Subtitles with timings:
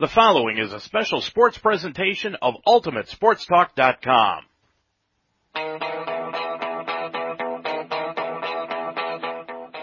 [0.00, 4.44] The following is a special sports presentation of UltimateSportsTalk.com.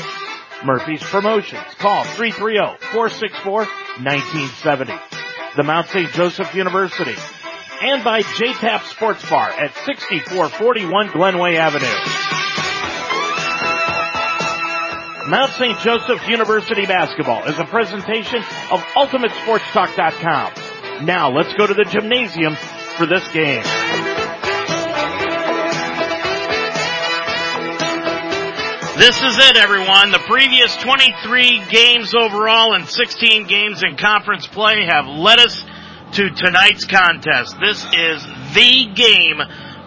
[0.65, 1.65] Murphy's Promotions.
[1.79, 5.01] Call 330-464-1970.
[5.57, 6.13] The Mount St.
[6.13, 7.17] Joseph University.
[7.83, 12.34] And by JTAP Sports Bar at 6441 Glenway Avenue.
[15.27, 15.79] Mount St.
[15.79, 21.07] Joseph University basketball is a presentation of UltimateSportsTalk.com.
[21.07, 22.57] Now let's go to the gymnasium
[22.97, 23.63] for this game.
[28.99, 30.11] This is it, everyone.
[30.13, 35.65] The previous 23 games overall and 16 games in conference play have led us
[36.13, 37.57] to tonight's contest.
[37.61, 38.23] This is
[38.53, 39.41] the game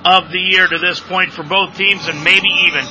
[0.03, 2.83] of the year to this point for both teams and maybe even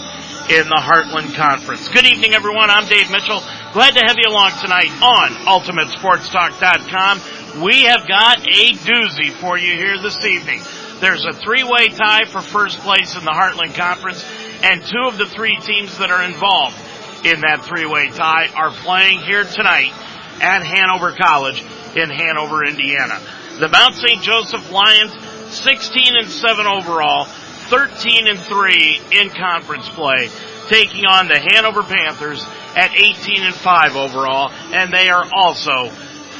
[0.51, 1.89] in the Heartland Conference.
[1.89, 2.71] Good evening, everyone.
[2.71, 3.43] I'm Dave Mitchell.
[3.73, 7.63] Glad to have you along tonight on UltimateSportsTalk.com.
[7.63, 10.63] We have got a doozy for you here this evening.
[11.01, 14.25] There's a three-way tie for first place in the Heartland Conference,
[14.63, 16.77] and two of the three teams that are involved
[17.25, 19.93] in that three-way tie are playing here tonight
[20.41, 21.65] at Hanover College
[21.97, 23.19] in Hanover, Indiana.
[23.59, 24.23] The Mount St.
[24.23, 25.13] Joseph Lions,
[25.49, 27.27] 16 and 7 overall,
[27.69, 30.29] 13 and 3 in conference play,
[30.69, 32.45] taking on the Hanover Panthers
[32.77, 35.89] at 18 and 5 overall, and they are also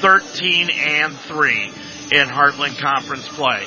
[0.01, 1.65] 13 and 3
[2.13, 3.65] in Heartland Conference play.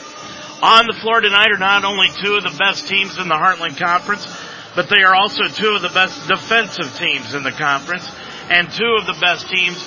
[0.62, 3.78] On the floor tonight are not only two of the best teams in the Heartland
[3.78, 4.28] Conference,
[4.76, 8.10] but they are also two of the best defensive teams in the conference
[8.50, 9.78] and two of the best teams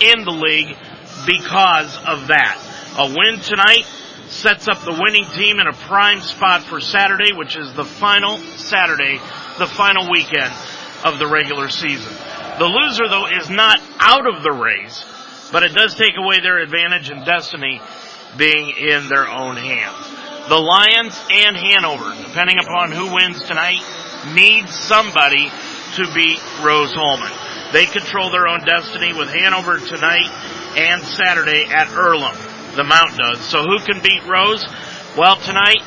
[0.00, 0.76] in the league
[1.26, 2.58] because of that.
[2.98, 3.86] A win tonight
[4.32, 8.38] sets up the winning team in a prime spot for Saturday, which is the final
[8.56, 9.20] Saturday,
[9.58, 10.52] the final weekend
[11.04, 12.12] of the regular season.
[12.58, 15.04] The loser, though, is not out of the race,
[15.52, 17.80] but it does take away their advantage and destiny
[18.36, 20.48] being in their own hands.
[20.48, 23.84] The Lions and Hanover, depending upon who wins tonight,
[24.34, 25.50] need somebody
[25.96, 27.72] to beat Rose-Hulman.
[27.72, 30.28] They control their own destiny with Hanover tonight
[30.76, 33.40] and Saturday at Earlham the Mount does.
[33.40, 34.64] So who can beat Rose?
[35.16, 35.82] Well, tonight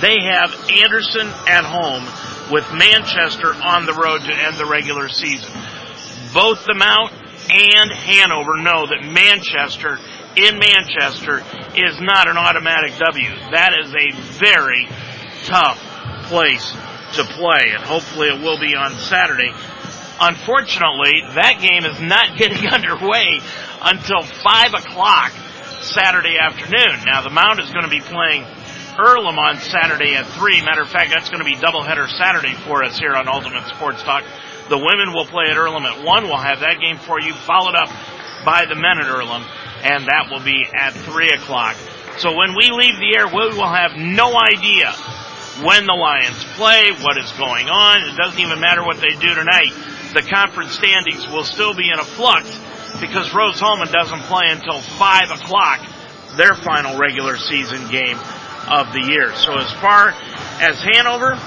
[0.00, 2.04] they have Anderson at home
[2.52, 5.50] with Manchester on the road to end the regular season.
[6.32, 7.12] Both the Mount
[7.50, 9.98] and Hanover know that Manchester
[10.36, 11.42] in Manchester
[11.74, 13.30] is not an automatic W.
[13.50, 14.86] That is a very
[15.44, 15.78] tough
[16.24, 16.70] place
[17.14, 19.50] to play and hopefully it will be on Saturday.
[20.20, 23.40] Unfortunately, that game is not getting underway
[23.82, 25.32] until 5 o'clock
[25.80, 27.04] Saturday afternoon.
[27.04, 28.44] Now the Mound is going to be playing
[28.98, 30.62] Earlham on Saturday at 3.
[30.62, 34.02] Matter of fact, that's going to be doubleheader Saturday for us here on Ultimate Sports
[34.02, 34.24] Talk.
[34.68, 36.24] The women will play at Earlham at 1.
[36.24, 37.88] We'll have that game for you, followed up
[38.44, 39.46] by the men at Earlham,
[39.82, 41.76] and that will be at 3 o'clock.
[42.18, 44.90] So when we leave the air, we will have no idea
[45.62, 48.02] when the Lions play, what is going on.
[48.02, 49.70] It doesn't even matter what they do tonight.
[50.14, 52.50] The conference standings will still be in a flux
[53.00, 55.80] because Rose-Hulman doesn't play until 5 o'clock,
[56.36, 58.18] their final regular season game
[58.68, 59.34] of the year.
[59.34, 60.10] So as far
[60.60, 61.38] as Hanover,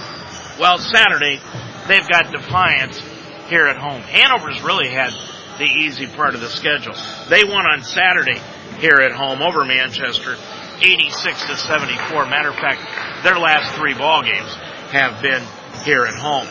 [0.59, 1.39] well, Saturday,
[1.87, 2.99] they've got Defiance
[3.47, 4.01] here at home.
[4.01, 5.11] Hanover's really had
[5.57, 6.95] the easy part of the schedule.
[7.29, 8.39] They won on Saturday
[8.79, 10.37] here at home over Manchester,
[10.81, 12.25] 86 to 74.
[12.25, 12.81] Matter of fact,
[13.23, 14.53] their last three ball games
[14.91, 15.43] have been
[15.83, 16.47] here at home.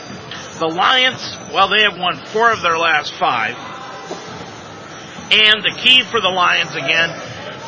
[0.59, 3.57] The Lions, well, they have won four of their last five.
[5.31, 7.11] And the key for the Lions again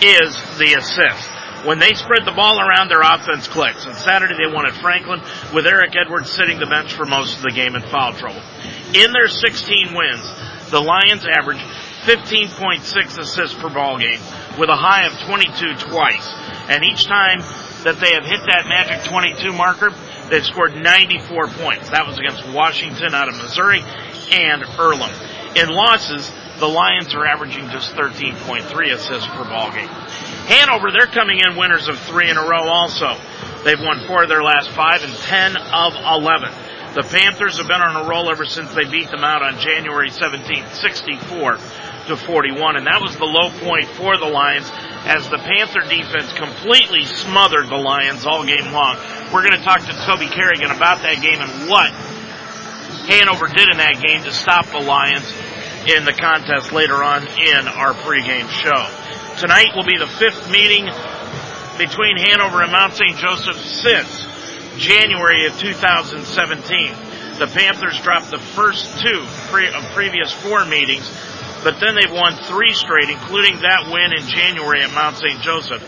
[0.02, 1.30] is the assist.
[1.64, 3.86] When they spread the ball around, their offense clicks.
[3.86, 5.22] And Saturday they won at Franklin
[5.54, 8.42] with Eric Edwards sitting the bench for most of the game in foul trouble.
[8.94, 10.26] In their 16 wins,
[10.70, 11.62] the Lions averaged
[12.02, 14.18] 15.6 assists per ball game
[14.58, 16.34] with a high of 22 twice.
[16.66, 17.40] And each time
[17.84, 19.94] that they have hit that magic 22 marker,
[20.30, 21.90] they've scored 94 points.
[21.90, 23.82] That was against Washington out of Missouri
[24.32, 25.14] and Earlham.
[25.54, 29.88] In losses, the Lions are averaging just 13.3 assists per ball game.
[30.48, 33.16] Hanover, they're coming in winners of three in a row also.
[33.64, 36.50] They've won four of their last five and 10 of 11.
[36.94, 40.10] The Panthers have been on a roll ever since they beat them out on January
[40.10, 41.58] 17th, 64
[42.08, 44.70] to 41, and that was the low point for the Lions
[45.04, 48.96] as the Panther defense completely smothered the Lions all game long.
[49.32, 51.90] We're going to talk to Toby Kerrigan about that game and what
[53.08, 55.26] Hanover did in that game to stop the Lions
[55.86, 58.86] in the contest later on in our pregame show.
[59.38, 60.86] Tonight will be the fifth meeting
[61.78, 63.16] between Hanover and Mount St.
[63.16, 64.26] Joseph since
[64.78, 66.94] January of 2017.
[67.38, 71.10] The Panthers dropped the first two pre- of previous four meetings,
[71.64, 75.40] but then they've won three straight, including that win in January at Mount St.
[75.40, 75.82] Joseph,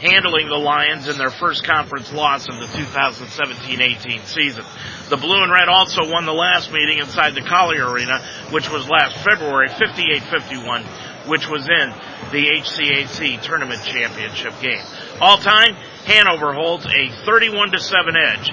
[0.00, 4.64] handling the Lions in their first conference loss of the 2017-18 season.
[5.08, 8.88] The Blue and Red also won the last meeting inside the Collier Arena, which was
[8.88, 10.84] last February, 58-51,
[11.28, 11.92] which was in
[12.32, 14.82] the HCAC Tournament Championship game.
[15.20, 15.74] All time,
[16.06, 18.50] Hanover holds a 31 7 edge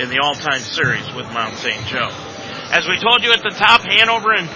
[0.00, 1.86] in the all-time series with Mount St.
[1.86, 2.10] Joe.
[2.70, 4.48] As we told you at the top, Hanover and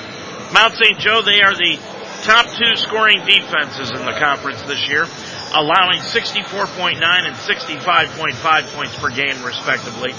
[0.53, 0.99] Mount St.
[0.99, 1.79] Joe, they are the
[2.23, 5.07] top two scoring defenses in the conference this year,
[5.55, 10.13] allowing 64.9 and 65.5 points per game respectively.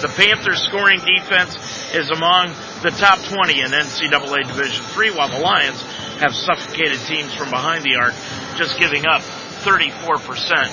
[0.00, 1.54] The Panthers scoring defense
[1.94, 5.80] is among the top 20 in NCAA Division III, while the Lions
[6.18, 8.14] have suffocated teams from behind the arc,
[8.56, 9.22] just giving up
[9.62, 10.68] 34%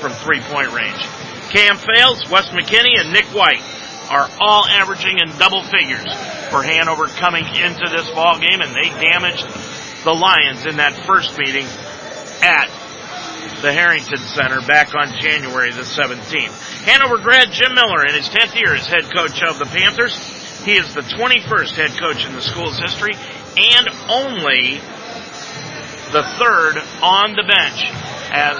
[0.00, 0.98] from three point range.
[1.50, 3.62] Cam Fales, Wes McKinney, and Nick White
[4.10, 6.10] are all averaging in double figures
[6.50, 9.46] for Hanover coming into this ball game, and they damaged
[10.02, 11.66] the Lions in that first meeting
[12.42, 12.68] at
[13.62, 16.82] the Harrington Center back on January the 17th.
[16.82, 20.16] Hanover grad Jim Miller in his 10th year as head coach of the Panthers.
[20.64, 24.80] He is the 21st head coach in the school's history and only
[26.10, 27.86] the third on the bench
[28.34, 28.58] as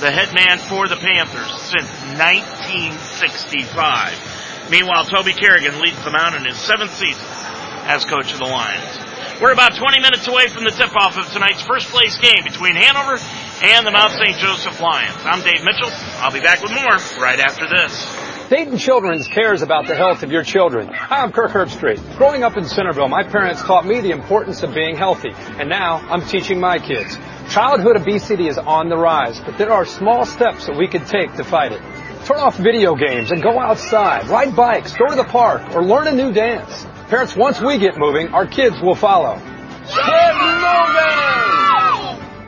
[0.00, 4.70] the head man for the Panthers since 1965.
[4.70, 7.26] Meanwhile, Toby Kerrigan leads them out in his seventh season
[7.84, 9.09] as coach of the Lions.
[9.40, 13.16] We're about 20 minutes away from the tip-off of tonight's first place game between Hanover
[13.62, 14.36] and the Mount St.
[14.36, 15.16] Joseph Lions.
[15.24, 15.88] I'm Dave Mitchell.
[16.20, 18.50] I'll be back with more right after this.
[18.50, 20.88] Dayton Children's cares about the health of your children.
[20.88, 22.18] Hi, I'm Kirk Herbstreit.
[22.18, 26.06] Growing up in Centerville, my parents taught me the importance of being healthy, and now
[26.10, 27.16] I'm teaching my kids.
[27.48, 31.32] Childhood obesity is on the rise, but there are small steps that we can take
[31.36, 31.80] to fight it.
[32.26, 36.08] Turn off video games and go outside, ride bikes, go to the park, or learn
[36.08, 36.86] a new dance.
[37.10, 39.34] Parents, once we get moving, our kids will follow.
[39.34, 40.34] Get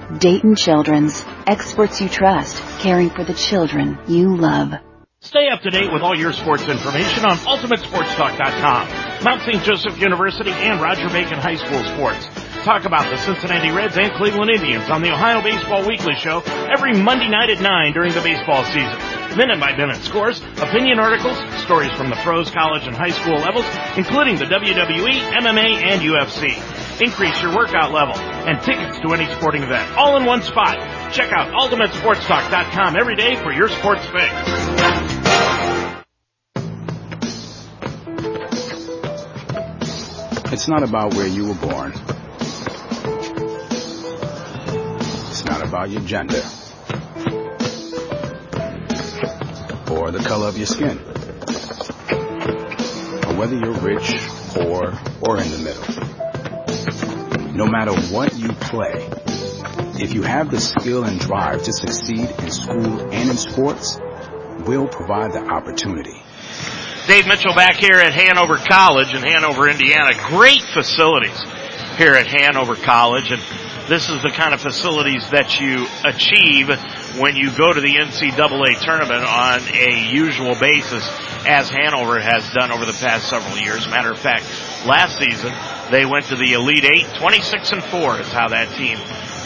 [0.08, 0.18] moving!
[0.18, 4.74] Dayton Children's, experts you trust, caring for the children you love.
[5.18, 9.64] Stay up to date with all your sports information on UltimateSportsTalk.com, Mount St.
[9.64, 12.28] Joseph University, and Roger Bacon High School sports.
[12.64, 16.40] Talk about the Cincinnati Reds and Cleveland Indians on the Ohio Baseball Weekly Show
[16.72, 19.21] every Monday night at 9 during the baseball season.
[19.36, 23.64] Minute by minute scores, opinion articles, stories from the pros, college, and high school levels,
[23.96, 26.52] including the WWE, MMA, and UFC.
[27.00, 30.76] Increase your workout level and tickets to any sporting event, all in one spot.
[31.12, 34.32] Check out UltimateSportsTalk.com every day for your sports fix.
[40.52, 41.92] It's not about where you were born
[45.30, 46.42] It's not about your gender
[49.98, 50.98] or the color of your skin
[53.32, 54.14] or whether you're rich,
[54.48, 54.92] poor,
[55.22, 55.86] or in the middle.
[57.54, 59.08] No matter what you play,
[60.02, 63.98] if you have the skill and drive to succeed in school and in sports,
[64.66, 66.22] we'll provide the opportunity.
[67.06, 70.10] Dave Mitchell back here at Hanover College in Hanover, Indiana.
[70.28, 71.38] Great facilities
[71.96, 73.42] here at Hanover College and
[73.88, 76.68] this is the kind of facilities that you achieve
[77.18, 81.02] when you go to the NCAA tournament on a usual basis,
[81.46, 83.88] as Hanover has done over the past several years.
[83.88, 84.44] Matter of fact,
[84.86, 85.52] last season
[85.90, 88.98] they went to the Elite Eight, 26 and 4 is how that team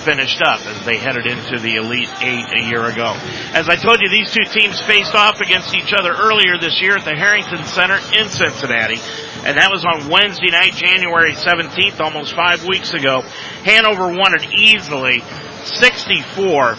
[0.04, 3.18] finished up as they headed into the Elite Eight a year ago.
[3.50, 6.96] As I told you, these two teams faced off against each other earlier this year
[6.96, 9.00] at the Harrington Center in Cincinnati
[9.46, 13.22] and that was on Wednesday night, January 17th, almost five weeks ago.
[13.62, 15.22] Hanover won it easily,
[15.62, 16.74] 64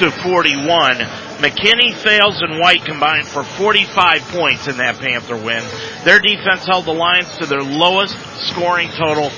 [0.00, 0.96] to 41.
[1.44, 5.62] McKinney, Fales, and White combined for 45 points in that Panther win.
[6.04, 8.16] Their defense held the Lions to their lowest
[8.48, 9.30] scoring total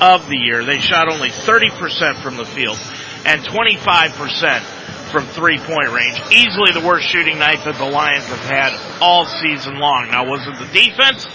[0.00, 0.64] of the year.
[0.64, 2.78] They shot only 30% from the field
[3.24, 4.60] and 25%
[5.08, 6.20] from three point range.
[6.30, 10.10] Easily the worst shooting night that the Lions have had all season long.
[10.10, 11.26] Now was it the defense?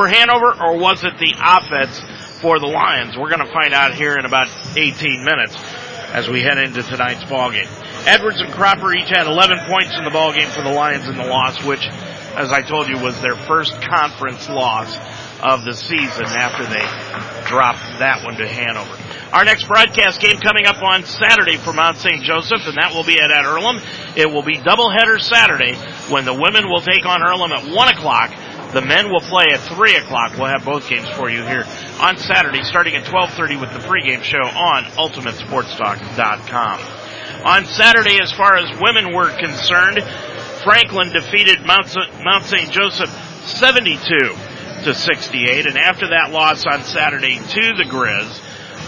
[0.00, 2.00] For Hanover, or was it the offense
[2.40, 3.18] for the Lions?
[3.18, 5.54] We're going to find out here in about 18 minutes
[6.16, 7.68] as we head into tonight's ball game.
[8.08, 11.18] Edwards and Cropper each had 11 points in the ball game for the Lions in
[11.18, 11.86] the loss, which,
[12.32, 14.88] as I told you, was their first conference loss
[15.42, 16.80] of the season after they
[17.44, 18.96] dropped that one to Hanover.
[19.36, 22.22] Our next broadcast game coming up on Saturday for Mount St.
[22.22, 23.84] Joseph, and that will be at, at Earlham.
[24.16, 25.76] It will be doubleheader Saturday
[26.08, 28.32] when the women will take on Earlham at 1 o'clock.
[28.72, 30.38] The men will play at 3 o'clock.
[30.38, 31.66] We'll have both games for you here
[32.00, 36.80] on Saturday starting at 12.30 with the pregame show on UltimateSportsTalk.com.
[37.44, 40.04] On Saturday, as far as women were concerned,
[40.62, 42.70] Franklin defeated Mount, Mount St.
[42.70, 43.10] Joseph
[43.44, 43.98] 72
[44.84, 48.40] to 68, and after that loss on Saturday to the Grizz,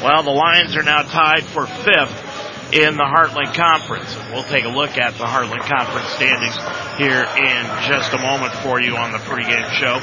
[0.02, 2.31] well, the Lions are now tied for fifth
[2.72, 4.16] in the Heartland Conference.
[4.32, 6.56] We'll take a look at the Heartland Conference standings
[6.96, 10.00] here in just a moment for you on the pregame show.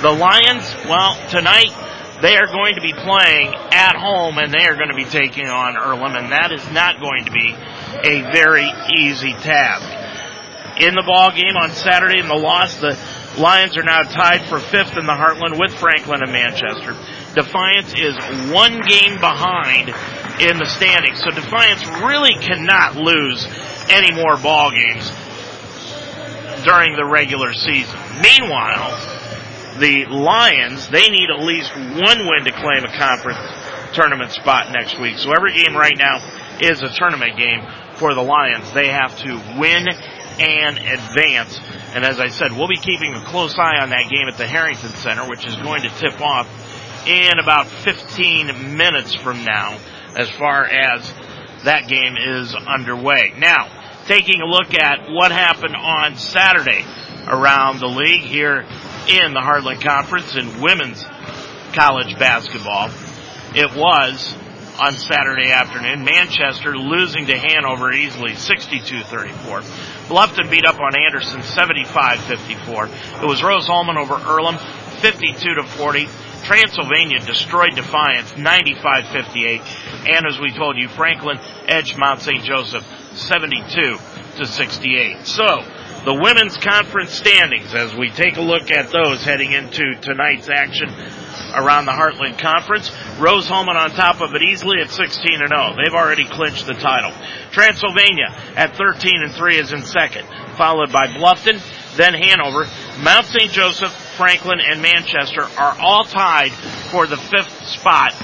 [0.00, 1.76] The Lions, well, tonight
[2.22, 5.46] they are going to be playing at home and they are going to be taking
[5.46, 9.84] on Earlham and that is not going to be a very easy task.
[10.80, 12.98] In the ball game on Saturday in the loss, the
[13.38, 16.96] Lions are now tied for fifth in the Heartland with Franklin and Manchester.
[17.36, 18.16] Defiance is
[18.50, 19.92] one game behind
[20.40, 23.44] in the standings, so Defiance really cannot lose
[23.92, 25.04] any more ball games
[26.64, 28.00] during the regular season.
[28.24, 28.88] Meanwhile,
[29.78, 33.44] the Lions, they need at least one win to claim a conference
[33.92, 35.18] tournament spot next week.
[35.18, 36.24] So every game right now
[36.60, 37.60] is a tournament game
[37.96, 38.72] for the Lions.
[38.72, 39.88] They have to win
[40.40, 41.60] and advance.
[41.92, 44.46] And as I said, we'll be keeping a close eye on that game at the
[44.46, 46.48] Harrington Center, which is going to tip off
[47.06, 49.78] in about 15 minutes from now
[50.16, 51.12] as far as
[51.64, 53.32] that game is underway.
[53.38, 53.68] Now,
[54.06, 56.84] taking a look at what happened on Saturday
[57.26, 58.60] around the league here
[59.08, 61.04] in the Heartland Conference in women's
[61.74, 62.90] college basketball.
[63.54, 64.36] It was
[64.78, 66.04] on Saturday afternoon.
[66.04, 69.62] Manchester losing to Hanover easily 62-34.
[70.08, 73.22] Bluffton beat up on Anderson 75-54.
[73.22, 74.56] It was Rose-Hulman over Earlham
[75.06, 76.08] 52 to 40.
[76.42, 80.08] Transylvania destroyed Defiance 95-58.
[80.16, 82.42] And as we told you, Franklin edged Mount St.
[82.42, 82.84] Joseph
[83.14, 83.98] 72
[84.38, 85.24] to 68.
[85.24, 85.62] So,
[86.04, 90.88] the women's conference standings as we take a look at those heading into tonight's action
[91.54, 92.90] around the Heartland Conference.
[93.20, 95.76] Rose-Hulman on top of it easily at 16 and 0.
[95.76, 97.12] They've already clinched the title.
[97.52, 101.62] Transylvania at 13 and 3 is in second, followed by Bluffton,
[101.96, 102.66] then Hanover.
[103.02, 103.52] Mount St.
[103.52, 106.52] Joseph, Franklin, and Manchester are all tied
[106.90, 108.14] for the fifth spot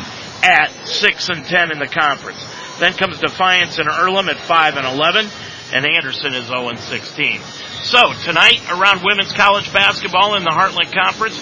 [0.43, 2.43] at 6 and 10 in the conference.
[2.79, 5.29] Then comes Defiance and Earlham at 5 and 11,
[5.75, 7.41] and Anderson is 0 and 16.
[7.85, 11.37] So tonight around women's college basketball in the Heartland Conference,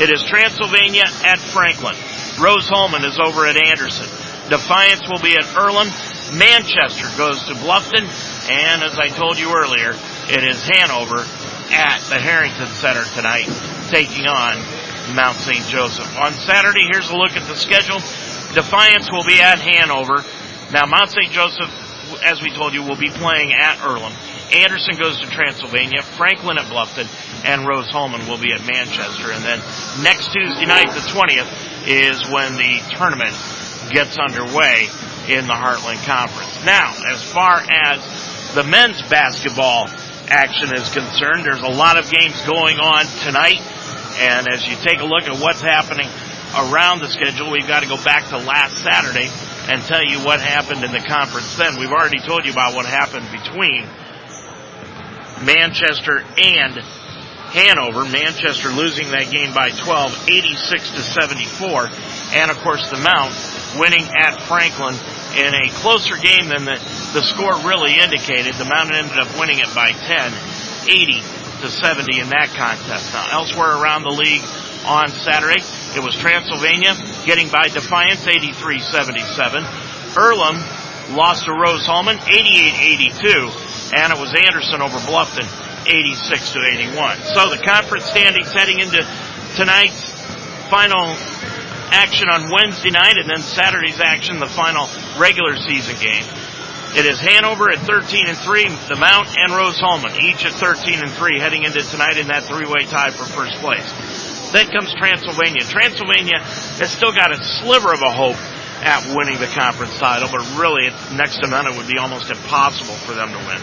[0.00, 1.96] it is Transylvania at Franklin.
[2.40, 4.08] Rose-Hulman is over at Anderson.
[4.48, 5.88] Defiance will be at Earlham.
[6.36, 8.08] Manchester goes to Bluffton.
[8.50, 9.94] And as I told you earlier,
[10.28, 11.24] it is Hanover
[11.72, 13.48] at the Harrington Center tonight
[13.88, 14.56] taking on
[15.16, 15.64] Mount St.
[15.66, 16.06] Joseph.
[16.18, 17.98] On Saturday, here's a look at the schedule.
[18.54, 20.24] Defiance will be at Hanover.
[20.72, 21.32] Now Mount St.
[21.32, 21.72] Joseph,
[22.22, 24.12] as we told you, will be playing at Earlham.
[24.52, 27.08] Anderson goes to Transylvania, Franklin at Bluffton,
[27.44, 29.32] and Rose-Hulman will be at Manchester.
[29.32, 29.58] And then
[30.04, 33.32] next Tuesday night, the 20th, is when the tournament
[33.90, 34.88] gets underway
[35.28, 36.64] in the Heartland Conference.
[36.64, 39.88] Now, as far as the men's basketball
[40.32, 43.60] action is concerned, there's a lot of games going on tonight.
[44.16, 46.08] And as you take a look at what's happening
[46.56, 49.28] around the schedule, we've got to go back to last Saturday
[49.68, 51.78] and tell you what happened in the conference then.
[51.78, 53.84] We've already told you about what happened between
[55.44, 56.80] Manchester and
[57.52, 58.04] Hanover.
[58.08, 61.90] Manchester losing that game by 12, 86 to 74.
[62.32, 63.36] And of course the Mount
[63.76, 64.96] winning at Franklin
[65.36, 66.76] in a closer game than the,
[67.12, 68.54] the score really indicated.
[68.54, 70.32] The Mountain ended up winning it by 10,
[70.88, 71.20] 80
[71.62, 73.12] to 70 in that contest.
[73.12, 74.42] Now elsewhere around the league
[74.86, 75.62] on Saturday,
[75.94, 80.16] it was Transylvania getting by Defiance 83-77.
[80.16, 80.56] Earlham
[81.14, 85.46] lost to Rose-Hulman 88-82 and it was Anderson over Bluffton,
[85.86, 87.18] 86 to 81.
[87.36, 89.06] So the conference standings heading into
[89.54, 90.10] tonight's
[90.70, 91.14] final
[91.92, 94.88] action on Wednesday night, and then Saturday's action, the final
[95.20, 96.24] regular season game.
[96.94, 101.10] It is Hanover at 13 and 3, the Mount and Rose-Hulman, each at 13 and
[101.10, 103.88] 3, heading into tonight in that three-way tie for first place.
[104.52, 105.64] Then comes Transylvania.
[105.64, 106.38] Transylvania
[106.76, 108.36] has still got a sliver of a hope
[108.84, 112.94] at winning the conference title, but really next to none it would be almost impossible
[113.08, 113.60] for them to win.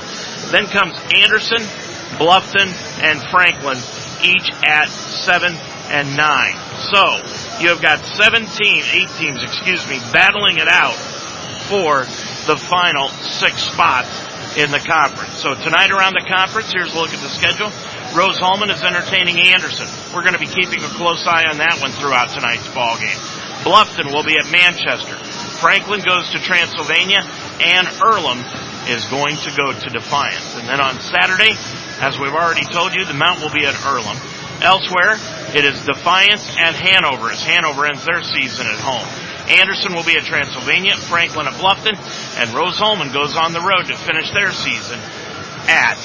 [0.50, 1.62] Then comes Anderson,
[2.18, 2.74] Bluffton,
[3.06, 3.78] and Franklin,
[4.26, 5.54] each at seven
[5.94, 6.58] and nine.
[6.90, 7.22] So
[7.62, 10.98] you have got seven teams, eight teams, excuse me, battling it out
[11.70, 12.08] for
[12.50, 14.10] the final six spots
[14.58, 15.38] in the conference.
[15.38, 17.70] So tonight around the conference, here's a look at the schedule.
[18.18, 19.86] Rose-Hulman is entertaining Anderson.
[20.10, 23.22] We're going to be keeping a close eye on that one throughout tonight's ball game.
[23.62, 25.14] Bluffton will be at Manchester.
[25.62, 27.22] Franklin goes to Transylvania,
[27.62, 28.42] and Earlham
[28.90, 30.58] is going to go to Defiance.
[30.58, 31.54] And then on Saturday,
[32.02, 34.18] as we've already told you, the Mount will be at Earlham.
[34.66, 35.22] Elsewhere,
[35.54, 39.29] it is Defiance at Hanover as Hanover ends their season at home.
[39.50, 41.98] Anderson will be at Transylvania, Franklin at Bluffton,
[42.38, 45.00] and Rose-Hulman goes on the road to finish their season
[45.68, 45.98] at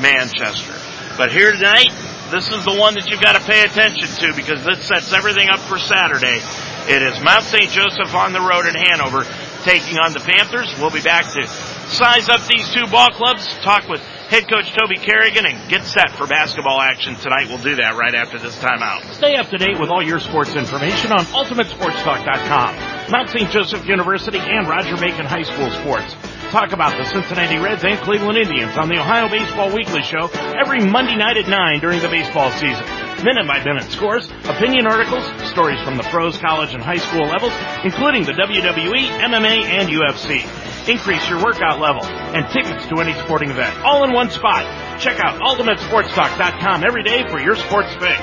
[0.00, 0.74] Manchester.
[1.16, 1.90] But here tonight,
[2.30, 5.48] this is the one that you've got to pay attention to because this sets everything
[5.50, 6.38] up for Saturday.
[6.86, 7.70] It is Mount St.
[7.70, 9.26] Joseph on the road at Hanover
[9.64, 10.72] taking on the Panthers.
[10.78, 11.46] We'll be back to
[11.90, 16.12] size up these two ball clubs, talk with head coach Toby Kerrigan, and get set
[16.12, 17.48] for basketball action tonight.
[17.48, 19.12] We'll do that right after this timeout.
[19.14, 23.10] Stay up to date with all your sports information on UltimateSportsTalk.com.
[23.10, 23.50] Mount St.
[23.50, 26.14] Joseph University and Roger Bacon High School sports.
[26.52, 30.80] Talk about the Cincinnati Reds and Cleveland Indians on the Ohio Baseball Weekly Show every
[30.80, 32.84] Monday night at 9 during the baseball season.
[33.24, 37.52] Minute by minute scores, opinion articles, stories from the pros, college, and high school levels,
[37.84, 40.77] including the WWE, MMA, and UFC.
[40.88, 44.64] Increase your workout level and tickets to any sporting event all in one spot.
[44.98, 48.18] Check out UltimateSportsTalk.com every day for your sports fix.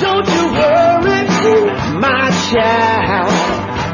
[0.00, 1.28] Don't you worry,
[2.00, 3.28] my child.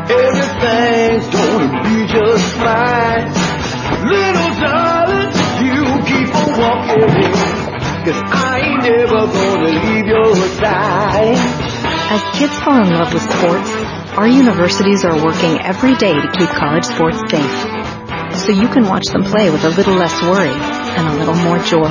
[0.08, 3.26] Everything's gonna be just fine.
[4.06, 5.32] Little darling,
[5.66, 7.10] you keep on walking.
[8.04, 11.36] Cause I ain't never gonna leave your side.
[12.12, 13.70] As kids fall in love with sports,
[14.16, 18.42] our universities are working every day to keep college sports safe.
[18.44, 21.58] So you can watch them play with a little less worry and a little more
[21.58, 21.90] joy.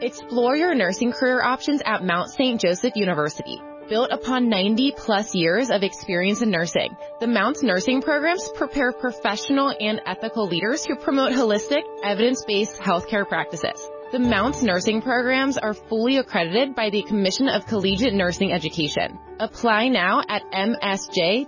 [0.00, 2.60] Explore your nursing career options at Mount St.
[2.60, 3.60] Joseph University.
[3.88, 9.74] Built upon 90 plus years of experience in nursing, the Mounts nursing programs prepare professional
[9.80, 13.90] and ethical leaders who promote holistic, evidence-based healthcare practices.
[14.12, 19.20] The Mounts nursing programs are fully accredited by the Commission of Collegiate Nursing Education.
[19.38, 21.46] Apply now at msj.edu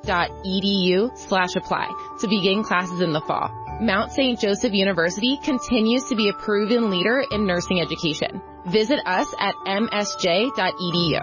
[1.19, 1.91] slash apply
[2.21, 3.51] to begin classes in the fall.
[3.81, 4.39] Mount St.
[4.39, 8.41] Joseph University continues to be a proven leader in nursing education.
[8.67, 11.19] Visit us at msj.edu.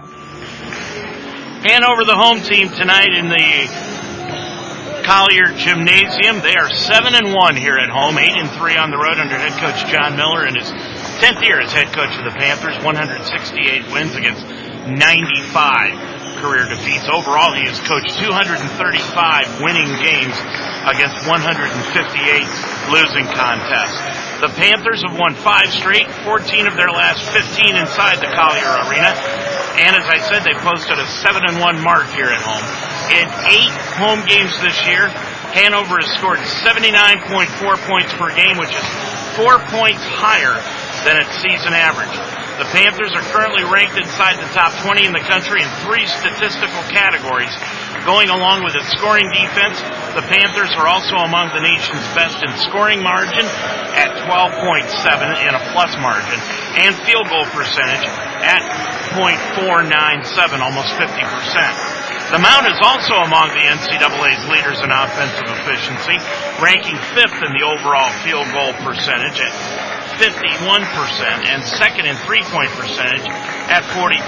[1.64, 3.90] Hanover, the home team tonight in the
[5.04, 6.40] Collier Gymnasium.
[6.42, 9.38] They are seven and one here at home, eight and three on the road under
[9.38, 10.70] head coach John Miller in his
[11.20, 12.80] tenth year as head coach of the Panthers.
[12.80, 14.40] 168 wins against
[14.88, 17.04] 95 career defeats.
[17.12, 20.32] Overall, he has coached 235 winning games
[20.88, 21.68] against 158
[22.88, 24.00] losing contests.
[24.40, 29.12] The Panthers have won five straight, 14 of their last 15 inside the Collier Arena.
[29.76, 32.64] And as I said, they posted a 7 and 1 mark here at home.
[33.12, 35.12] In eight home games this year,
[35.52, 38.86] Hanover has scored 79.4 points per game, which is
[39.36, 40.56] four points higher
[41.04, 42.12] than its season average.
[42.60, 46.84] The Panthers are currently ranked inside the top 20 in the country in three statistical
[46.92, 47.52] categories.
[48.04, 49.80] Going along with its scoring defense,
[50.12, 53.48] the Panthers are also among the nation's best in scoring margin
[53.96, 54.60] at 12.7
[55.40, 56.36] and a plus margin,
[56.84, 58.04] and field goal percentage
[58.44, 58.60] at
[59.16, 62.00] .497, almost 50%.
[62.30, 66.20] The Mount is also among the NCAA's leaders in offensive efficiency,
[66.60, 73.24] ranking fifth in the overall field goal percentage at 51% and second in three-point percentage
[73.24, 74.20] at 43%.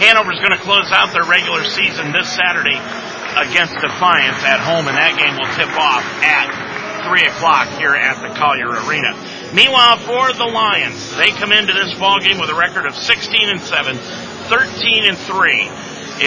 [0.00, 2.80] Hanover's going to close out their regular season this Saturday
[3.36, 6.48] against Defiance at home, and that game will tip off at
[7.04, 9.12] 3 o'clock here at the Collier Arena.
[9.52, 13.36] Meanwhile, for the Lions, they come into this ball game with a record of 16
[13.50, 13.96] and 7,
[14.48, 15.68] 13 and 3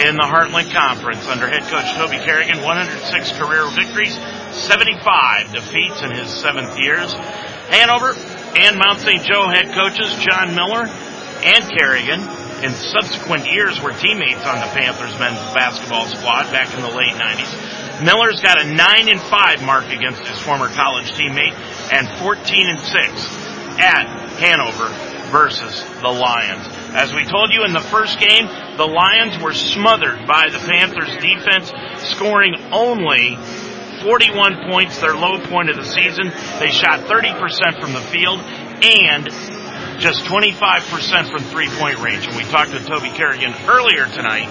[0.06, 2.62] in the Heartland Conference under head coach Toby Kerrigan.
[2.62, 4.14] 106 career victories,
[4.54, 7.12] 75 defeats in his seventh years.
[7.70, 8.14] Hanover
[8.56, 9.22] and Mount St.
[9.22, 12.20] Joe head coaches John Miller and Kerrigan
[12.62, 17.12] in subsequent years were teammates on the Panthers men's basketball squad back in the late
[17.12, 18.04] 90s.
[18.04, 21.54] Miller's got a 9 and 5 mark against his former college teammate
[21.92, 22.94] and 14 and 6
[23.78, 24.06] at
[24.38, 24.88] Hanover
[25.30, 26.66] versus the Lions.
[26.94, 31.10] As we told you in the first game, the Lions were smothered by the Panthers
[31.18, 31.72] defense,
[32.14, 33.36] scoring only
[34.04, 36.28] 41 points, their low point of the season.
[36.60, 39.24] They shot 30% from the field and
[39.98, 42.26] just 25% from three point range.
[42.26, 44.48] And we talked to Toby Kerrigan earlier tonight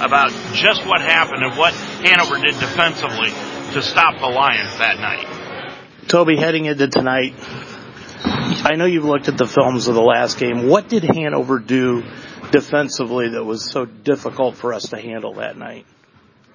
[0.00, 3.30] about just what happened and what Hanover did defensively
[3.74, 6.08] to stop the Lions that night.
[6.08, 10.68] Toby, heading into tonight, I know you've looked at the films of the last game.
[10.68, 12.02] What did Hanover do
[12.50, 15.86] defensively that was so difficult for us to handle that night?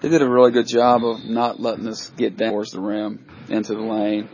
[0.02, 3.26] They did a really good job of not letting us get down towards the rim
[3.50, 4.30] into the lane.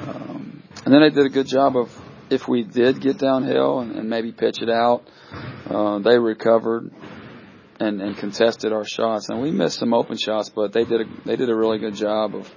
[0.00, 1.90] Um, and then they did a good job of
[2.30, 5.08] if we did get downhill and, and maybe pitch it out,
[5.66, 6.90] uh, they recovered
[7.80, 9.28] and, and contested our shots.
[9.28, 11.94] And we missed some open shots, but they did a, they did a really good
[11.94, 12.52] job of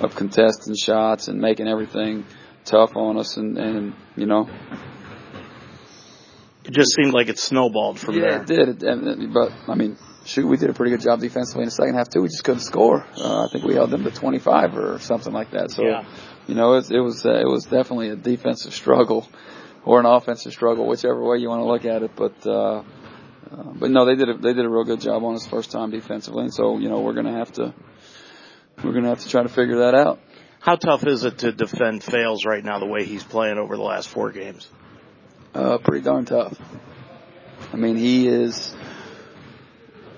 [0.00, 2.24] of contesting shots and making everything
[2.64, 3.36] tough on us.
[3.36, 4.48] And, and you know,
[6.64, 8.42] it just seemed like it snowballed from yeah, there.
[8.42, 8.68] it did.
[8.68, 9.96] It, and, but I mean,
[10.28, 12.20] shoot, we did a pretty good job defensively in the second half too.
[12.22, 13.04] We just couldn't score.
[13.16, 15.70] Uh, I think we held them to 25 or something like that.
[15.70, 16.04] So, Yeah.
[16.46, 19.26] you know, it, it was uh, it was definitely a defensive struggle
[19.84, 22.12] or an offensive struggle, whichever way you want to look at it.
[22.14, 22.82] But uh, uh,
[23.74, 25.90] but no, they did a, they did a real good job on us first time
[25.90, 27.72] defensively, and so you know we're gonna have to
[28.84, 30.20] we're gonna have to try to figure that out.
[30.60, 33.82] How tough is it to defend Fales right now the way he's playing over the
[33.82, 34.68] last four games?
[35.54, 36.58] Uh, pretty darn tough.
[37.72, 38.74] I mean, he is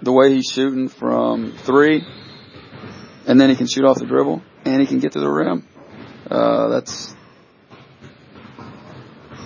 [0.02, 2.04] the way he's shooting from three,
[3.26, 5.66] and then he can shoot off the dribble, and he can get to the rim.
[6.30, 7.14] Uh, that's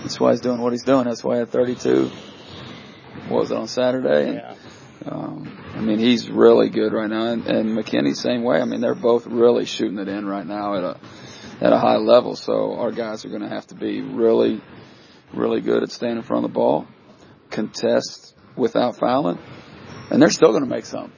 [0.01, 1.05] that's why he's doing what he's doing.
[1.05, 2.11] That's why at 32,
[3.27, 4.29] what was it on Saturday?
[4.29, 4.55] And, Yeah.
[5.11, 8.61] um, I mean, he's really good right now, and, and McKinney same way.
[8.61, 10.97] I mean, they're both really shooting it in right now at a
[11.61, 12.35] at a high level.
[12.35, 14.61] So our guys are going to have to be really,
[15.33, 16.85] really good at staying in front of the ball,
[17.49, 19.39] contest without fouling,
[20.09, 21.11] and they're still going to make some.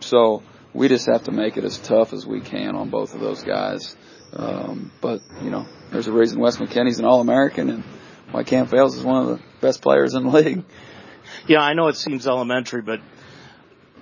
[0.00, 0.42] So
[0.74, 3.42] we just have to make it as tough as we can on both of those
[3.42, 3.96] guys.
[4.32, 7.84] Um, but you know, there's a reason Wes McKinney's an All-American, and
[8.30, 10.64] why Cam Fales is one of the best players in the league.
[11.46, 13.00] Yeah, I know it seems elementary, but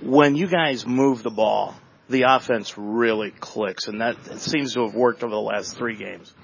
[0.02, 1.74] when you guys move the ball,
[2.08, 6.34] the offense really clicks, and that seems to have worked over the last three games.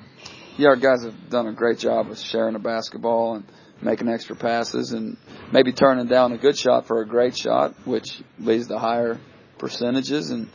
[0.56, 3.44] yeah, our guys have done a great job of sharing the basketball and
[3.82, 5.16] making extra passes and
[5.52, 9.18] maybe turning down a good shot for a great shot, which leads to higher
[9.58, 10.48] percentages and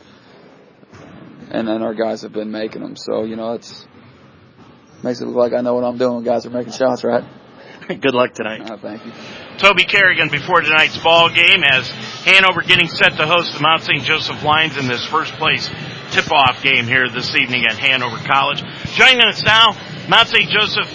[1.48, 2.96] and then our guys have been making them.
[2.96, 3.86] So, you know, it's
[5.02, 7.24] makes it look like I know what I'm doing guys are making shots, right?
[7.88, 8.68] Good luck tonight.
[8.68, 9.12] Uh, thank you.
[9.58, 11.88] Toby Kerrigan before tonight's ball game as
[12.24, 14.02] Hanover getting set to host the Mount St.
[14.02, 15.70] Joseph Lions in this first place
[16.10, 18.62] tip-off game here this evening at Hanover College.
[18.94, 19.76] Joining us now,
[20.08, 20.50] Mount St.
[20.50, 20.88] Joseph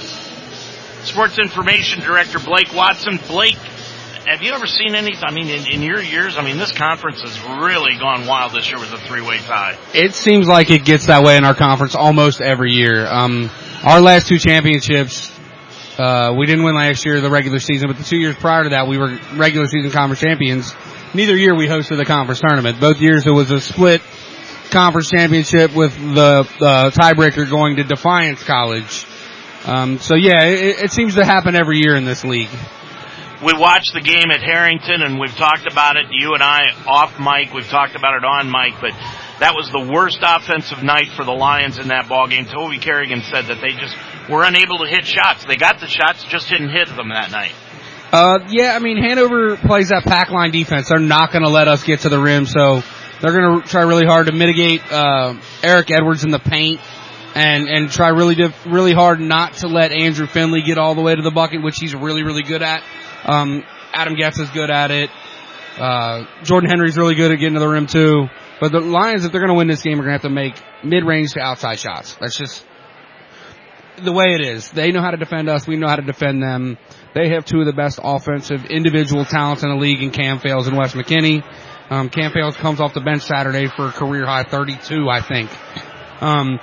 [1.04, 3.20] Sports Information Director Blake Watson.
[3.28, 3.58] Blake,
[4.28, 5.16] have you ever seen any?
[5.16, 8.70] I mean, in, in your years, I mean, this conference has really gone wild this
[8.70, 9.78] year with a three-way tie.
[9.94, 13.08] It seems like it gets that way in our conference almost every year.
[13.08, 13.50] Um,
[13.84, 15.32] our last two championships,
[15.98, 18.70] uh, we didn't win last year, the regular season, but the two years prior to
[18.70, 20.74] that, we were regular season conference champions.
[21.14, 22.80] Neither year we hosted the conference tournament.
[22.80, 24.02] Both years it was a split
[24.70, 29.06] conference championship with the uh, tiebreaker going to Defiance College.
[29.66, 32.50] Um, so yeah, it, it seems to happen every year in this league.
[33.44, 37.20] We watched the game at Harrington and we've talked about it, you and I off
[37.20, 38.94] mic, we've talked about it on mic, but
[39.40, 42.46] that was the worst offensive night for the Lions in that ball game.
[42.46, 43.96] Toby Kerrigan said that they just
[44.30, 45.46] were unable to hit shots.
[45.46, 47.54] They got the shots, just didn't hit them that night.
[48.12, 50.90] Uh, yeah, I mean, Hanover plays that pack line defense.
[50.90, 52.84] They're not going to let us get to the rim, so
[53.22, 56.82] they're going to try really hard to mitigate uh, Eric Edwards in the paint,
[57.36, 61.16] and and try really really hard not to let Andrew Finley get all the way
[61.16, 62.84] to the bucket, which he's really really good at.
[63.26, 63.64] Um,
[63.94, 65.10] Adam Getz is good at it.
[65.78, 68.28] Uh, Jordan Henry's really good at getting to the rim too.
[68.60, 70.30] But the Lions, if they're going to win this game, are going to have to
[70.30, 72.16] make mid-range to outside shots.
[72.20, 72.64] That's just
[73.98, 74.70] the way it is.
[74.70, 75.68] They know how to defend us.
[75.68, 76.78] We know how to defend them.
[77.16, 80.68] They have two of the best offensive individual talents in the league in Cam Fales
[80.68, 81.44] and Wes McKinney.
[81.90, 85.50] Um, Cam Fales comes off the bench Saturday for a career high 32, I think.
[86.22, 86.60] Um,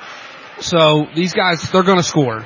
[0.61, 2.44] so these guys, they're going to score.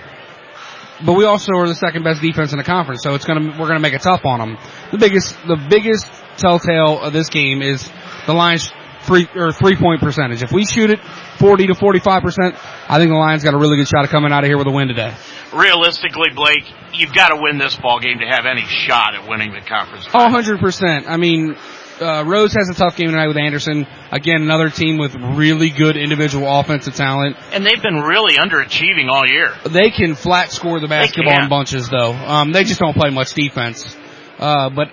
[1.05, 3.67] But we also are the second best defense in the conference, so it's gonna we're
[3.67, 4.59] gonna make it tough on them.
[4.93, 7.91] The biggest the biggest telltale of this game is
[8.27, 8.71] the Lions
[9.03, 10.45] free or three point percentage.
[10.45, 11.01] If we shoot it
[11.39, 12.55] 40 to 45 percent,
[12.89, 14.69] I think the Lions got a really good shot of coming out of here with
[14.69, 15.13] a win today.
[15.53, 19.53] Realistically, Blake, you've got to win this ball game to have any shot at winning
[19.53, 20.07] the conference.
[20.15, 21.07] Oh, 100 percent.
[21.09, 21.57] I mean,
[22.03, 23.87] uh, Rose has a tough game tonight with Anderson.
[24.11, 27.37] Again, another team with really good individual offensive talent.
[27.53, 29.55] And they've been really underachieving all year.
[29.69, 32.13] They can flat score the basketball in bunches though.
[32.13, 33.97] Um, they just don't play much defense.
[34.39, 34.89] Uh, but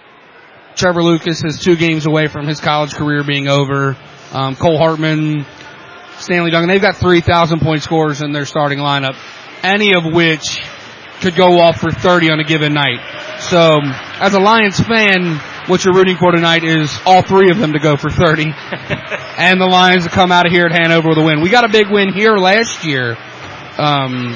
[0.75, 3.97] Trevor Lucas is two games away from his college career being over.
[4.31, 5.45] Um, Cole Hartman,
[6.19, 9.17] Stanley Duncan, they've got 3,000 point scorers in their starting lineup,
[9.63, 10.61] any of which
[11.21, 12.99] could go off for 30 on a given night.
[13.39, 13.79] So,
[14.21, 17.79] as a Lions fan, what you're rooting for tonight is all three of them to
[17.79, 18.45] go for 30.
[19.37, 21.41] and the Lions to come out of here at Hanover with a win.
[21.41, 23.15] We got a big win here last year.
[23.77, 24.35] Um,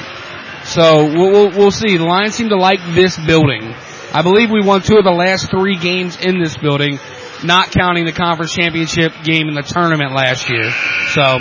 [0.62, 1.96] so we'll, we'll, we'll see.
[1.96, 3.74] The Lions seem to like this building.
[4.14, 7.00] I believe we won two of the last three games in this building,
[7.42, 10.70] not counting the conference championship game in the tournament last year.
[11.14, 11.38] So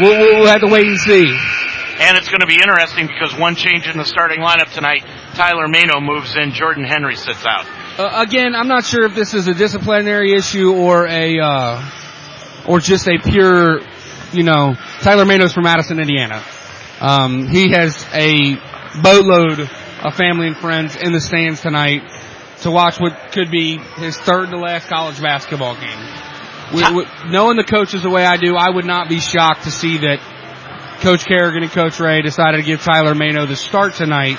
[0.00, 1.28] we'll, we'll, we'll have to wait and see.
[2.00, 5.68] And it's going to be interesting because one change in the starting lineup tonight, Tyler
[5.68, 7.66] Mano moves in, Jordan Henry sits out.
[7.98, 11.82] Uh, again, I'm not sure if this is a disciplinary issue or a, uh,
[12.68, 13.80] or just a pure,
[14.32, 16.42] you know, Tyler Manos from Madison, Indiana.
[17.00, 18.56] Um, he has a
[19.02, 19.60] boatload
[20.04, 22.02] of family and friends in the stands tonight
[22.60, 25.98] to watch what could be his third to last college basketball game.
[26.74, 29.70] With, with, knowing the coaches the way I do, I would not be shocked to
[29.70, 30.20] see that
[31.00, 34.36] Coach Kerrigan and Coach Ray decided to give Tyler Mano the start tonight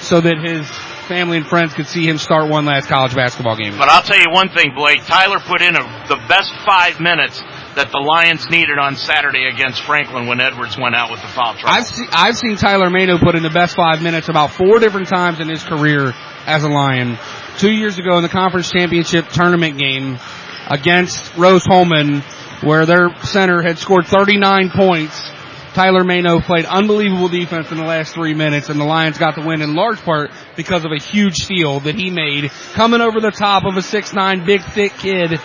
[0.00, 0.66] so that his
[1.08, 3.76] family and friends could see him start one last college basketball game.
[3.78, 5.04] But I'll tell you one thing, Blake.
[5.06, 7.40] Tyler put in a, the best five minutes
[7.74, 11.54] that the Lions needed on Saturday against Franklin when Edwards went out with the foul
[11.54, 11.68] trouble.
[11.68, 15.08] I've, see, I've seen Tyler Mano put in the best five minutes about four different
[15.08, 16.12] times in his career
[16.46, 17.18] as a Lion.
[17.56, 20.18] Two years ago in the conference championship tournament game
[20.68, 22.20] against Rose-Hulman,
[22.62, 25.20] where their center had scored 39 points.
[25.78, 29.42] Tyler Mano played unbelievable defense in the last three minutes and the Lions got the
[29.42, 33.30] win in large part because of a huge steal that he made coming over the
[33.30, 35.38] top of a 6'9 big thick kid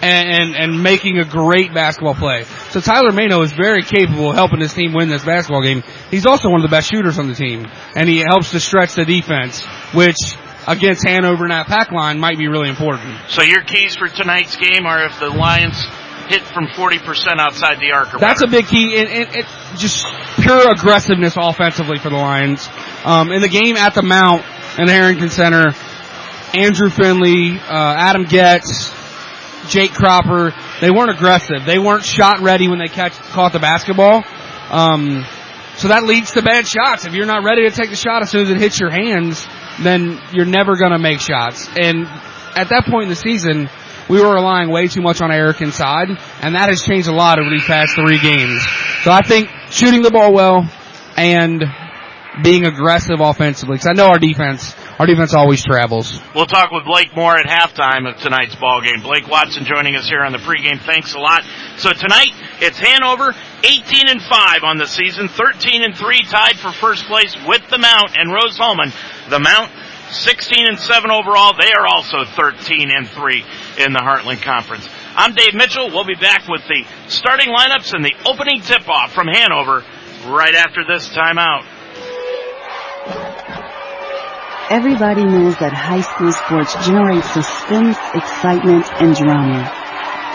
[0.00, 2.44] and, and, and, making a great basketball play.
[2.70, 5.82] So Tyler Mano is very capable of helping his team win this basketball game.
[6.08, 8.94] He's also one of the best shooters on the team and he helps to stretch
[8.94, 10.36] the defense, which
[10.68, 13.18] against Hanover and that pack line might be really important.
[13.28, 15.84] So your keys for tonight's game are if the Lions
[16.28, 18.10] hit from 40% outside the arc.
[18.18, 18.46] That's better.
[18.46, 18.96] a big key.
[18.96, 20.06] And, and, and, just
[20.40, 22.68] pure aggressiveness offensively for the Lions.
[23.04, 24.44] Um, in the game at the Mount
[24.78, 25.74] and Harrington Center,
[26.54, 28.92] Andrew Finley, uh, Adam Getz,
[29.68, 31.64] Jake Cropper, they weren't aggressive.
[31.66, 34.24] They weren't shot ready when they catch, caught the basketball.
[34.70, 35.24] Um,
[35.76, 37.04] so that leads to bad shots.
[37.04, 39.44] If you're not ready to take the shot as soon as it hits your hands,
[39.82, 41.68] then you're never gonna make shots.
[41.68, 42.06] And
[42.54, 43.68] at that point in the season,
[44.08, 46.08] we were relying way too much on Eric inside,
[46.40, 48.62] and that has changed a lot over these past three games.
[49.02, 50.68] So I think shooting the ball well
[51.16, 51.64] and
[52.42, 56.20] being aggressive offensively, because I know our defense, our defense always travels.
[56.34, 59.02] We'll talk with Blake more at halftime of tonight's ball game.
[59.02, 60.80] Blake Watson joining us here on the pregame.
[60.80, 61.44] Thanks a lot.
[61.76, 66.72] So tonight it's Hanover, 18 and 5 on the season, 13 and 3 tied for
[66.72, 68.92] first place with the Mount and Rose-Hulman.
[69.30, 69.70] The Mount
[70.14, 71.52] 16 and 7 overall.
[71.58, 73.44] They are also 13 and 3
[73.84, 74.88] in the Heartland Conference.
[75.16, 75.90] I'm Dave Mitchell.
[75.90, 79.84] We'll be back with the starting lineups and the opening tip off from Hanover
[80.26, 81.66] right after this timeout.
[84.70, 89.70] Everybody knows that high school sports generate suspense, excitement, and drama.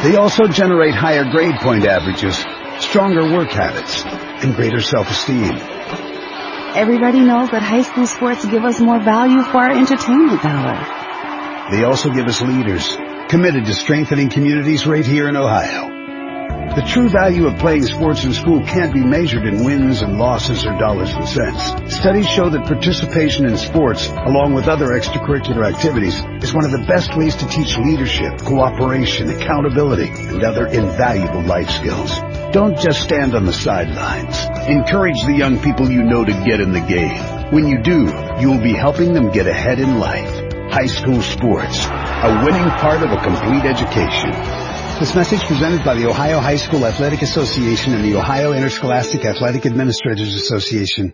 [0.04, 2.38] They also generate higher grade point averages,
[2.80, 4.04] stronger work habits,
[4.44, 5.79] and greater self-esteem.
[6.76, 10.78] Everybody knows that high school sports give us more value for our entertainment dollar.
[11.72, 12.96] They also give us leaders
[13.30, 15.99] committed to strengthening communities right here in Ohio.
[16.76, 20.66] The true value of playing sports in school can't be measured in wins and losses
[20.66, 21.94] or dollars and cents.
[21.94, 26.86] Studies show that participation in sports, along with other extracurricular activities, is one of the
[26.88, 32.18] best ways to teach leadership, cooperation, accountability, and other invaluable life skills.
[32.54, 34.38] Don't just stand on the sidelines.
[34.70, 37.52] Encourage the young people you know to get in the game.
[37.52, 38.06] When you do,
[38.40, 40.32] you will be helping them get ahead in life.
[40.72, 44.69] High school sports, a winning part of a complete education.
[45.00, 49.66] This message presented by the Ohio High School Athletic Association and the Ohio Interscholastic Athletic
[49.66, 51.14] Administrators Association.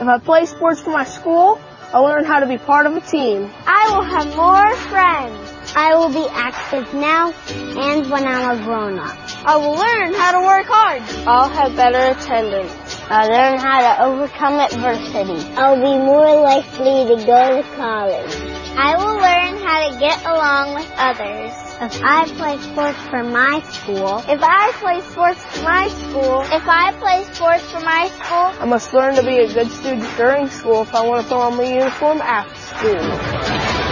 [0.00, 1.60] If I play sports for my school,
[1.92, 3.48] I'll learn how to be part of a team.
[3.64, 5.53] I will have more friends.
[5.76, 9.18] I will be active now and when I'm a grown up.
[9.44, 11.02] I will learn how to work hard.
[11.26, 12.72] I'll have better attendance.
[13.10, 15.42] I'll learn how to overcome adversity.
[15.56, 18.34] I'll be more likely to go to college.
[18.78, 21.50] I will learn how to get along with others.
[21.82, 26.62] If I play sports for my school, if I play sports for my school, if
[26.68, 30.48] I play sports for my school, I must learn to be a good student during
[30.48, 33.83] school if I want to throw on my uniform after school.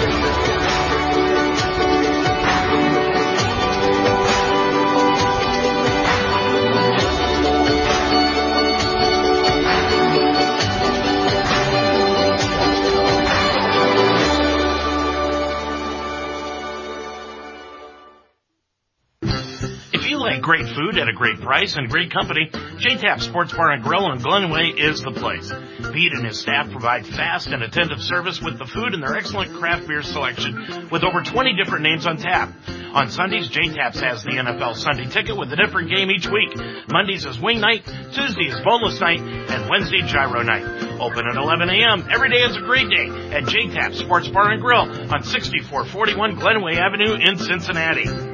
[20.40, 24.18] Great food at a great price and great company, J-Tap Sports Bar and Grill in
[24.20, 25.52] Glenway is the place.
[25.92, 29.52] Pete and his staff provide fast and attentive service with the food and their excellent
[29.54, 32.52] craft beer selection with over 20 different names on tap.
[32.94, 36.56] On Sundays, J-Taps has the NFL Sunday ticket with a different game each week.
[36.88, 40.64] Mondays is wing night, Tuesday is boneless night, and Wednesday gyro night.
[41.00, 42.06] Open at 11 a.m.
[42.10, 46.76] Every day is a great day at J-Tap Sports Bar and Grill on 6441 Glenway
[46.76, 48.31] Avenue in Cincinnati.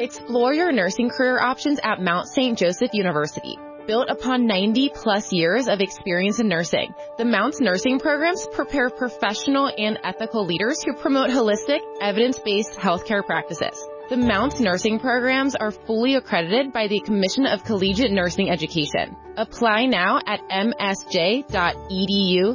[0.00, 2.56] Explore your nursing career options at Mount St.
[2.56, 3.58] Joseph University.
[3.86, 9.70] Built upon 90 plus years of experience in nursing, the Mounts nursing programs prepare professional
[9.76, 13.78] and ethical leaders who promote holistic, evidence-based healthcare practices.
[14.08, 19.14] The Mounts nursing programs are fully accredited by the Commission of Collegiate Nursing Education.
[19.36, 21.44] Apply now at msj.edu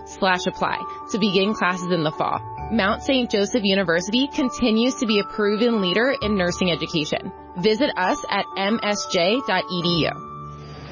[0.08, 0.80] slash apply
[1.12, 2.55] to begin classes in the fall.
[2.71, 3.30] Mount St.
[3.30, 7.32] Joseph University continues to be a proven leader in nursing education.
[7.58, 10.35] Visit us at msj.edu.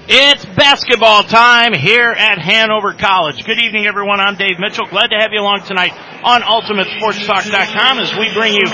[0.04, 3.40] It's basketball time here at Hanover College.
[3.48, 4.20] Good evening, everyone.
[4.20, 4.84] I'm Dave Mitchell.
[4.92, 5.96] Glad to have you along tonight
[6.28, 8.68] on UltimateSportsTalk.com as we bring you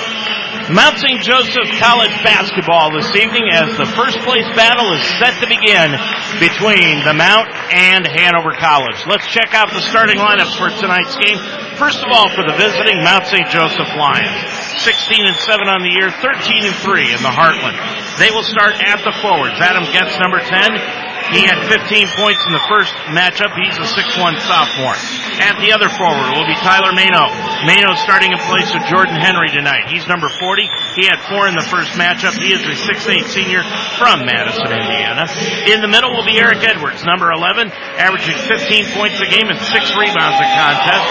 [0.73, 1.21] Mount St.
[1.21, 5.93] Joseph College basketball this evening as the first place battle is set to begin
[6.41, 7.45] between the Mount
[7.77, 8.97] and Hanover College.
[9.05, 11.37] Let's check out the starting lineups for tonight's game.
[11.77, 13.45] First of all, for the visiting Mount St.
[13.53, 14.33] Joseph Lions.
[14.81, 17.77] 16 and 7 on the year, 13 and 3 in the Heartland.
[18.17, 19.61] They will start at the forwards.
[19.61, 21.08] Adam Getz, number 10.
[21.29, 23.53] He had 15 points in the first matchup.
[23.53, 24.97] He's a 6'1 sophomore.
[25.37, 27.29] At the other forward will be Tyler Mano.
[27.69, 29.93] Mano starting in place of Jordan Henry tonight.
[29.93, 30.65] He's number 40.
[30.97, 32.33] He had four in the first matchup.
[32.33, 33.61] He is a 6'8 senior
[34.01, 35.29] from Madison, Indiana.
[35.69, 37.69] In the middle will be Eric Edwards, number 11,
[38.01, 41.05] averaging 15 points a game and six rebounds a contest.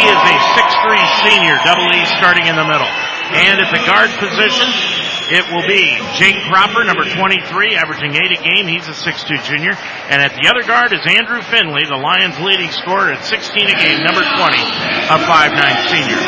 [0.00, 2.88] He is a 6'3 senior, double E starting in the middle.
[3.36, 4.72] And at the guard position,
[5.28, 8.64] it will be Jake Cropper, number 23, averaging 8 a game.
[8.64, 9.76] He's a 6'2 junior.
[10.08, 13.76] And at the other guard is Andrew Finley, the Lions leading scorer at 16 a
[13.76, 14.32] game, number 20,
[15.12, 16.20] a 5'9 senior.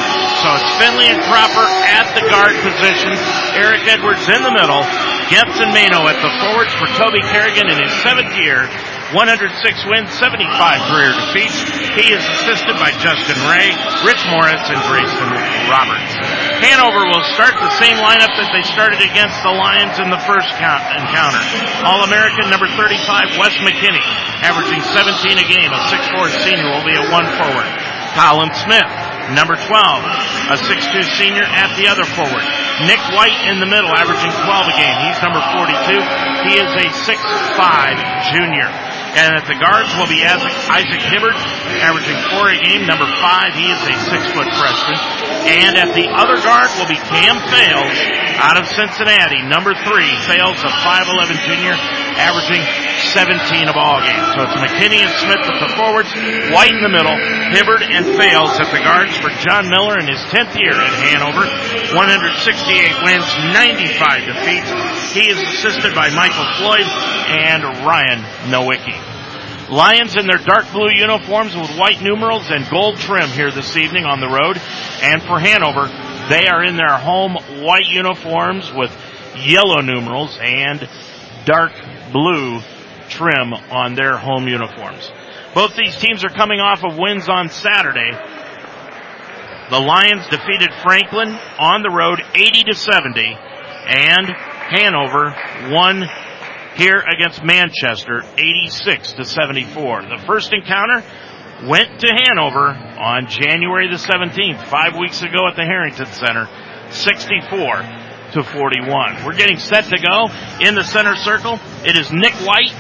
[0.45, 3.17] So it's Finley and Cropper at the guard position.
[3.57, 4.85] Eric Edwards in the middle.
[5.33, 8.67] Getz and Mano at the forwards for Toby Kerrigan in his seventh year
[9.11, 10.47] 106 wins, 75
[10.87, 11.59] career defeats.
[11.99, 13.75] He is assisted by Justin Ray,
[14.07, 15.31] Rich Morris, and Grayson
[15.67, 16.15] Roberts.
[16.63, 20.47] Hanover will start the same lineup that they started against the Lions in the first
[20.63, 21.43] count, encounter.
[21.83, 24.07] All-American number 35, Wes McKinney,
[24.47, 27.67] averaging 17 a game, a 6'4 senior, will be a one forward.
[28.15, 28.91] Colin Smith,
[29.35, 32.47] number 12, a 6'2 senior at the other forward.
[32.87, 34.97] Nick White in the middle, averaging 12 a game.
[35.03, 35.99] He's number 42.
[36.47, 38.71] He is a 6'5 junior.
[39.11, 41.35] And at the guards will be Isaac, Hibbert,
[41.83, 43.55] averaging four a game, number five.
[43.59, 44.99] He is a six foot freshman.
[45.51, 47.97] And at the other guard will be Cam Fales
[48.39, 50.11] out of Cincinnati, number three.
[50.31, 51.75] Fales, a 5'11 junior,
[52.17, 52.63] averaging
[53.13, 54.27] 17 of all games.
[54.37, 56.13] So it's McKinney and Smith at the forwards,
[56.53, 57.17] White in the middle,
[57.51, 61.45] Hibbert and Fales at the guards for John Miller in his 10th year at Hanover.
[61.97, 64.71] 168 wins, 95 defeats.
[65.13, 68.95] He is assisted by Michael Floyd and Ryan Nowicki.
[69.71, 74.05] Lions in their dark blue uniforms with white numerals and gold trim here this evening
[74.05, 74.61] on the road.
[75.03, 75.87] And for Hanover,
[76.29, 78.91] they are in their home white uniforms with
[79.37, 80.89] yellow numerals and
[81.45, 81.73] dark
[82.13, 82.61] blue
[83.11, 85.11] trim on their home uniforms.
[85.55, 88.11] Both these teams are coming off of wins on Saturday.
[89.71, 93.37] The Lions defeated Franklin on the road 80 to 70
[93.91, 95.35] and Hanover
[95.71, 96.05] won
[96.77, 100.03] here against Manchester 86 to 74.
[100.03, 101.05] The first encounter
[101.67, 106.49] went to Hanover on January the 17th, five weeks ago at the Harrington Center,
[106.91, 107.83] 64
[108.33, 109.25] to 41.
[109.25, 110.31] We're getting set to go
[110.65, 111.59] in the center circle.
[111.85, 112.73] It is Nick White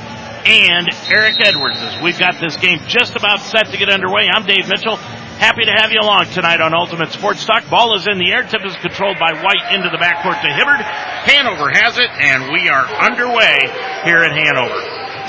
[0.47, 1.79] and Eric Edwards.
[2.03, 4.29] We've got this game just about set to get underway.
[4.33, 4.97] I'm Dave Mitchell.
[5.41, 7.65] Happy to have you along tonight on Ultimate Sports Talk.
[7.73, 8.45] Ball is in the air.
[8.45, 10.85] Tip is controlled by White into the backcourt to Hibbert.
[11.33, 13.57] Hanover has it, and we are underway
[14.05, 14.77] here at Hanover.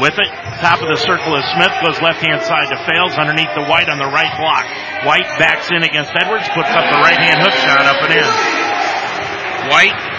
[0.03, 3.55] With it, top of the circle is Smith, goes left hand side to Fales, underneath
[3.55, 4.67] the White on the right block.
[5.07, 8.27] White backs in against Edwards, puts up the right hand hook shot up and in.
[9.71, 10.10] White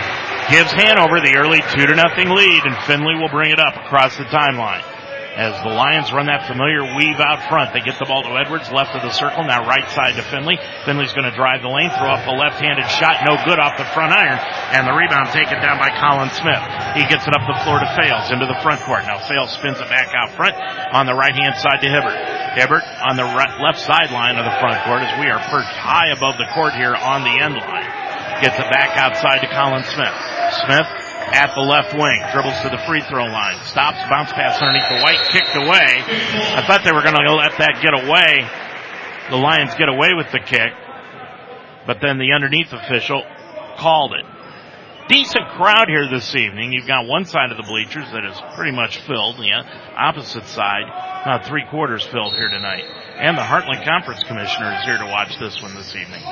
[0.50, 4.16] gives Hanover the early 2 to nothing lead, and Finley will bring it up across
[4.16, 4.82] the timeline
[5.32, 7.72] as the Lions run that familiar weave out front.
[7.72, 10.60] They get the ball to Edwards, left of the circle, now right side to Finley.
[10.84, 13.88] Finley's going to drive the lane, throw up a left-handed shot, no good off the
[13.96, 14.36] front iron,
[14.76, 16.60] and the rebound taken down by Colin Smith.
[16.92, 19.08] He gets it up the floor to Fales into the front court.
[19.08, 20.52] Now Fales spins it back out front
[20.92, 22.18] on the right-hand side to Hibbert.
[22.52, 26.12] Hibbert on the right, left sideline of the front court as we are perched high
[26.12, 28.01] above the court here on the end line.
[28.42, 30.16] Gets it back outside to Colin Smith.
[30.66, 30.90] Smith
[31.30, 32.18] at the left wing.
[32.32, 33.56] Dribbles to the free throw line.
[33.64, 36.02] Stops, bounce pass underneath the white, kicked away.
[36.58, 38.42] I thought they were going to let that get away.
[39.30, 40.74] The Lions get away with the kick.
[41.86, 43.22] But then the underneath official
[43.78, 44.26] called it.
[45.08, 46.72] Decent crowd here this evening.
[46.72, 49.36] You've got one side of the bleachers that is pretty much filled.
[49.36, 49.50] The
[49.98, 52.86] opposite side, about three quarters filled here tonight.
[53.18, 56.22] And the Heartland Conference Commissioner is here to watch this one this evening.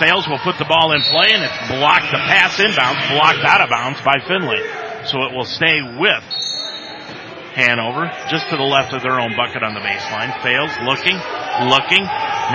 [0.00, 3.60] Fales will put the ball in play and it's blocked the pass inbounds, blocked out
[3.60, 4.64] of bounds by Finley.
[5.04, 6.24] So it will stay with
[7.52, 10.32] Hanover, just to the left of their own bucket on the baseline.
[10.40, 11.20] Fales, looking,
[11.68, 12.00] looking.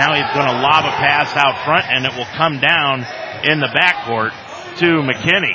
[0.02, 3.06] Now he's going to lob a pass out front and it will come down
[3.46, 4.34] in the backcourt
[4.78, 5.54] to McKinney.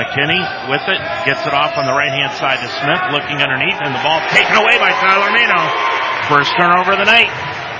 [0.00, 3.76] McKinney with it, gets it off on the right hand side to Smith, looking underneath,
[3.76, 5.60] and the ball taken away by Tyler Mano.
[6.30, 7.28] First turnover of the night,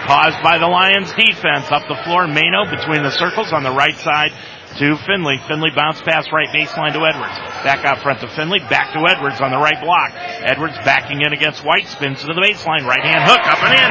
[0.05, 1.71] caused by the Lions defense.
[1.71, 4.35] Up the floor, Mano between the circles on the right side
[4.77, 5.39] to Finley.
[5.49, 7.39] Finley bounce pass right baseline to Edwards.
[7.63, 10.13] Back out front to Finley, back to Edwards on the right block.
[10.45, 13.91] Edwards backing in against White, spins to the baseline, right hand hook up and in.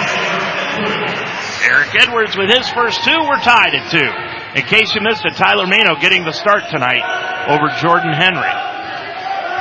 [1.71, 4.28] Eric Edwards with his first two, we're tied at two.
[4.55, 7.05] In case you missed it, Tyler Mano getting the start tonight
[7.53, 8.49] over Jordan Henry.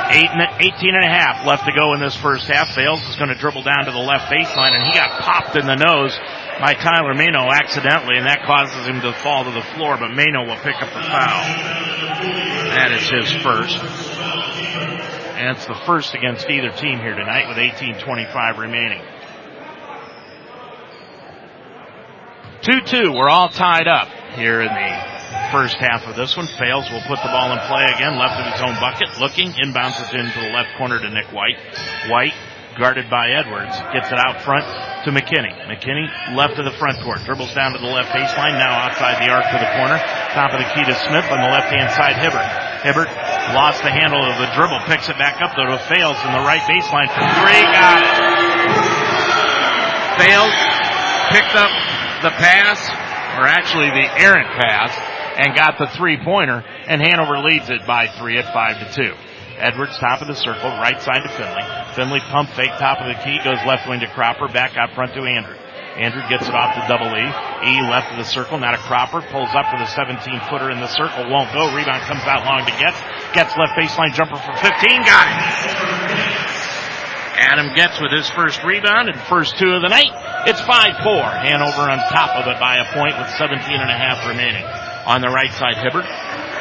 [0.09, 2.73] Eight and, 18 and a half left to go in this first half.
[2.73, 5.67] Fales is going to dribble down to the left baseline and he got popped in
[5.67, 6.17] the nose
[6.59, 10.49] by Tyler Mano accidentally and that causes him to fall to the floor, but Mano
[10.49, 11.45] will pick up the foul.
[12.73, 13.77] That is his first.
[15.37, 19.03] And it's the first against either team here tonight with 18.25 remaining.
[22.59, 24.91] 2-2, we're all tied up here in the
[25.47, 26.43] first half of this one.
[26.59, 29.95] Fales will put the ball in play again, left of his own bucket, looking, inbounds
[29.95, 31.55] it into the left corner to Nick White.
[32.11, 32.35] White,
[32.75, 34.67] guarded by Edwards, gets it out front
[35.07, 35.55] to McKinney.
[35.71, 39.31] McKinney, left of the front court, dribbles down to the left baseline, now outside the
[39.31, 39.95] arc to the corner.
[40.35, 42.43] Top of the key to Smith on the left hand side, Hibbert.
[42.83, 43.07] Hibbert
[43.55, 46.43] lost the handle of the dribble, picks it back up though to Fales in the
[46.43, 48.19] right baseline for three, got it.
[50.19, 50.51] Fales
[51.31, 51.71] picked up
[52.21, 52.79] the pass,
[53.39, 54.91] or actually the errant pass,
[55.37, 59.13] and got the three pointer, and Hanover leads it by three at five to two.
[59.57, 61.63] Edwards top of the circle, right side to Finley.
[61.95, 65.13] Finley pump fake top of the key, goes left wing to Cropper, back out front
[65.13, 65.55] to Andrew.
[65.99, 67.27] Andrew gets it off to double E.
[67.67, 70.15] E left of the circle, now to Cropper, pulls up for the 17
[70.49, 71.75] footer in the circle, won't go.
[71.75, 72.95] Rebound comes out long to Getz.
[73.33, 76.28] Getz left baseline jumper for 15, got it.
[77.39, 80.11] Adam Getz with his first rebound and first two of the night.
[80.45, 80.99] It's 5-4.
[81.47, 84.63] Hanover on top of it by a point with 17 and a half remaining.
[85.07, 86.05] On the right side, Hibbert.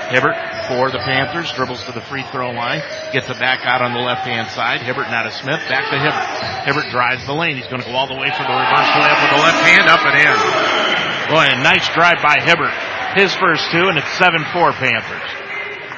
[0.09, 0.39] Hibbert
[0.71, 2.81] for the Panthers, dribbles to the free throw line,
[3.13, 4.81] gets it back out on the left hand side.
[4.81, 6.29] Hibbert now to Smith, back to Hibbert.
[6.65, 7.57] Hibbert drives the lane.
[7.57, 9.87] He's going to go all the way for the reverse layup with the left hand
[9.89, 10.37] up and in.
[11.29, 12.73] Boy, a nice drive by Hibbert.
[13.21, 15.29] His first two, and it's 7-4 Panthers.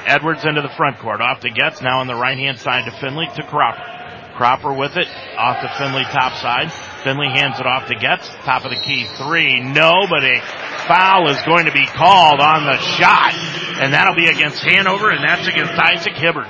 [0.07, 2.91] Edwards into the front court, off to Getz, now on the right hand side to
[2.99, 4.00] Finley, to Cropper.
[4.41, 6.73] Cropper with it, off to Finley top side.
[7.05, 9.61] Finley hands it off to Getz, top of the key three.
[9.61, 10.41] No, but a
[10.89, 13.35] foul is going to be called on the shot,
[13.83, 16.49] and that'll be against Hanover, and that's against Isaac Hibbert.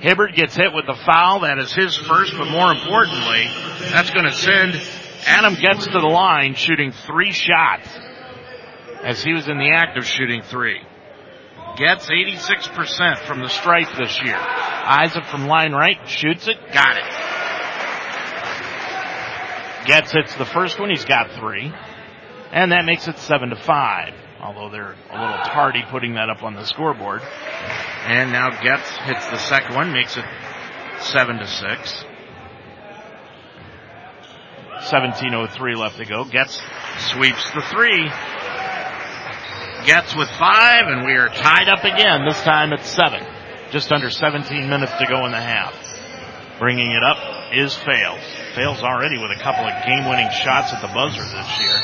[0.00, 3.46] Hibbert gets hit with the foul, that is his first, but more importantly,
[3.92, 4.74] that's going to send
[5.24, 7.86] Adam Getz to the line shooting three shots,
[9.04, 10.80] as he was in the act of shooting three.
[11.76, 14.36] Getz 86% from the stripe this year.
[14.36, 17.04] Isaac from line right, shoots it, got it.
[19.86, 21.72] Getz hits the first one, he's got three.
[22.52, 24.14] And that makes it seven to five.
[24.40, 27.22] Although they're a little tardy putting that up on the scoreboard.
[27.22, 30.24] And now Getz hits the second one, makes it
[31.00, 32.04] seven to six.
[34.90, 36.24] 17.03 left to go.
[36.24, 36.60] Getz
[37.12, 38.10] sweeps the three.
[39.84, 42.24] Getz with five, and we are tied up again.
[42.24, 43.26] This time at seven.
[43.70, 45.74] Just under 17 minutes to go in the half.
[46.58, 47.18] Bringing it up
[47.52, 48.22] is Fales.
[48.54, 51.76] Fails already with a couple of game-winning shots at the buzzer this year.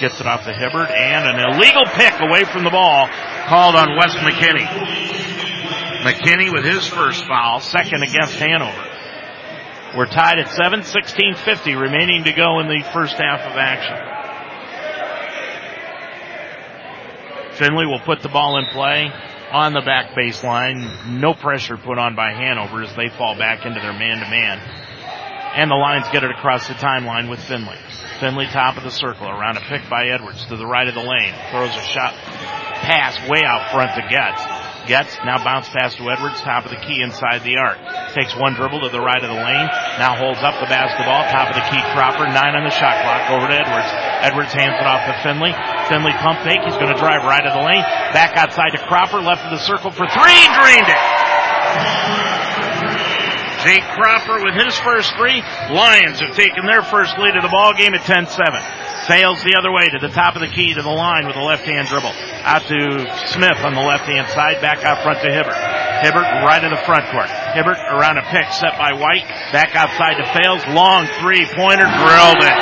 [0.00, 3.08] Gets it off to Hibbert, and an illegal pick away from the ball
[3.46, 4.66] called on Wes McKinney.
[6.04, 8.84] McKinney with his first foul, second against Hanover.
[9.96, 14.15] We're tied at 7, 16.50 remaining to go in the first half of action.
[17.58, 19.10] Finley will put the ball in play
[19.52, 21.18] on the back baseline.
[21.18, 24.58] No pressure put on by Hanover as they fall back into their man-to-man.
[25.56, 27.78] And the Lions get it across the timeline with Finley.
[28.20, 31.00] Finley top of the circle around a pick by Edwards to the right of the
[31.00, 31.34] lane.
[31.50, 32.12] Throws a shot
[32.82, 34.65] pass way out front to Getz.
[34.86, 37.78] Getz now bounce pass to Edwards, top of the key inside the arc.
[38.14, 39.68] Takes one dribble to the right of the lane.
[39.98, 43.30] Now holds up the basketball, top of the key Cropper, nine on the shot clock
[43.34, 43.90] over to Edwards.
[44.22, 45.52] Edwards hands it off to Finley.
[45.90, 46.62] Finley pump fake.
[46.64, 47.82] He's going to drive right of the lane.
[48.14, 52.25] Back outside to Cropper, left of the circle for three, drained it.
[53.66, 55.42] Jake Cropper with his first three.
[55.74, 58.30] Lions have taken their first lead of the ball game at 10-7.
[59.10, 61.42] Sails the other way to the top of the key to the line with a
[61.42, 62.14] left-hand dribble.
[62.46, 65.58] Out to Smith on the left-hand side, back out front to Hibbert.
[65.98, 67.26] Hibbert right of the front court.
[67.58, 69.26] Hibbert around a pick set by White.
[69.50, 70.62] Back outside to Fales.
[70.70, 72.58] Long three-pointer drilled it.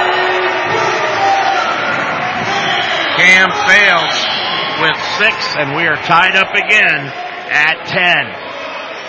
[3.20, 4.16] Cam Fales
[4.80, 7.12] with six, and we are tied up again
[7.52, 8.43] at 10.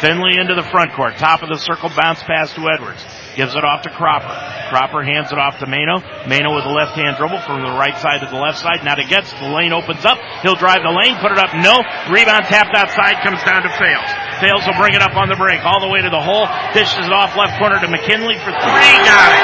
[0.06, 1.18] Finley into the front court.
[1.18, 3.02] Top of the circle, bounce pass to Edwards.
[3.34, 4.30] Gives it off to Cropper.
[4.70, 5.98] Cropper hands it off to Mano.
[6.30, 8.86] Mano with a left hand dribble from the right side to the left side.
[8.86, 10.22] Now to Getz the lane opens up.
[10.46, 11.58] He'll drive the lane, put it up.
[11.58, 11.82] No.
[12.14, 14.06] Rebound tapped outside, comes down to Fales.
[14.38, 16.46] Fales will bring it up on the break, all the way to the hole.
[16.78, 18.94] Dishes it off left corner to McKinney for three.
[19.10, 19.42] Got it.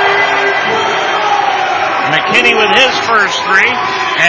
[2.14, 3.74] McKinney with his first three,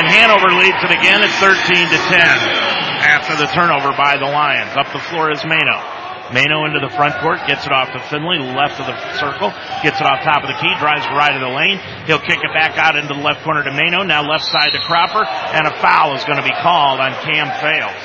[0.01, 1.61] and Hanover leads it again at 13
[1.93, 2.73] to 10
[3.05, 4.73] after the turnover by the Lions.
[4.81, 5.92] Up the floor is Mano.
[6.33, 9.53] Mano into the front court, gets it off to Finley, left of the circle,
[9.85, 11.79] gets it off top of the key, drives right of the lane.
[12.09, 14.81] He'll kick it back out into the left corner to Mano, now left side to
[14.83, 18.03] Cropper, and a foul is going to be called on Cam Fales.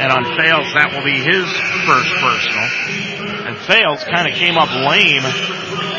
[0.00, 1.46] And on Fales, that will be his
[1.84, 2.66] first personal.
[3.50, 5.26] And Fales kind of came up lame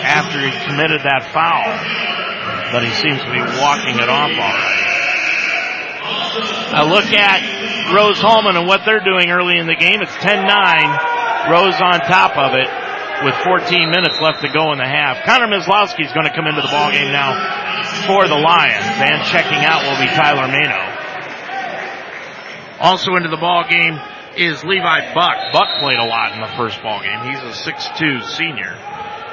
[0.02, 1.68] after he committed that foul.
[2.72, 5.09] But he seems to be walking it off all right.
[6.72, 10.02] Now look at Rose-Hulman and what they're doing early in the game.
[10.02, 11.50] It's 10-9.
[11.50, 12.70] Rose on top of it
[13.24, 15.26] with 14 minutes left to go in the half.
[15.26, 17.34] Connor Mislowski is going to come into the ballgame now
[18.06, 20.80] for the Lions, and checking out will be Tyler Mano.
[22.80, 24.00] Also into the ball game
[24.38, 25.52] is Levi Buck.
[25.52, 27.20] Buck played a lot in the first ball game.
[27.28, 28.76] He's a 6'2 senior.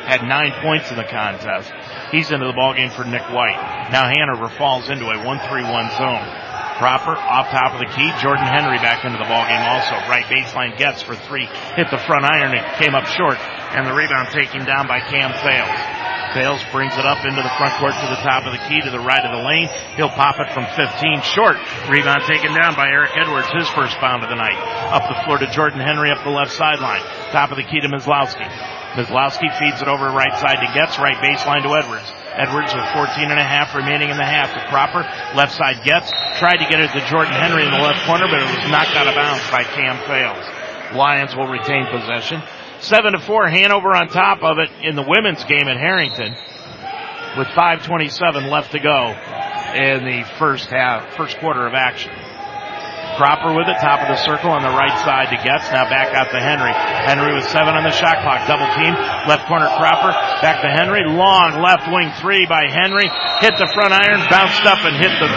[0.07, 1.70] Had nine points in the contest.
[2.11, 3.89] He's into the ball game for Nick White.
[3.91, 6.46] Now Hanover falls into a 1-3-1 zone.
[6.79, 8.12] Cropper off top of the key.
[8.20, 9.97] Jordan Henry back into the ballgame also.
[10.12, 11.49] Right baseline Getz for three.
[11.74, 12.53] Hit the front iron.
[12.53, 13.41] It came up short.
[13.72, 15.97] And the rebound taken down by Cam Fales.
[16.37, 18.93] Fales brings it up into the front court to the top of the key to
[18.93, 19.72] the right of the lane.
[19.97, 21.57] He'll pop it from 15 short.
[21.89, 24.61] Rebound taken down by Eric Edwards, his first bound of the night.
[24.93, 27.01] Up the floor to Jordan Henry up the left sideline.
[27.33, 28.45] Top of the key to Mislowski.
[29.01, 32.12] Mislowski feeds it over right side to Getz, right baseline to Edwards.
[32.37, 35.03] Edwards with 14 and a half remaining in the half to Cropper.
[35.34, 36.12] Left side Getz.
[36.39, 38.95] Tried to get it to Jordan Henry in the left corner, but it was knocked
[38.95, 40.45] out of bounds by Cam Fales.
[40.95, 42.43] Lions will retain possession.
[42.80, 46.37] 7 to 4, Hanover on top of it in the women's game at Harrington
[47.37, 49.16] with 5.27 left to go
[49.74, 52.12] in the first half, first quarter of action.
[53.17, 55.73] Cropper with it, top of the circle on the right side to Getz.
[55.73, 56.73] Now back out to Henry.
[56.73, 58.45] Henry with seven on the shot clock.
[58.45, 58.93] Double team.
[59.25, 60.12] Left corner Cropper.
[60.45, 61.03] Back to Henry.
[61.09, 63.09] Long left wing three by Henry.
[63.41, 64.21] Hit the front iron.
[64.29, 65.29] Bounced up and hit the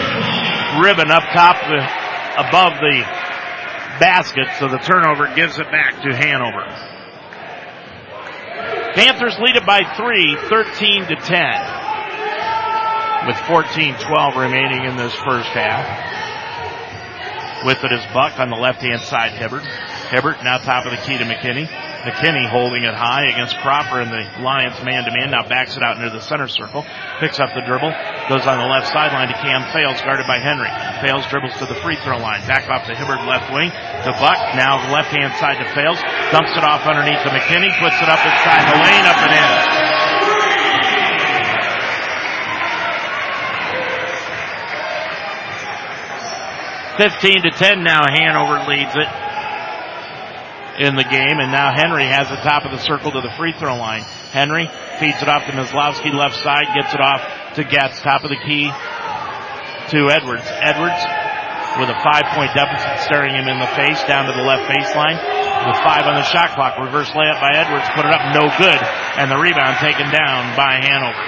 [0.84, 1.80] ribbon up top the,
[2.38, 3.02] above the
[3.98, 4.46] basket.
[4.60, 6.68] So the turnover gives it back to Hanover.
[8.94, 11.80] Panthers lead it by three, 13 to 10
[13.26, 16.29] with 14-12 remaining in this first half.
[17.64, 19.60] With it is Buck on the left hand side, Hibbert.
[20.08, 21.68] Hibbert now top of the key to McKinney.
[22.08, 25.28] McKinney holding it high against Cropper in the Lions man to man.
[25.28, 26.88] Now backs it out near the center circle.
[27.20, 27.92] Picks up the dribble.
[28.32, 30.72] Goes on the left sideline to Cam Fales, guarded by Henry.
[31.04, 32.40] Fales dribbles to the free throw line.
[32.48, 33.68] Back off to Hibbert left wing.
[33.68, 34.40] To Buck.
[34.56, 36.00] Now left hand side to Fales.
[36.32, 37.68] Dumps it off underneath to McKinney.
[37.76, 39.04] Puts it up inside the lane.
[39.04, 39.69] Up and in.
[47.00, 48.04] 15 to 10 now.
[48.04, 49.08] Hanover leads it
[50.84, 53.56] in the game, and now Henry has the top of the circle to the free
[53.56, 54.04] throw line.
[54.36, 54.68] Henry
[55.00, 57.24] feeds it off to Mislowski left side, gets it off
[57.56, 60.44] to Getz, top of the key to Edwards.
[60.44, 61.00] Edwards
[61.80, 65.16] with a five point deficit staring him in the face down to the left baseline
[65.72, 66.76] with five on the shot clock.
[66.76, 68.80] Reverse layup by Edwards, put it up, no good,
[69.16, 71.24] and the rebound taken down by Hanover.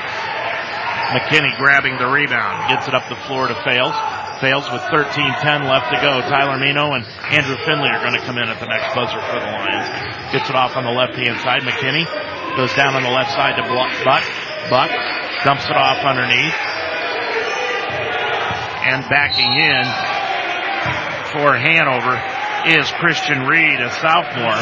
[1.16, 3.96] McKinney grabbing the rebound, gets it up the floor to Fales.
[4.42, 6.18] Fales with 13-10 left to go.
[6.26, 9.38] Tyler Mano and Andrew Finley are going to come in at the next buzzer for
[9.38, 9.86] the Lions.
[10.34, 11.62] Gets it off on the left-hand side.
[11.62, 12.02] McKinney
[12.58, 14.26] goes down on the left side to block, Buck.
[14.66, 14.90] Buck
[15.46, 16.58] dumps it off underneath.
[18.82, 19.86] And backing in
[21.30, 22.18] for Hanover
[22.66, 24.58] is Christian Reed, a sophomore,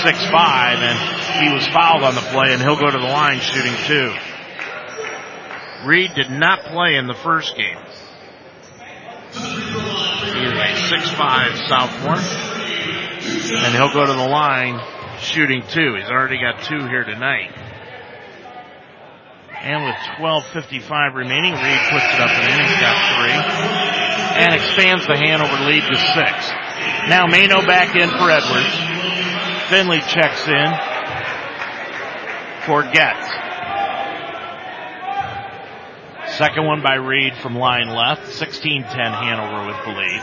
[0.00, 3.76] 6'5", and he was fouled on the play, and he'll go to the line shooting
[3.84, 4.16] two.
[5.84, 7.76] Reed did not play in the first game.
[9.38, 12.18] He is a six-five sophomore.
[12.18, 14.80] And he'll go to the line
[15.20, 15.94] shooting two.
[15.94, 17.52] He's already got two here tonight.
[19.60, 22.60] And with 12.55 remaining, Reed puts it up and in.
[22.62, 23.34] He's got three.
[24.38, 26.50] And expands the Hanover lead to six.
[27.10, 28.74] Now Mano back in for Edwards.
[29.68, 30.70] Finley checks in
[32.64, 33.27] for Getz.
[36.38, 38.30] Second one by Reed from line left.
[38.38, 40.22] 16-10 Hanover with the lead.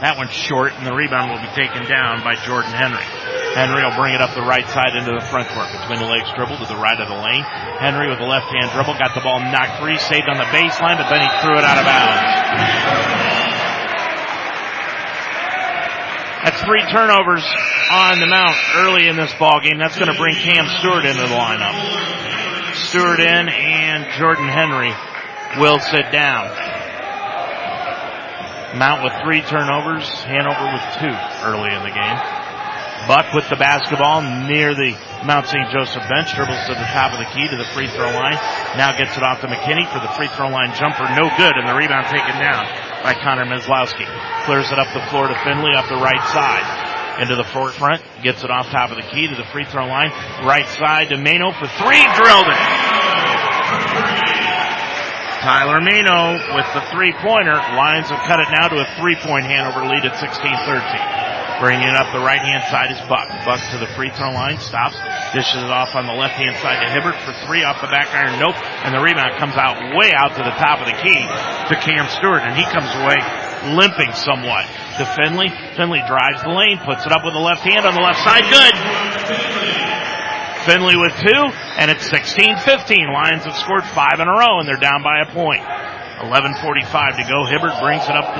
[0.00, 3.04] That one's short and the rebound will be taken down by Jordan Henry.
[3.52, 6.32] Henry will bring it up the right side into the front court between the legs
[6.32, 7.44] dribble to the right of the lane.
[7.76, 10.96] Henry with the left hand dribble got the ball knocked free, saved on the baseline,
[10.96, 12.24] but then he threw it out of bounds.
[16.40, 17.44] That's three turnovers
[17.92, 19.76] on the mount early in this ball game.
[19.76, 21.76] That's going to bring Cam Stewart into the lineup.
[22.88, 24.96] Stewart in and Jordan Henry
[25.58, 26.50] will sit down.
[28.76, 31.14] Mount with three turnovers, Hanover with two
[31.46, 32.18] early in the game.
[33.06, 35.68] Buck with the basketball near the Mount St.
[35.70, 38.34] Joseph bench, dribbles to the top of the key to the free throw line.
[38.80, 41.68] Now gets it off to McKinney for the free throw line jumper, no good, and
[41.68, 42.64] the rebound taken down
[43.04, 44.08] by Connor Mislowski.
[44.48, 46.64] Clears it up the floor to Finley up the right side.
[47.20, 50.10] Into the forefront, gets it off top of the key to the free throw line.
[50.42, 54.23] Right side to Mano for three, drilled it.
[55.44, 57.52] Tyler Mano with the three pointer.
[57.76, 61.60] Lions have cut it now to a three point Hanover lead at 16-13.
[61.60, 63.28] Bringing it up the right hand side is Buck.
[63.44, 64.96] Buck to the free throw line, stops,
[65.36, 68.08] dishes it off on the left hand side to Hibbert for three off the back
[68.16, 68.40] iron.
[68.40, 68.56] Nope.
[68.88, 72.08] And the rebound comes out way out to the top of the key to Cam
[72.08, 73.20] Stewart and he comes away
[73.76, 74.64] limping somewhat
[74.96, 75.52] to Finley.
[75.76, 78.48] Finley drives the lane, puts it up with the left hand on the left side.
[78.48, 79.93] Good.
[80.64, 81.42] Finley with two,
[81.76, 83.12] and it's 16-15.
[83.12, 85.60] Lions have scored five in a row, and they're down by a point.
[86.24, 87.44] 11.45 to go.
[87.44, 88.32] Hibbert brings it up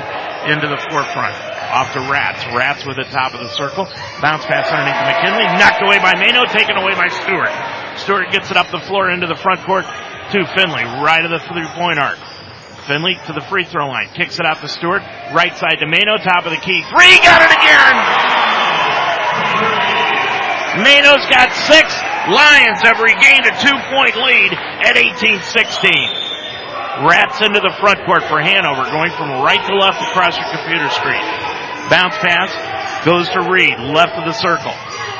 [0.49, 1.37] into the forefront.
[1.69, 2.41] Off to Rats.
[2.55, 3.85] Rats with the top of the circle.
[4.21, 5.45] Bounce pass underneath to McKinney.
[5.59, 6.45] Knocked away by Mano.
[6.49, 7.51] Taken away by Stewart.
[7.99, 10.83] Stewart gets it up the floor into the front court to Finley.
[11.03, 12.17] Right of the three-point arc.
[12.87, 14.09] Finley to the free throw line.
[14.15, 15.01] Kicks it out to Stewart.
[15.33, 16.17] Right side to Mano.
[16.17, 16.81] Top of the key.
[16.89, 17.17] Three.
[17.21, 17.95] Got it again.
[20.79, 22.04] Mano's got six.
[22.25, 24.49] Lions have regained a two-point lead
[24.81, 25.45] at 18-16.
[27.05, 30.89] Rats into the front court for Hanover, going from right to left across your computer
[30.89, 31.21] screen.
[31.93, 32.49] Bounce pass
[33.05, 34.73] goes to Reed, left of the circle.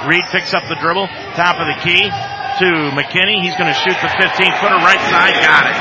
[0.10, 1.06] Reed picks up the dribble,
[1.38, 3.38] top of the key to McKinney.
[3.38, 4.26] He's going to shoot the 15
[4.58, 5.38] footer right side.
[5.46, 5.78] Got it.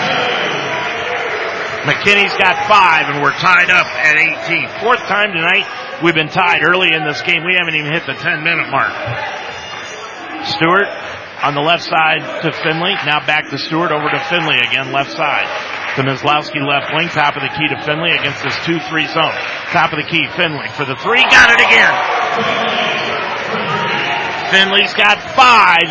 [1.89, 4.69] McKinney's got five, and we're tied up at 18.
[4.85, 5.65] Fourth time tonight
[6.03, 7.45] we've been tied early in this game.
[7.45, 8.93] We haven't even hit the 10 minute mark.
[10.47, 10.89] Stewart
[11.45, 12.97] on the left side to Finley.
[13.05, 15.49] Now back to Stewart over to Finley again, left side.
[15.97, 19.37] To Mislowski left wing, top of the key to Finley against this 2-3 zone.
[19.71, 21.95] Top of the key, Finley for the three, got it again.
[24.51, 25.87] Finley's got five,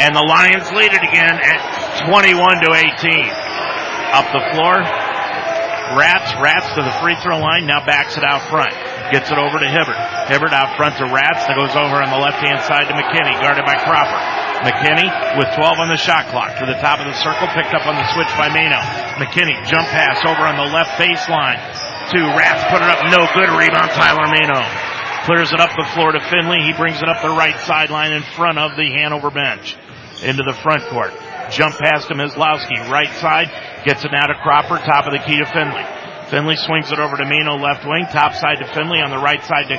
[0.00, 1.60] and the Lions lead it again at
[2.08, 3.28] 21 to 18.
[4.16, 4.80] Up the floor,
[5.92, 8.72] Rats, Rats to the free throw line, now backs it out front.
[9.12, 10.00] Gets it over to Hibbert.
[10.32, 13.36] Hibbert out front to Rats, that goes over on the left hand side to McKinney,
[13.44, 14.20] guarded by Cropper.
[14.64, 17.84] McKinney with 12 on the shot clock to the top of the circle, picked up
[17.84, 18.80] on the switch by Mano.
[19.20, 21.60] McKinney jump pass over on the left baseline
[22.16, 24.64] to Rats, put it up, no good, rebound Tyler Mano.
[25.28, 28.22] Clears it up the floor to Finley, he brings it up the right sideline in
[28.36, 29.76] front of the Hanover bench.
[30.22, 31.12] Into the front court.
[31.50, 33.50] Jump pass to Mislowski, right side,
[33.84, 35.84] gets it out to Cropper, top of the key to Finley.
[36.30, 39.44] Finley swings it over to Mano, left wing, top side to Finley, on the right
[39.44, 39.76] side to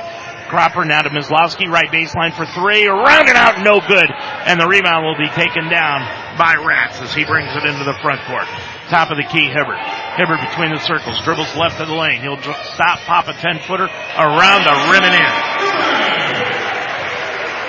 [0.48, 4.06] Cropper, now to Mislowski, right baseline for three, rounded out, no good,
[4.46, 6.06] and the rebound will be taken down
[6.38, 8.46] by Rats as he brings it into the front court.
[8.88, 9.82] Top of the key, Hibbert.
[10.14, 12.22] Hibbert between the circles, dribbles left of the lane.
[12.22, 12.38] He'll
[12.78, 15.32] stop, pop a 10 footer around the rim and in.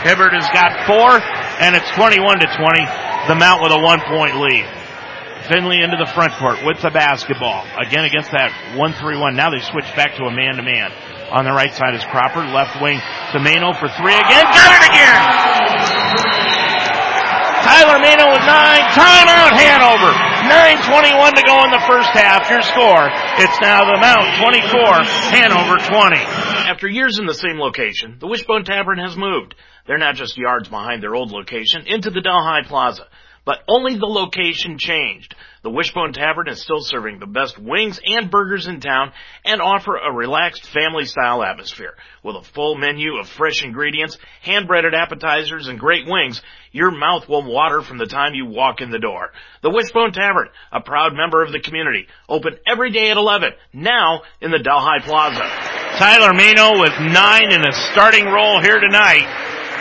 [0.06, 1.18] Hibbert has got four,
[1.60, 2.86] and it's 21 to 20.
[3.28, 4.66] The Mount with a one point lead.
[5.49, 7.66] Finley into the front court with the basketball.
[7.80, 9.36] Again against that 1-3-1.
[9.36, 10.91] Now they switch back to a man-to-man.
[11.32, 12.43] On the right side is Cropper.
[12.43, 12.99] Left wing
[13.32, 14.43] to Mano for three again.
[14.43, 15.22] Got it again!
[17.68, 18.84] Tyler Mano with nine.
[18.95, 20.12] Timeout Hanover.
[20.47, 22.47] 9.21 to go in the first half.
[22.47, 23.12] Your score.
[23.43, 25.03] It's now the Mount 24,
[25.36, 26.36] Hanover 20.
[26.58, 29.55] After years in the same location, the Wishbone Tavern has moved.
[29.86, 33.08] They're not just yards behind their old location into the Delhi Plaza.
[33.48, 35.34] But only the location changed.
[35.64, 39.14] The Wishbone Tavern is still serving the best wings and burgers in town
[39.45, 41.93] and offer a relaxed family style atmosphere.
[42.24, 46.41] With a full menu of fresh ingredients, hand breaded appetizers, and great wings,
[46.74, 49.32] your mouth will water from the time you walk in the door.
[49.64, 54.24] The Wishbone Tavern, a proud member of the community, open every day at 11, now
[54.41, 55.48] in the Delhi Plaza.
[55.98, 59.24] Tyler Mano with nine in a starting role here tonight,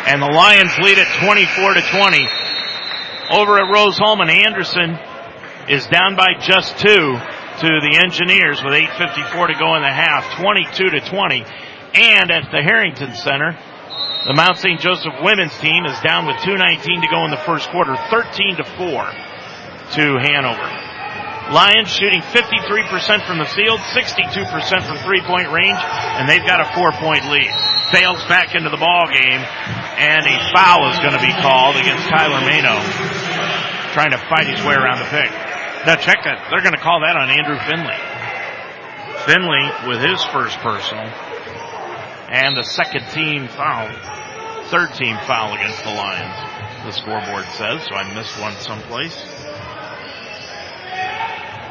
[0.07, 2.47] and the Lions lead at 24 to 20
[3.31, 4.99] over at Rose-Hulman, Anderson
[5.69, 7.19] is down by just two
[7.59, 11.45] to the Engineers with 8.54 to go in the half, 22 to 20.
[11.95, 13.57] And at the Harrington Center,
[14.27, 14.79] the Mount St.
[14.81, 18.65] Joseph women's team is down with 2.19 to go in the first quarter, 13 to
[18.65, 19.11] 4
[19.97, 20.87] to Hanover.
[21.55, 24.51] Lions shooting 53% from the field, 62%
[24.83, 25.79] from three point range,
[26.19, 27.47] and they've got a four point lead.
[27.95, 32.11] Fales back into the ball game, and a foul is going to be called against
[32.11, 32.83] Tyler Mano,
[33.97, 35.33] trying to fight his way around the pick.
[35.89, 36.53] Now check that.
[36.53, 37.97] They're going to call that on Andrew Finley.
[39.25, 41.09] Finley with his first personal.
[42.29, 43.89] And the second team foul,
[44.69, 46.37] third team foul against the Lions,
[46.85, 49.17] the scoreboard says, so I missed one someplace.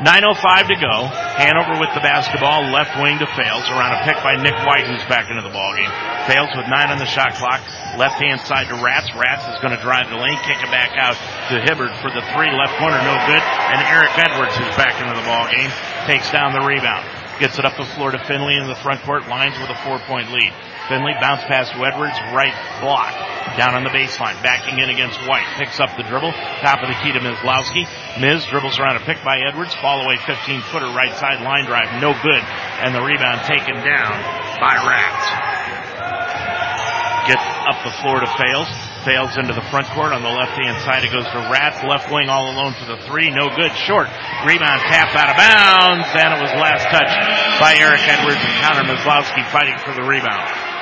[0.04, 1.08] 9.05 to go.
[1.40, 3.64] Hanover with the basketball, left wing to Fales.
[3.72, 5.88] Around a pick by Nick White, who's back into the ballgame.
[6.28, 7.64] Fales with nine on the shot clock.
[7.96, 9.08] Left hand side to Rats.
[9.16, 11.16] Rats is going to drive the lane, kick it back out
[11.48, 12.52] to Hibbert for the three.
[12.52, 13.40] Left corner, no good.
[13.40, 15.72] And Eric Edwards, who's back into the ballgame,
[16.04, 17.08] takes down the rebound.
[17.40, 19.32] Gets it up the floor to Finley in the front court.
[19.32, 20.52] Lines with a four point lead.
[20.88, 23.14] Finley bounce pass to Edwards, right block.
[23.58, 25.46] Down on the baseline, backing in against White.
[25.58, 26.34] Picks up the dribble.
[26.62, 27.88] Top of the key to Mizlowski.
[28.20, 29.74] Miz dribbles around a pick by Edwards.
[29.80, 31.88] Fall away 15 footer right side line drive.
[32.02, 32.44] No good.
[32.84, 34.14] And the rebound taken down
[34.60, 35.26] by Rats.
[37.32, 38.70] Gets up the floor to Fales.
[39.08, 41.08] Fails into the front court on the left hand side.
[41.08, 41.80] It goes to Rats.
[41.88, 43.32] Left wing all alone for the three.
[43.32, 43.72] No good.
[43.88, 44.12] Short.
[44.44, 46.12] Rebound tapped out of bounds.
[46.12, 47.14] And it was last touch
[47.58, 50.75] by Eric Edwards and Connor Mizlowski fighting for the rebound.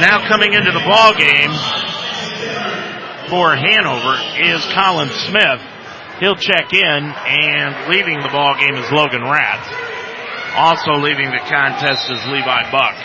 [0.00, 1.52] Now coming into the ball game
[3.28, 5.60] for Hanover is Colin Smith.
[6.20, 9.68] He'll check in and leaving the ball game is Logan Rats.
[10.56, 12.96] Also leaving the contest is Levi Buck.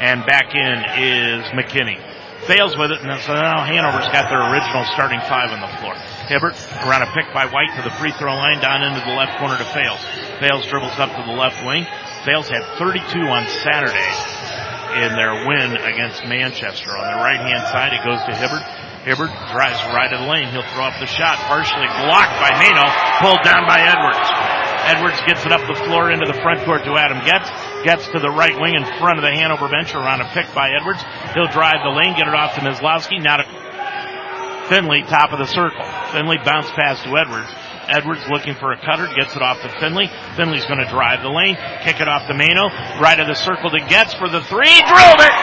[0.00, 2.00] And back in is McKinney.
[2.46, 5.94] Fales with it, and so now Hanover's got their original starting five on the floor.
[6.30, 6.54] Hibbert
[6.86, 9.58] around a pick by White to the free throw line, down into the left corner
[9.58, 10.00] to Fales.
[10.40, 11.84] Fales dribbles up to the left wing.
[12.24, 14.10] Fales had 32 on Saturday
[15.04, 16.90] in their win against Manchester.
[16.96, 18.64] On the right hand side, it goes to Hibbert.
[19.06, 20.50] Hibbert drives right of the lane.
[20.50, 22.84] He'll throw up the shot, partially blocked by Mano,
[23.22, 24.26] pulled down by Edwards.
[24.88, 27.48] Edwards gets it up the floor into the front court to Adam Getz.
[27.84, 30.74] Gets to the right wing in front of the Hanover bench around a pick by
[30.74, 31.04] Edwards.
[31.34, 33.22] He'll drive the lane, get it off to Mizlowski.
[33.22, 33.46] Now to
[34.68, 35.84] Finley, top of the circle.
[36.12, 37.48] Finley bounce pass to Edwards.
[37.88, 40.10] Edwards looking for a cutter, gets it off to Finley.
[40.36, 42.68] Finley's going to drive the lane, kick it off to Mano,
[43.00, 45.34] right of the circle to Getz for the three, drilled it!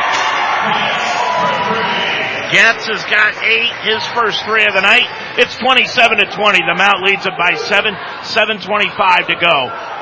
[2.53, 5.09] Getz has got eight, his first three of the night.
[5.37, 6.59] It's 27 to 20.
[6.61, 9.57] The Mount leads it by seven, 7.25 to go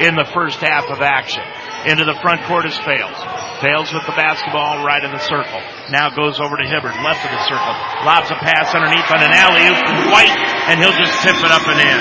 [0.05, 1.41] in the first half of action.
[1.83, 3.19] Into the front court is Fales.
[3.59, 5.59] Fales with the basketball right in the circle.
[5.91, 7.75] Now goes over to Hibbert, left of the circle.
[8.07, 9.83] Lobs a pass underneath on an alley oop
[10.15, 10.31] White,
[10.71, 11.99] and he'll just tip it up and in.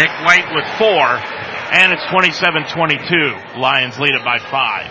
[0.00, 1.20] Nick White with four,
[1.76, 3.60] and it's 27-22.
[3.60, 4.88] Lions lead it by five.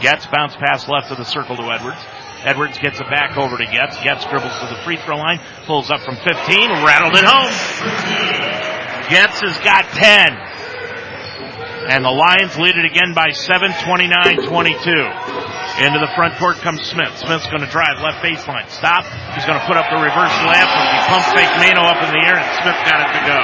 [0.00, 2.00] Getz bounce pass left of the circle to Edwards.
[2.44, 4.00] Edwards gets it back over to Getz.
[4.02, 6.28] Getz dribbles to the free throw line, pulls up from 15,
[6.88, 7.52] rattled it home.
[9.10, 10.47] Getz has got 10.
[11.88, 14.44] And the Lions lead it again by 7, 29-22.
[15.80, 17.16] Into the front court comes Smith.
[17.16, 18.68] Smith's going to drive left baseline.
[18.68, 19.08] Stop.
[19.32, 20.68] He's going to put up the reverse layup.
[20.68, 23.40] He pump fake Mano up in the air, and Smith got it to go.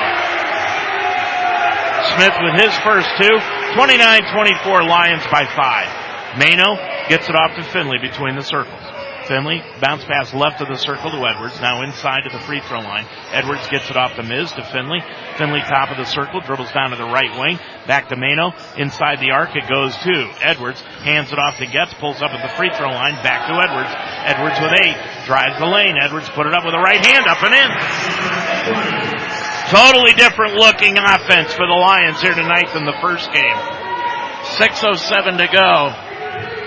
[2.21, 3.33] Smith with his first two.
[3.81, 5.89] 29-24 Lions by five.
[6.37, 6.77] Mano
[7.09, 8.94] gets it off to Finley between the circles.
[9.27, 11.61] Finley bounce pass left of the circle to Edwards.
[11.61, 13.07] Now inside to the free throw line.
[13.33, 15.01] Edwards gets it off to Miz to Finley.
[15.37, 17.59] Finley top of the circle dribbles down to the right wing.
[17.87, 18.53] Back to Mano.
[18.77, 20.81] Inside the arc it goes to Edwards.
[21.03, 21.95] Hands it off to Getz.
[21.95, 23.15] Pulls up at the free throw line.
[23.23, 23.93] Back to Edwards.
[24.29, 24.97] Edwards with eight.
[25.27, 25.97] Drives the lane.
[26.01, 27.71] Edwards put it up with a right hand up and in.
[29.73, 33.57] Totally different looking offense for the Lions here tonight than the first game.
[34.61, 35.91] 6.07 to go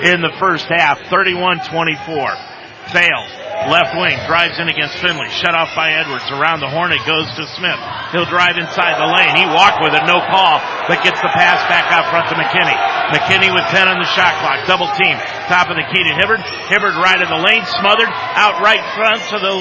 [0.02, 1.00] in the first half.
[1.10, 2.47] 31-24.
[2.90, 3.32] Fales.
[3.68, 5.28] Left wing drives in against Finley.
[5.34, 6.24] Shut off by Edwards.
[6.32, 7.82] Around the horn it goes to Smith.
[8.16, 9.34] He'll drive inside the lane.
[9.36, 12.78] He walked with it, no call, but gets the pass back out front to McKinney.
[13.12, 14.64] McKinney with 10 on the shot clock.
[14.70, 15.20] Double team.
[15.52, 16.40] Top of the key to Hibbert.
[16.72, 17.66] Hibbert right in the lane.
[17.82, 18.12] Smothered.
[18.40, 19.56] Out right front to the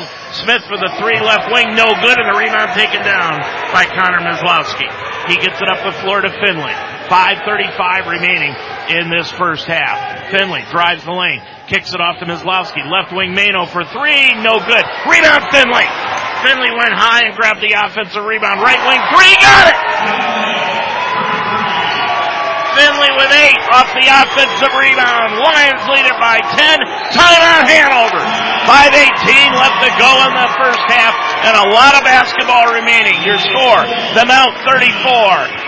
[0.44, 1.74] Smith for the three left wing.
[1.74, 3.42] No good and the rebound taken down
[3.74, 4.86] by Connor Mizlowski.
[5.26, 6.95] He gets it up the floor to Finley.
[7.08, 8.54] 5.35 remaining
[8.90, 10.30] in this first half.
[10.30, 12.82] Finley drives the lane, kicks it off to Mizlowski.
[12.86, 14.84] Left wing Mano for three, no good.
[15.06, 15.86] Rebound Finley.
[16.44, 18.60] Finley went high and grabbed the offensive rebound.
[18.60, 19.78] Right wing three, got it!
[22.76, 25.40] Finley with eight off the offensive rebound.
[25.40, 26.78] Lions lead it by 10.
[27.16, 28.45] Timeout Hanover.
[28.66, 31.14] 5.18 left to go in the first half
[31.46, 33.14] and a lot of basketball remaining.
[33.22, 33.86] Your score,
[34.18, 34.90] the Mount 34,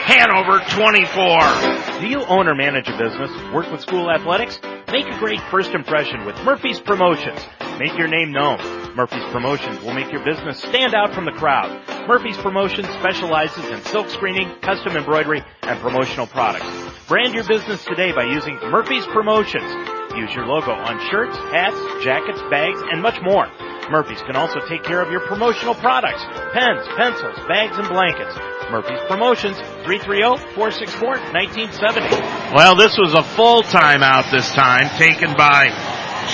[0.03, 2.01] Hanover 24.
[2.01, 3.31] Do you own or manage a business?
[3.55, 4.59] Work with school athletics?
[4.91, 7.39] Make a great first impression with Murphy's Promotions.
[7.79, 8.59] Make your name known.
[8.97, 11.71] Murphy's Promotions will make your business stand out from the crowd.
[12.09, 16.67] Murphy's Promotions specializes in silk screening, custom embroidery, and promotional products.
[17.07, 19.98] Brand your business today by using Murphy's Promotions.
[20.17, 23.47] Use your logo on shirts, hats, jackets, bags, and much more.
[23.91, 28.37] Murphy's can also take care of your promotional products, pens, pencils, bags, and blankets.
[28.71, 29.57] Murphy's Promotions,
[29.89, 32.55] 330-464-1970.
[32.55, 35.71] Well, this was a full timeout this time, taken by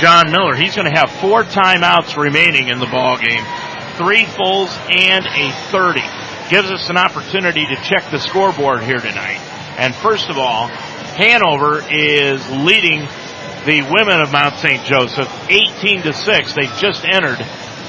[0.01, 0.57] John Miller.
[0.57, 3.45] He's going to have four timeouts remaining in the ball game.
[3.97, 6.01] Three fulls and a 30.
[6.51, 9.39] Gives us an opportunity to check the scoreboard here tonight.
[9.79, 13.07] And first of all, Hanover is leading
[13.67, 14.85] the women of Mount St.
[14.85, 16.55] Joseph 18 to 6.
[16.55, 17.39] They just entered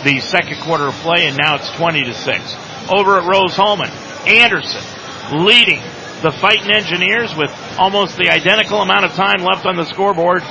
[0.03, 2.55] the second quarter of play and now it's 20 to 6.
[2.89, 3.89] Over at Rose Hulman,
[4.28, 4.82] Anderson
[5.43, 5.82] leading
[6.21, 10.43] the fighting engineers with almost the identical amount of time left on the scoreboard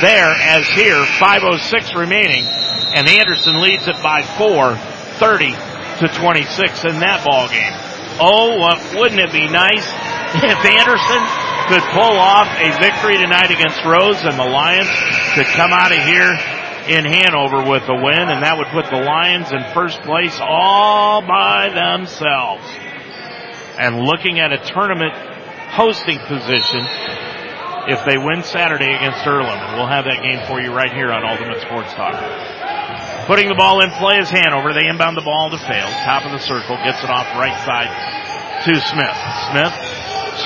[0.00, 4.76] there as here, 506 remaining, and Anderson leads it by four,
[5.18, 5.52] 30
[6.00, 7.83] to 26 in that ball game.
[8.20, 9.86] Oh, what, wouldn't it be nice
[10.38, 11.22] if Anderson
[11.66, 14.90] could pull off a victory tonight against Rose and the Lions
[15.34, 16.30] could come out of here
[16.86, 21.22] in Hanover with a win, and that would put the Lions in first place all
[21.22, 22.64] by themselves.
[23.78, 25.14] And looking at a tournament
[25.72, 26.86] hosting position,
[27.88, 29.58] if they win Saturday against Earlham.
[29.58, 32.14] And we'll have that game for you right here on Ultimate Sports Talk.
[33.24, 34.76] Putting the ball in play is Hanover.
[34.76, 35.88] They inbound the ball to fail.
[36.04, 36.76] Top of the circle.
[36.84, 37.88] Gets it off right side
[38.68, 39.16] to Smith.
[39.48, 39.74] Smith,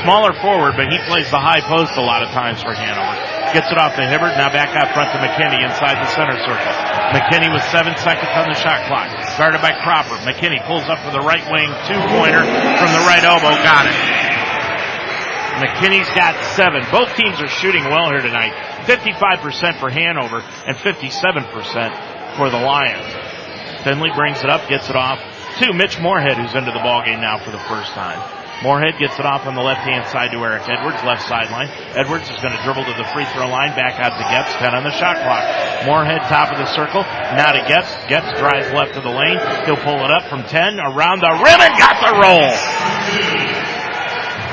[0.03, 3.19] smaller forward, but he plays the high post a lot of times for Hanover.
[3.51, 4.39] Gets it off to Hibbert.
[4.39, 6.75] Now back out front to McKinney inside the center circle.
[7.11, 9.11] McKinney with seven seconds on the shot clock.
[9.35, 10.15] Guarded by Cropper.
[10.23, 13.59] McKinney pulls up for the right wing two pointer from the right elbow.
[13.67, 13.99] Got it.
[15.67, 16.87] McKinney's got seven.
[16.95, 18.55] Both teams are shooting well here tonight.
[18.87, 23.03] 55% for Hanover and 57% for the Lions.
[23.83, 25.19] Finley brings it up, gets it off
[25.59, 28.23] to Mitch Moorhead, who's into the ballgame now for the first time.
[28.63, 31.67] Moorhead gets it off on the left-hand side to Eric Edwards, left sideline.
[31.99, 34.71] Edwards is going to dribble to the free throw line, back out to Getz, 10
[34.71, 35.43] on the shot clock.
[35.83, 37.03] Moorhead top of the circle,
[37.35, 37.91] now to Getz.
[38.07, 39.39] Getz drives left of the lane.
[39.67, 42.51] He'll pull it up from 10, around the rim, and got the roll.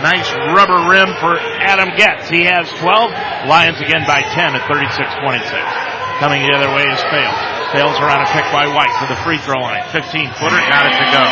[0.02, 2.30] Nice rubber rim for Adam Getz.
[2.30, 3.14] He has 12.
[3.46, 5.54] Lions again by 10 at 36-26.
[6.22, 7.65] Coming the other way is Fales.
[7.76, 9.84] Fales around a pick by White to the free throw line.
[9.92, 10.00] 15
[10.40, 11.24] footer, got it to go.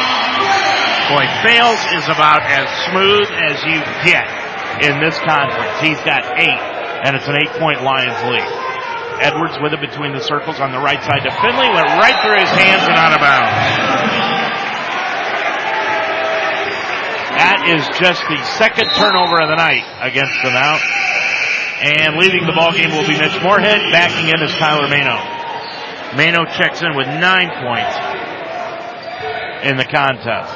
[1.08, 4.28] Boy, Fales is about as smooth as you get
[4.84, 5.72] in this conference.
[5.80, 6.62] He's got eight,
[7.08, 8.44] and it's an eight point Lions lead.
[9.24, 12.36] Edwards with it between the circles on the right side to Finley, went right through
[12.44, 13.56] his hands and out of bounds.
[17.40, 20.84] That is just the second turnover of the night against them out.
[21.80, 23.80] And leading the ball game will be Mitch Moorhead.
[23.96, 25.43] Backing in is Tyler Mano.
[26.16, 27.96] Mano checks in with nine points
[29.66, 30.54] in the contest.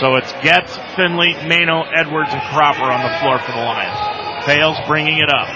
[0.00, 4.46] So it's Getz, Finley, Mano, Edwards, and Cropper on the floor for the Lions.
[4.46, 5.48] Fales bringing it up.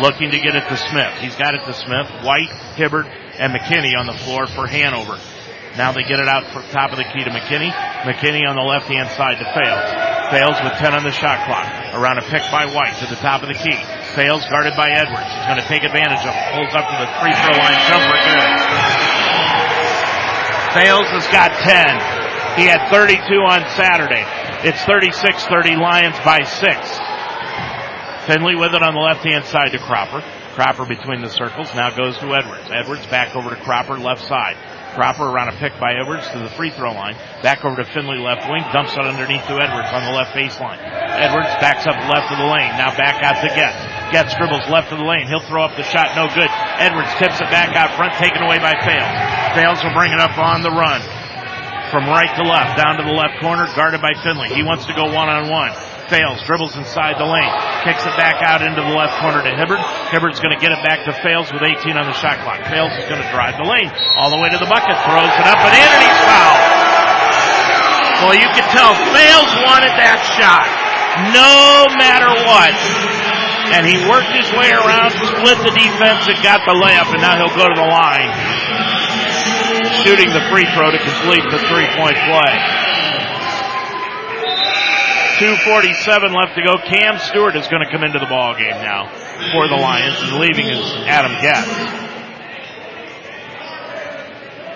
[0.00, 1.12] Looking to get it to Smith.
[1.18, 3.06] He's got it to Smith, White, Hibbert,
[3.38, 5.18] and McKinney on the floor for Hanover.
[5.76, 7.70] Now they get it out for top of the key to McKinney.
[8.02, 9.88] McKinney on the left hand side to Fales.
[10.30, 11.94] Fales with 10 on the shot clock.
[11.94, 13.78] Around a pick by White to the top of the key.
[14.14, 15.30] Fales guarded by Edwards.
[15.30, 16.44] He's going to take advantage of it.
[16.54, 18.18] Pulls up to the free throw line jumper.
[18.26, 18.50] Good.
[20.74, 22.58] Fales has got 10.
[22.58, 24.26] He had 32 on Saturday.
[24.66, 28.26] It's 36-30 Lions by 6.
[28.26, 30.22] Finley with it on the left hand side to Cropper.
[30.54, 31.74] Cropper between the circles.
[31.74, 32.70] Now goes to Edwards.
[32.70, 34.56] Edwards back over to Cropper left side.
[34.94, 37.14] Cropper around a pick by Edwards to the free throw line.
[37.42, 38.62] Back over to Finley left wing.
[38.72, 40.78] Dumps it underneath to Edwards on the left baseline.
[40.78, 42.74] Edwards backs up left of the lane.
[42.78, 43.89] Now back out to Getz.
[44.10, 45.26] Getz dribbles left of the lane.
[45.26, 46.14] He'll throw up the shot.
[46.18, 46.50] No good.
[46.82, 48.14] Edwards tips it back out front.
[48.18, 49.14] Taken away by Fales.
[49.54, 51.00] Fales will bring it up on the run.
[51.90, 52.78] From right to left.
[52.78, 53.66] Down to the left corner.
[53.74, 54.50] Guarded by Finley.
[54.50, 55.72] He wants to go one on one
[56.10, 57.54] Fales, dribbles inside the lane,
[57.86, 59.78] kicks it back out into the left corner to Hibbert.
[60.10, 62.66] Hibbert's going to get it back to Fales with 18 on the shot clock.
[62.66, 63.86] Fales is going to drive the lane
[64.18, 66.62] all the way to the bucket, throws it up and in, and he's fouled.
[68.26, 70.66] Well, you can tell Fales wanted that shot,
[71.30, 73.29] no matter what.
[73.70, 77.38] And he worked his way around, split the defense, and got the layup, and now
[77.38, 78.30] he'll go to the line,
[80.02, 82.54] shooting the free throw to complete the three-point play.
[85.40, 86.76] 247 left to go.
[86.84, 89.08] Cam Stewart is going to come into the ball game now
[89.52, 91.66] for the Lions, and leaving is Adam Getz.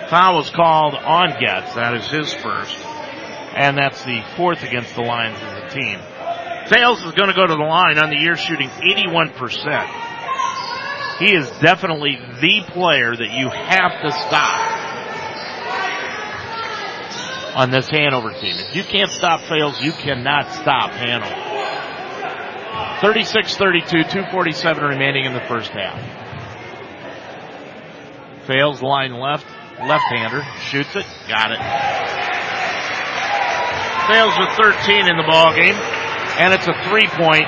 [0.09, 1.75] Foul was called on Getz.
[1.75, 2.77] That is his first,
[3.55, 5.99] and that's the fourth against the Lions as a team.
[6.69, 9.35] Fales is going to go to the line on the year shooting 81%.
[11.19, 14.85] He is definitely the player that you have to stop
[17.55, 18.55] on this Hanover team.
[18.57, 21.53] If you can't stop Fales, you cannot stop Hanover.
[22.99, 25.97] 36-32, 247 remaining in the first half.
[28.47, 29.45] Fales line left,
[29.79, 31.59] left-hander, shoots it, got it.
[34.07, 35.75] Fales with 13 in the ball game,
[36.37, 37.47] and it's a three-point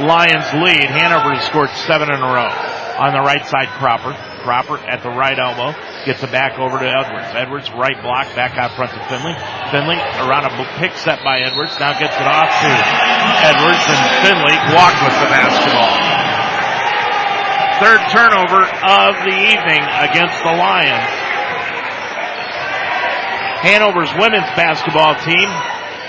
[0.00, 0.88] Lions lead.
[0.88, 2.48] Hanover has scored seven in a row.
[2.96, 4.16] On the right side, Cropper.
[4.40, 7.30] Cropper at the right elbow gets it back over to Edwards.
[7.36, 9.36] Edwards right block back out front to Finley.
[9.70, 11.76] Finley around a pick set by Edwards.
[11.78, 12.70] Now gets it off to
[13.48, 15.92] Edwards and Finley walked with the basketball.
[17.80, 21.08] Third turnover of the evening against the Lions.
[23.62, 25.48] Hanover's women's basketball team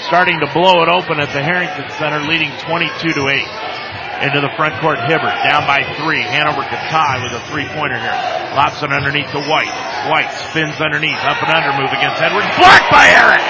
[0.07, 3.73] starting to blow it open at the Harrington Center, leading 22 to 8
[4.23, 4.99] into the front court.
[5.03, 6.23] Hibbert down by three.
[6.23, 8.15] Hanover could tie with a three pointer here.
[8.55, 9.73] Lobs it underneath to White.
[10.07, 11.19] White spins underneath.
[11.27, 12.47] Up and under move against Edwards.
[12.55, 13.43] Blocked by Eric.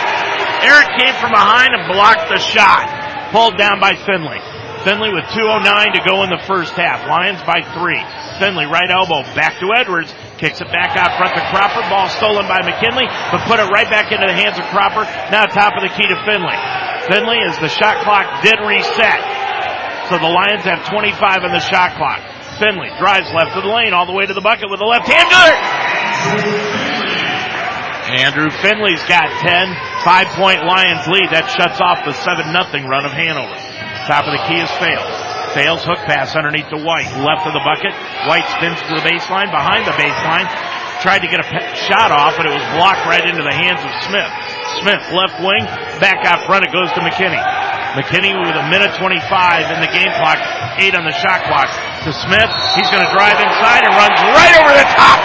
[0.65, 2.89] Eric came from behind and blocked the shot.
[3.31, 4.41] Pulled down by Finley.
[4.83, 7.07] Finley with 2.09 to go in the first half.
[7.07, 8.01] Lions by three.
[8.39, 10.13] Finley right elbow back to Edwards.
[10.43, 11.87] Kicks it back out front to Cropper.
[11.87, 15.07] Ball stolen by McKinney, but put it right back into the hands of Cropper.
[15.31, 16.59] Now top of the key to Finley.
[17.07, 19.23] Finley as the shot clock did reset.
[20.11, 22.19] So the Lions have 25 on the shot clock.
[22.59, 25.07] Finley drives left of the lane all the way to the bucket with a left
[25.07, 25.47] hander.
[28.11, 29.47] Andrew Finley's got 10.
[30.03, 31.31] Five point Lions lead.
[31.31, 33.55] That shuts off the 7 nothing run of Hanover.
[34.11, 35.32] Top of the key is Fales.
[35.53, 37.09] Fales hook pass underneath to White.
[37.21, 37.93] Left of the bucket.
[38.25, 39.53] White spins to the baseline.
[39.53, 40.49] Behind the baseline.
[41.01, 41.47] Tried to get a
[41.89, 44.31] shot off, but it was blocked right into the hands of Smith.
[44.81, 45.63] Smith left wing.
[46.01, 46.65] Back out front.
[46.65, 47.41] It goes to McKinney.
[47.93, 49.21] McKinney with a minute 25
[49.69, 50.41] in the game clock,
[50.81, 51.69] eight on the shot clock.
[52.03, 55.21] To Smith, he's going to drive inside and runs right over the top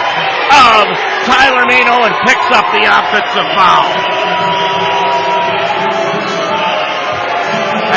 [0.53, 0.85] of
[1.25, 4.68] Tyler Mano and picks up the offensive foul.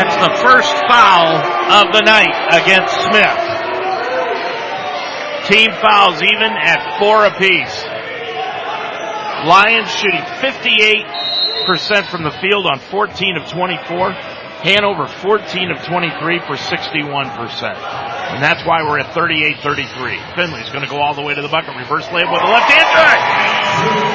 [0.02, 1.30] That's the first foul
[1.78, 3.38] of the night against Smith.
[5.46, 7.84] Team fouls even at four apiece.
[9.46, 14.10] Lions shooting 58% from the field on 14 of 24.
[14.66, 17.62] Hanover 14 of 23 for 61%.
[18.34, 20.34] And that's why we're at 38-33.
[20.34, 21.76] Finley's going to go all the way to the bucket.
[21.76, 24.11] Reverse layup with a left hand drive.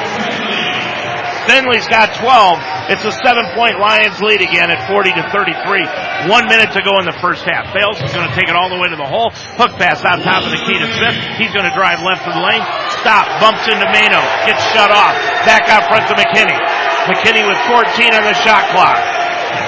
[1.48, 2.92] Finley's got 12.
[2.92, 6.28] It's a seven point Lions lead again at 40 to 33.
[6.28, 7.72] One minute to go in the first half.
[7.72, 9.32] Fales is going to take it all the way to the hole.
[9.56, 11.16] Hook pass out top of the key to Smith.
[11.40, 12.60] He's going to drive left of the lane.
[13.00, 13.24] Stop.
[13.40, 14.20] Bumps into Mano.
[14.44, 15.16] Gets shut off.
[15.48, 16.60] Back out front to McKinney.
[17.08, 19.00] McKinney with 14 on the shot clock.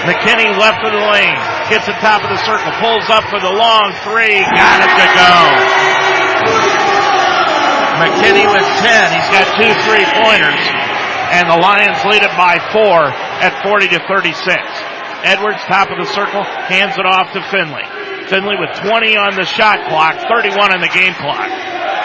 [0.04, 1.36] McKinney left of the lane,
[1.72, 5.06] gets the top of the circle, pulls up for the long three, got it to
[5.16, 5.32] go.
[8.00, 10.60] McKinney with 10, he's got two three pointers,
[11.30, 13.06] and the Lions lead it by four
[13.38, 14.34] at 40 to 36.
[15.22, 17.84] Edwards, top of the circle, hands it off to Finley.
[18.26, 21.46] Finley with 20 on the shot clock, 31 on the game clock.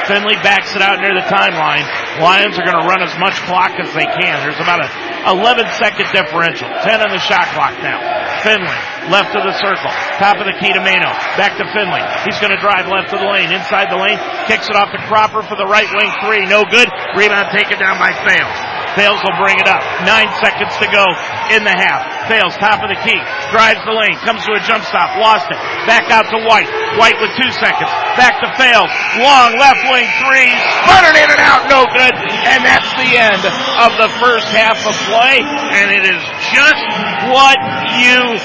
[0.05, 1.85] Finley backs it out near the timeline.
[2.21, 4.37] Lions are going to run as much clock as they can.
[4.45, 4.89] There's about a
[5.33, 6.69] 11 second differential.
[6.69, 7.97] 10 on the shot clock now.
[8.45, 8.77] Finley,
[9.09, 9.89] left of the circle.
[10.21, 11.09] Top of the key to Mano.
[11.33, 12.05] Back to Finley.
[12.29, 13.49] He's going to drive left of the lane.
[13.49, 14.21] Inside the lane.
[14.45, 16.45] Kicks it off to Cropper for the right wing three.
[16.45, 16.85] No good.
[17.17, 18.74] Rebound taken down by Fales.
[18.95, 19.83] Fales will bring it up.
[20.07, 21.03] Nine seconds to go
[21.51, 22.31] in the half.
[22.31, 23.19] Fales top of the key.
[23.51, 24.15] Drives the lane.
[24.23, 25.19] Comes to a jump stop.
[25.19, 25.59] Lost it.
[25.85, 26.67] Back out to White.
[26.97, 27.91] White with two seconds.
[28.15, 28.89] Back to Fales.
[29.19, 30.49] Long left wing three.
[30.87, 31.67] Spun in and out.
[31.67, 32.15] No good.
[32.47, 33.43] And that's the end
[33.83, 35.43] of the first half of play.
[35.43, 36.21] And it is
[36.55, 36.83] just
[37.29, 37.59] what
[37.99, 38.39] you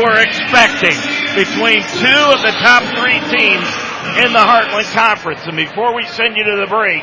[0.00, 0.96] were expecting
[1.34, 3.68] between two of the top three teams
[4.24, 5.40] in the Heartland Conference.
[5.46, 7.02] And before we send you to the break,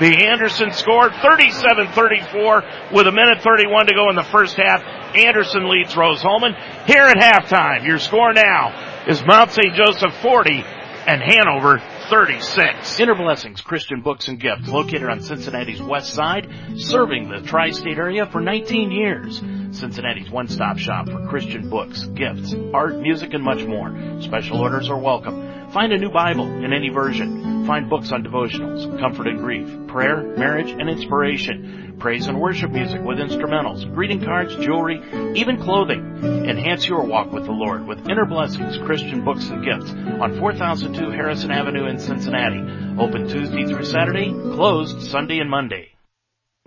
[0.00, 4.82] the Anderson scored 37-34 with a minute 31 to go in the first half.
[5.16, 6.54] Anderson leads Rose-Hulman.
[6.86, 9.74] Here at halftime, your score now is Mount St.
[9.74, 10.62] Joseph 40
[11.06, 13.00] and Hanover 36.
[13.00, 18.26] Inner Blessings Christian Books and Gifts, located on Cincinnati's west side, serving the tri-state area
[18.26, 19.38] for 19 years.
[19.76, 24.20] Cincinnati's one-stop shop for Christian books, gifts, art, music, and much more.
[24.20, 25.57] Special orders are welcome.
[25.72, 27.66] Find a new Bible in any version.
[27.66, 31.96] Find books on devotionals, comfort and grief, prayer, marriage, and inspiration.
[31.98, 35.02] Praise and worship music with instrumentals, greeting cards, jewelry,
[35.38, 36.00] even clothing.
[36.48, 41.10] Enhance your walk with the Lord with Inner Blessings Christian Books and Gifts on 4002
[41.10, 42.60] Harrison Avenue in Cincinnati.
[42.98, 45.88] Open Tuesday through Saturday, closed Sunday and Monday.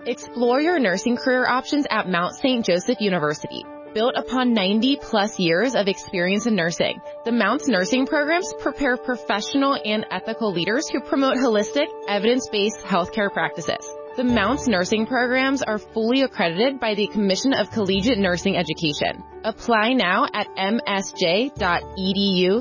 [0.06, 2.64] Explore your nursing career options at Mount St.
[2.64, 3.66] Joseph University.
[3.94, 9.78] Built upon 90 plus years of experience in nursing, the Mounts nursing programs prepare professional
[9.84, 13.86] and ethical leaders who promote holistic, evidence-based healthcare practices.
[14.16, 19.26] The Mounts nursing programs are fully accredited by the Commission of Collegiate Nursing Education.
[19.44, 21.52] Apply now at msj.edu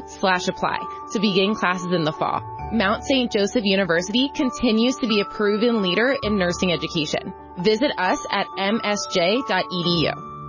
[0.09, 0.79] slash apply
[1.13, 2.43] to begin classes in the fall.
[2.73, 3.31] Mount St.
[3.31, 7.33] Joseph University continues to be a proven leader in nursing education.
[7.59, 10.40] Visit us at msj.edu.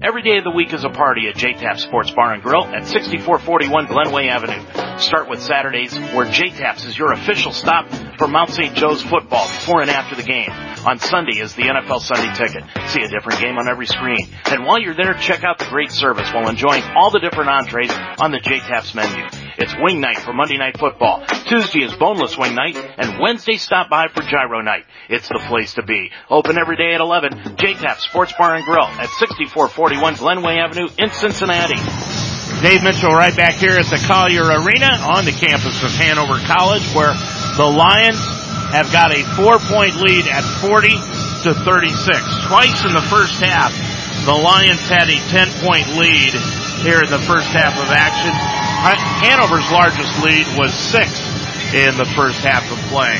[0.00, 2.86] Every day of the week is a party at JTAP Sports Bar and Grill at
[2.86, 4.98] 6441 Glenway Avenue.
[5.00, 8.76] Start with Saturdays where JTAPS is your official stop for Mount St.
[8.76, 10.50] Joe's football before and after the game.
[10.86, 12.62] On Sunday is the NFL Sunday Ticket.
[12.90, 14.28] See a different game on every screen.
[14.44, 17.90] And while you're there, check out the great service while enjoying all the different entrees
[18.20, 19.47] on the JTAPS menu.
[19.58, 21.26] It's wing night for Monday Night Football.
[21.50, 24.84] Tuesday is boneless wing night, and Wednesday stop by for gyro night.
[25.08, 26.12] It's the place to be.
[26.30, 27.58] Open every day at 11.
[27.58, 31.74] JTAP Sports Bar and Grill at 6441 Glenway Avenue in Cincinnati.
[32.62, 36.86] Dave Mitchell right back here at the Collier Arena on the campus of Hanover College
[36.94, 37.10] where
[37.58, 38.22] the Lions
[38.70, 40.86] have got a four point lead at 40
[41.42, 42.46] to 36.
[42.46, 43.74] Twice in the first half,
[44.24, 46.34] the Lions had a 10 point lead
[46.80, 48.30] here in the first half of action.
[48.30, 48.94] Uh,
[49.26, 51.10] Hanover's largest lead was six
[51.74, 53.18] in the first half of play.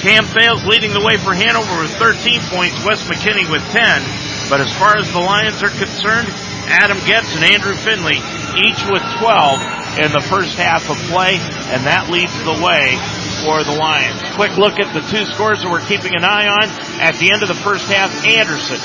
[0.00, 4.48] Cam Fales leading the way for Hanover with 13 points, Wes McKinney with 10.
[4.48, 6.28] But as far as the Lions are concerned,
[6.68, 8.16] Adam Getz and Andrew Finley
[8.64, 11.36] each with 12 in the first half of play,
[11.74, 12.96] and that leads the way
[13.44, 14.22] for the Lions.
[14.36, 16.68] Quick look at the two scores that we're keeping an eye on.
[17.00, 18.80] At the end of the first half, Anderson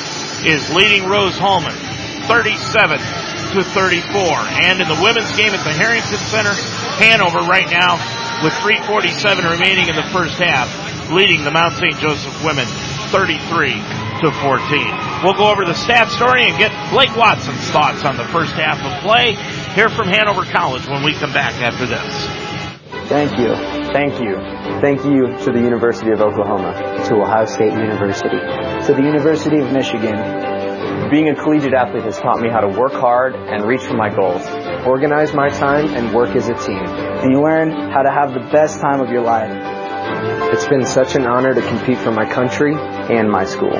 [0.46, 1.76] is leading Rose Hulman
[2.28, 3.00] 37
[3.54, 4.02] to 34.
[4.66, 6.54] And in the women's game at the Harrington Center,
[6.98, 8.00] Hanover right now
[8.44, 10.70] with 347 remaining in the first half,
[11.12, 11.98] leading the Mount St.
[11.98, 12.66] Joseph women
[13.14, 13.74] 33
[14.22, 15.24] to 14.
[15.24, 18.80] We'll go over the stat story and get Blake Watson's thoughts on the first half
[18.82, 19.34] of play.
[19.76, 22.46] here from Hanover College when we come back after this.
[23.08, 23.54] Thank you.
[23.94, 24.36] Thank you.
[24.82, 26.74] Thank you to the University of Oklahoma,
[27.06, 28.40] to Ohio State University,
[28.88, 30.55] to the University of Michigan.
[31.10, 34.10] Being a collegiate athlete has taught me how to work hard and reach for my
[34.10, 34.42] goals,
[34.86, 36.84] organize my time, and work as a team.
[36.86, 39.52] And you learn how to have the best time of your life.
[40.54, 43.78] It's been such an honor to compete for my country and my school.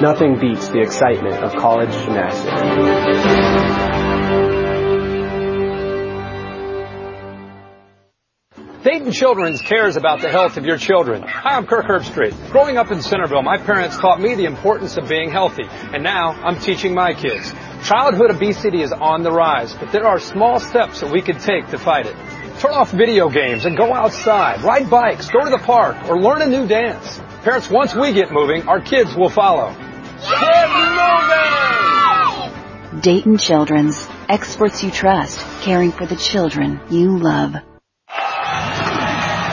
[0.00, 3.75] Nothing beats the excitement of college gymnastics.
[8.86, 11.22] Dayton Children's cares about the health of your children.
[11.22, 12.52] Hi, I'm Kirk Herbstreit.
[12.52, 16.30] Growing up in Centerville, my parents taught me the importance of being healthy, and now
[16.30, 17.52] I'm teaching my kids.
[17.82, 21.66] Childhood obesity is on the rise, but there are small steps that we can take
[21.70, 22.14] to fight it.
[22.60, 26.42] Turn off video games and go outside, ride bikes, go to the park, or learn
[26.42, 27.20] a new dance.
[27.42, 29.74] Parents, once we get moving, our kids will follow.
[30.30, 30.68] Get
[32.92, 33.00] moving!
[33.00, 37.56] Dayton Children's, experts you trust, caring for the children you love.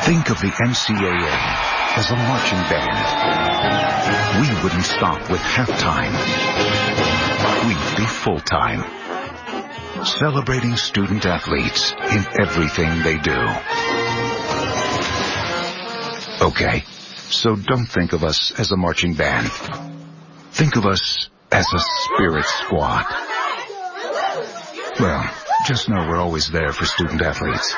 [0.05, 1.29] Think of the NCAA
[1.95, 2.99] as a marching band.
[4.41, 6.11] We wouldn't stop with halftime.
[7.65, 8.83] We'd be full-time.
[10.03, 13.47] Celebrating student athletes in everything they do.
[16.47, 16.83] Okay,
[17.29, 19.49] so don't think of us as a marching band.
[20.51, 23.05] Think of us as a spirit squad.
[24.99, 25.33] Well,
[25.65, 27.73] just know we're always there for student athletes.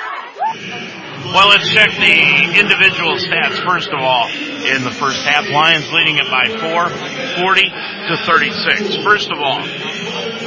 [1.25, 4.29] Well, let's check the individual stats first of all.
[4.29, 7.69] In the first half, Lions leading it by four, 40
[8.09, 9.03] to 36.
[9.03, 9.61] First of all,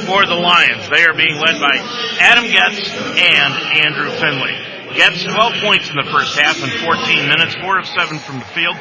[0.07, 1.75] for the Lions, they are being led by
[2.19, 3.51] Adam Getz and
[3.83, 4.55] Andrew Finley.
[4.95, 8.45] Getz 12 points in the first half in 14 minutes, 4 of 7 from the
[8.45, 8.75] field,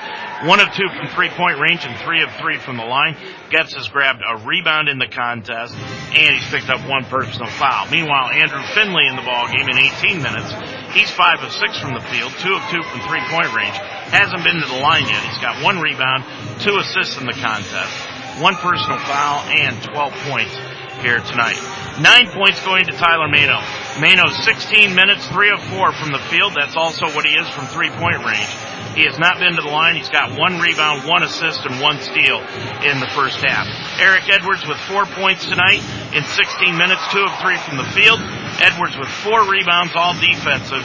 [0.44, 3.16] one of two from three point range and three of three from the line.
[3.50, 7.88] Getz has grabbed a rebound in the contest and he's picked up one personal foul.
[7.90, 10.52] Meanwhile, Andrew Finley in the ball game in 18 minutes.
[10.92, 13.76] He's five of six from the field, two of two from three point range.
[14.12, 15.22] Hasn't been to the line yet.
[15.24, 16.24] He's got one rebound,
[16.60, 17.92] two assists in the contest,
[18.40, 20.54] one personal foul, and 12 points
[21.00, 21.56] here tonight.
[22.00, 23.60] Nine points going to Tyler Mano.
[24.00, 26.52] Mano 16 minutes, three of four from the field.
[26.52, 28.52] That's also what he is from three point range.
[28.98, 29.94] He has not been to the line.
[29.94, 32.42] He's got one rebound, one assist, and one steal
[32.82, 33.70] in the first half.
[34.02, 35.78] Eric Edwards with four points tonight
[36.10, 38.18] in 16 minutes, two of three from the field.
[38.58, 40.82] Edwards with four rebounds, all defensive,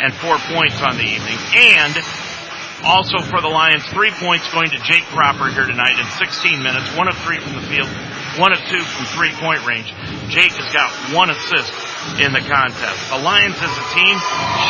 [0.00, 1.36] and four points on the evening.
[1.52, 1.92] And
[2.80, 6.96] also for the Lions, three points going to Jake Cropper here tonight in 16 minutes,
[6.96, 7.92] one of three from the field,
[8.38, 9.92] one of two from three point range.
[10.28, 11.72] Jake has got one assist
[12.18, 12.98] in the contest.
[13.12, 14.16] The Lions as a team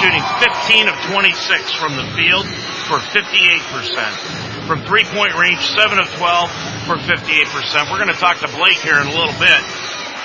[0.02, 2.46] shooting 15 of 26 from the field
[2.90, 4.66] for 58%.
[4.66, 6.50] From three point range, 7 of 12
[6.86, 7.90] for 58%.
[7.90, 9.60] We're going to talk to Blake here in a little bit.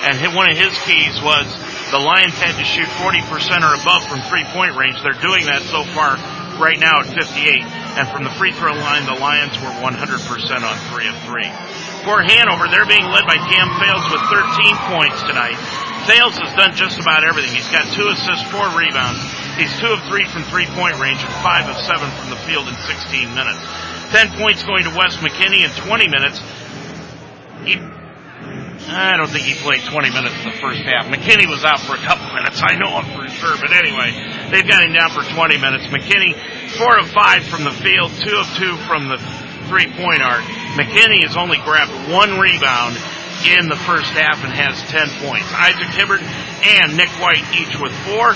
[0.01, 1.49] And one of his keys was
[1.89, 3.23] the Lions had to shoot 40%
[3.65, 5.01] or above from three point range.
[5.01, 6.17] They're doing that so far
[6.61, 7.63] right now at 58.
[7.97, 11.49] And from the free throw line, the Lions were 100% on three of three.
[12.05, 15.57] For Hanover, they're being led by Cam Fales with 13 points tonight.
[16.07, 17.51] Fales has done just about everything.
[17.51, 19.19] He's got two assists, four rebounds.
[19.59, 22.69] He's two of three from three point range and five of seven from the field
[22.69, 23.59] in 16 minutes.
[24.15, 26.39] 10 points going to Wes McKinney in 20 minutes.
[27.67, 27.75] He,
[28.87, 31.11] I don't think he played 20 minutes in the first half.
[31.11, 32.63] McKinney was out for a couple minutes.
[32.63, 33.57] I know him for sure.
[33.59, 34.15] But anyway,
[34.47, 35.91] they've got him down for 20 minutes.
[35.91, 36.39] McKinney,
[36.79, 39.19] four of five from the field, two of two from the
[39.67, 40.43] three point arc.
[40.75, 42.97] McKinney has only grabbed one rebound
[43.45, 45.47] in the first half and has 10 points.
[45.53, 48.33] Isaac Hibbert and Nick White each with four.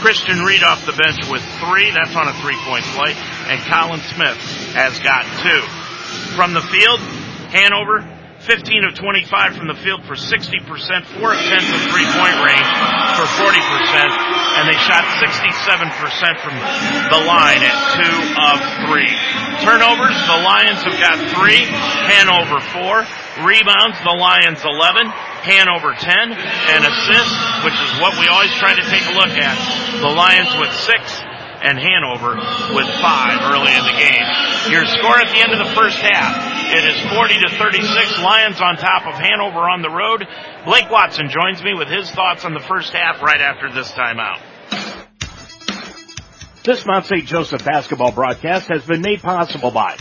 [0.00, 1.90] Christian Reed off the bench with three.
[1.90, 3.16] That's on a three point play.
[3.48, 4.38] And Colin Smith
[4.76, 5.62] has got two.
[6.36, 7.00] From the field,
[7.50, 8.04] Hanover,
[8.44, 12.68] 15 of 25 from the field for 60%, 4 of 10 from three point range
[13.16, 13.56] for 40%,
[14.60, 16.52] and they shot 67% from
[17.08, 19.08] the line at two of three.
[19.64, 23.08] Turnovers, the Lions have got three, Hanover four.
[23.42, 25.08] Rebounds, the Lions 11,
[25.42, 29.56] Hanover 10, and assists, which is what we always try to take a look at.
[29.98, 31.18] The Lions with six,
[31.64, 32.36] and Hanover
[32.76, 34.26] with five early in the game.
[34.68, 38.60] Your score at the end of the first half, it is 40 to 36, Lions
[38.60, 40.26] on top of Hanover on the road.
[40.64, 44.40] Blake Watson joins me with his thoughts on the first half right after this timeout.
[46.64, 47.26] This Mount St.
[47.26, 49.96] Joseph basketball broadcast has been made possible by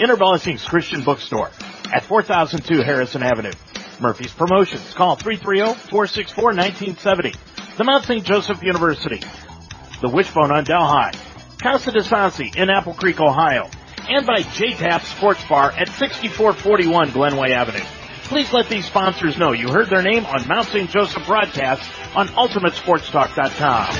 [0.00, 1.50] Inner Christian Bookstore
[1.92, 3.52] at 4002 Harrison Avenue.
[4.00, 4.94] Murphy's Promotions.
[4.94, 7.36] Call 330-464-1970.
[7.76, 8.24] The Mount St.
[8.24, 9.20] Joseph University.
[10.00, 11.12] The Wishbone on Delhi.
[11.60, 13.68] Casa de Sansi in Apple Creek, Ohio.
[14.08, 17.84] And by J-Tap Sports Bar at 6441 Glenway Avenue.
[18.24, 20.90] Please let these sponsors know you heard their name on Mount St.
[20.90, 23.94] Joseph broadcast on UltimateSportsTalk.com.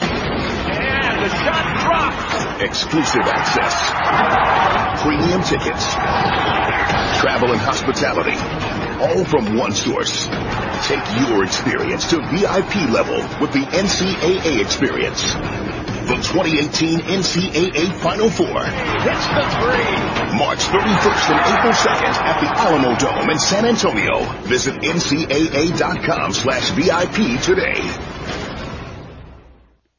[0.00, 2.62] And the shot drops.
[2.62, 5.00] Exclusive access.
[5.02, 5.94] Premium tickets.
[7.20, 8.36] Travel and hospitality.
[9.00, 10.26] All from one source.
[10.86, 15.34] Take your experience to VIP level with the NCAA experience.
[16.10, 18.64] The 2018 NCAA Final Four.
[18.66, 20.36] Hits the three.
[20.36, 24.18] March 31st and April 2nd at the Alamodome in San Antonio.
[24.42, 27.80] Visit ncaa.com slash VIP today.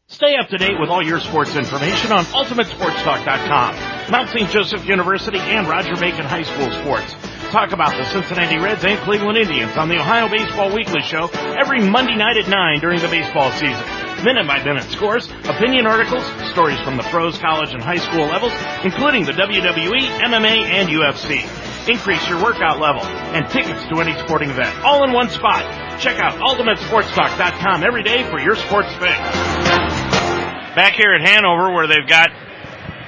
[0.07, 4.49] Stay up to date with all your sports information on UltimateSportsTalk.com, Mount St.
[4.49, 7.15] Joseph University and Roger Bacon High School sports.
[7.51, 11.79] Talk about the Cincinnati Reds and Cleveland Indians on the Ohio Baseball Weekly Show every
[11.79, 14.10] Monday night at 9 during the baseball season.
[14.23, 18.53] Minute by minute scores, opinion articles, stories from the pros, college, and high school levels,
[18.83, 21.41] including the WWE, MMA, and UFC.
[21.89, 25.65] Increase your workout level and tickets to any sporting event, all in one spot.
[25.99, 29.17] Check out UltimateSportsTalk.com every day for your sports fix.
[30.77, 32.29] Back here at Hanover where they've got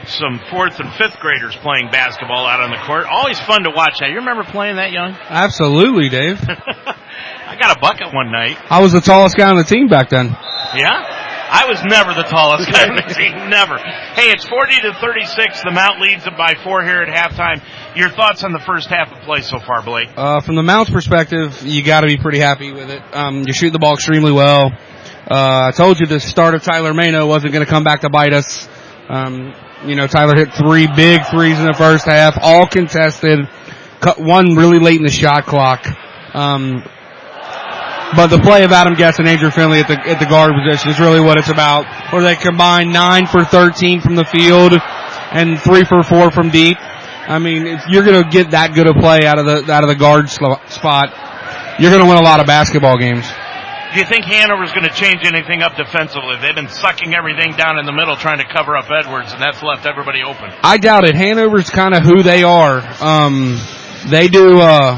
[0.07, 3.05] some fourth and fifth graders playing basketball out on the court.
[3.05, 4.09] Always fun to watch that.
[4.09, 5.13] You remember playing that young?
[5.29, 6.39] Absolutely, Dave.
[6.49, 8.57] I got a bucket one night.
[8.71, 10.35] I was the tallest guy on the team back then.
[10.75, 11.29] Yeah?
[11.53, 13.49] I was never the tallest guy on the team.
[13.49, 13.77] Never.
[13.77, 15.61] Hey, it's 40 to 36.
[15.63, 17.61] The Mount leads it by four here at halftime.
[17.95, 20.09] Your thoughts on the first half of play so far, Blake?
[20.17, 23.01] Uh, from the Mount's perspective, you got to be pretty happy with it.
[23.13, 24.71] Um, you shoot the ball extremely well.
[25.29, 28.09] Uh, I told you the start of Tyler Mano wasn't going to come back to
[28.09, 28.67] bite us.
[29.07, 29.53] Um,
[29.85, 33.39] you know, Tyler hit three big threes in the first half, all contested.
[33.99, 35.85] Cut one really late in the shot clock.
[36.33, 36.83] Um,
[38.15, 40.91] but the play of Adam Getz and Andrew Finley at the at the guard position
[40.91, 41.85] is really what it's about.
[42.11, 44.73] Where they combine nine for thirteen from the field
[45.31, 46.77] and three for four from deep.
[46.79, 49.83] I mean, if you're going to get that good a play out of the out
[49.83, 51.09] of the guard spot,
[51.79, 53.25] you're going to win a lot of basketball games.
[53.93, 56.37] Do you think Hanover's going to change anything up defensively?
[56.41, 59.61] They've been sucking everything down in the middle trying to cover up Edwards, and that's
[59.61, 60.49] left everybody open.
[60.63, 61.13] I doubt it.
[61.13, 62.81] Hanover's kind of who they are.
[62.99, 63.55] Um,
[64.07, 64.97] they do, uh,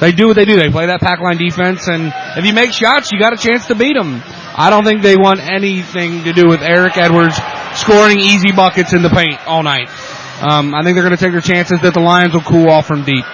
[0.00, 0.56] they do what they do.
[0.56, 3.66] They play that pack line defense, and if you make shots, you got a chance
[3.66, 4.22] to beat them.
[4.56, 7.36] I don't think they want anything to do with Eric Edwards
[7.74, 9.88] scoring easy buckets in the paint all night.
[10.42, 12.86] Um, I think they're going to take their chances that the Lions will cool off
[12.86, 13.24] from deep.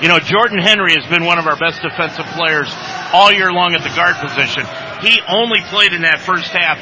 [0.00, 2.70] You know, Jordan Henry has been one of our best defensive players
[3.12, 4.66] all year long at the guard position.
[5.02, 6.78] He only played in that first half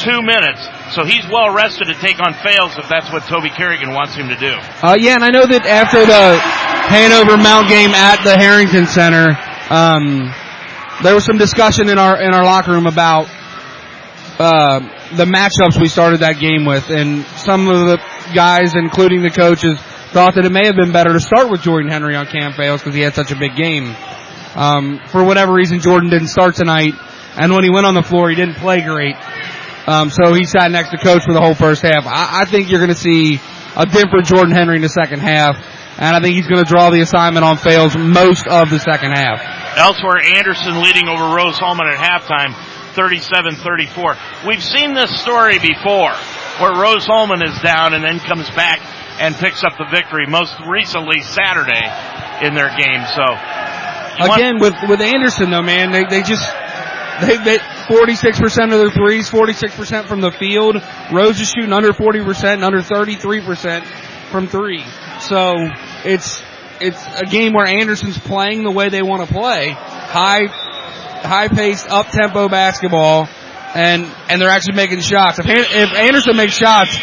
[0.00, 0.64] two minutes,
[0.96, 4.28] so he's well rested to take on Fales if that's what Toby Kerrigan wants him
[4.28, 4.56] to do.
[4.82, 6.40] Uh, yeah, and I know that after the
[6.88, 9.36] Hanover Mount game at the Harrington Center,
[9.68, 10.32] um,
[11.02, 13.28] there was some discussion in our in our locker room about
[14.40, 14.80] uh,
[15.16, 18.00] the matchups we started that game with, and some of the
[18.34, 19.78] guys, including the coaches,
[20.12, 22.80] thought that it may have been better to start with Jordan Henry on Cam Fales
[22.80, 23.94] because he had such a big game.
[24.54, 26.94] Um, for whatever reason, Jordan didn't start tonight,
[27.36, 29.14] and when he went on the floor, he didn't play great.
[29.86, 32.06] Um, so he sat next to coach for the whole first half.
[32.06, 33.40] I, I think you're going to see
[33.76, 35.56] a different Jordan Henry in the second half,
[35.98, 39.12] and I think he's going to draw the assignment on Fales most of the second
[39.12, 39.40] half.
[39.76, 42.52] Elsewhere, Anderson leading over Rose-Hulman at halftime,
[42.94, 44.46] 37-34.
[44.46, 46.12] We've seen this story before,
[46.58, 48.80] where Rose-Hulman is down and then comes back
[49.20, 50.26] and picks up the victory.
[50.26, 51.86] Most recently Saturday
[52.44, 53.04] in their game.
[53.14, 53.24] So
[54.24, 56.44] again with with Anderson though, man, they they just
[57.20, 57.58] they they
[57.90, 60.76] 46% of their threes, 46% from the field.
[61.12, 63.84] Rose is shooting under 40%, and under 33%
[64.30, 64.84] from three.
[65.18, 65.54] So
[66.04, 66.40] it's
[66.80, 71.88] it's a game where Anderson's playing the way they want to play, high high paced,
[71.88, 73.28] up tempo basketball,
[73.74, 75.40] and and they're actually making shots.
[75.40, 76.96] If if Anderson makes shots,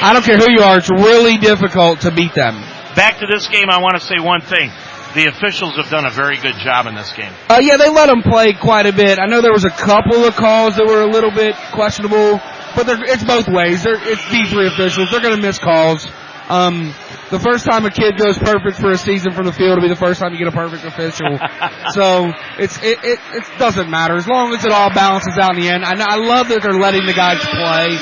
[0.00, 2.54] I don't care who you are, it's really difficult to beat them.
[2.94, 4.70] Back to this game, I want to say one thing.
[5.14, 7.32] The officials have done a very good job in this game.
[7.48, 9.18] Uh, yeah, they let them play quite a bit.
[9.18, 12.40] I know there was a couple of calls that were a little bit questionable,
[12.76, 13.82] but it's both ways.
[13.82, 15.10] They're, it's D3 officials.
[15.10, 16.06] They're going to miss calls.
[16.48, 16.94] Um,
[17.30, 19.92] the first time a kid goes perfect for a season from the field will be
[19.92, 21.36] the first time you get a perfect official.
[21.92, 25.60] so it's it, it it doesn't matter as long as it all balances out in
[25.60, 25.84] the end.
[25.84, 27.92] I, I love that they're letting the guys play.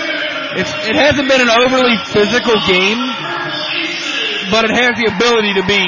[0.62, 3.02] It's it hasn't been an overly physical game,
[4.54, 5.82] but it has the ability to be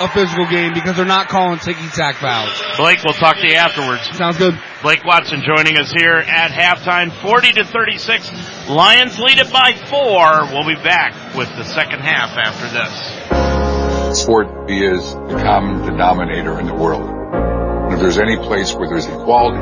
[0.00, 2.50] a physical game because they're not calling ticky tack fouls.
[2.78, 4.08] Blake, we'll talk to you afterwards.
[4.16, 4.58] Sounds good.
[4.82, 8.68] Blake Watson joining us here at halftime, 40 to 36.
[8.68, 10.46] Lions lead it by four.
[10.52, 14.20] We'll be back with the second half after this.
[14.20, 17.08] Sport is the common denominator in the world.
[17.08, 19.60] And if there's any place where there's equality,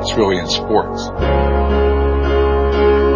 [0.00, 1.06] it's really in sports.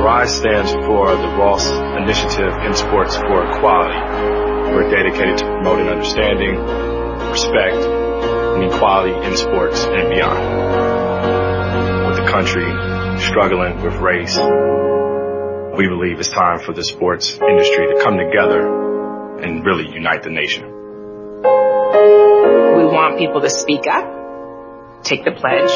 [0.01, 1.67] RISE stands for the Ross
[2.03, 4.40] Initiative in Sports for Equality.
[4.71, 6.55] We're dedicated to promoting understanding,
[7.31, 10.41] respect, and equality in sports and beyond.
[12.07, 12.67] With the country
[13.21, 14.37] struggling with race,
[15.77, 20.31] we believe it's time for the sports industry to come together and really unite the
[20.31, 20.67] nation.
[22.77, 24.05] We want people to speak up,
[25.03, 25.73] take the pledge,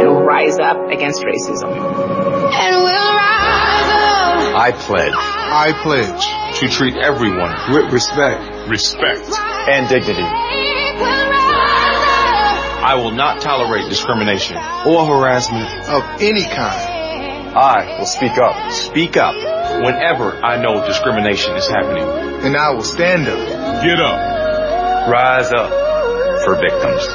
[0.00, 1.70] and rise up against racism.
[1.70, 3.89] And we'll rise up.
[4.54, 5.14] I pledge.
[5.14, 9.30] I pledge to treat everyone with respect, respect,
[9.68, 10.26] and dignity.
[12.82, 17.00] I will not tolerate discrimination or harassment of any kind.
[17.56, 18.72] I will speak up.
[18.72, 19.34] Speak up
[19.84, 22.04] whenever I know discrimination is happening.
[22.44, 23.82] And I will stand up.
[23.84, 25.08] Get up.
[25.08, 25.70] Rise up
[26.44, 27.06] for victims.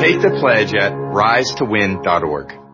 [0.00, 2.67] Take the pledge at risetowin.org.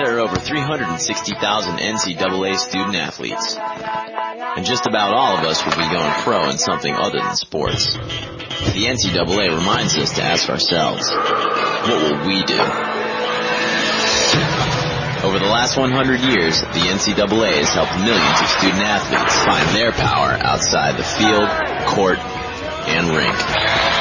[0.00, 3.54] There are over 360,000 NCAA student athletes.
[3.58, 7.96] And just about all of us will be going pro in something other than sports.
[7.96, 12.56] The NCAA reminds us to ask ourselves, what will we do?
[15.28, 19.92] Over the last 100 years, the NCAA has helped millions of student athletes find their
[19.92, 21.46] power outside the field,
[21.86, 22.18] court,
[22.88, 23.99] and rink.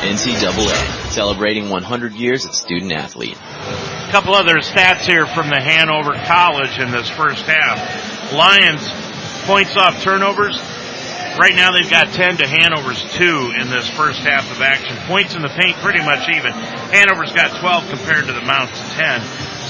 [0.00, 3.36] NCAA, celebrating 100 years of student athlete.
[3.36, 8.32] A couple other stats here from the Hanover College in this first half.
[8.32, 8.86] Lions
[9.46, 10.60] points off turnovers.
[11.38, 14.96] Right now they've got 10 to Hanover's 2 in this first half of action.
[15.06, 16.52] Points in the paint pretty much even.
[16.52, 19.20] Hanover's got 12 compared to the Mount's 10.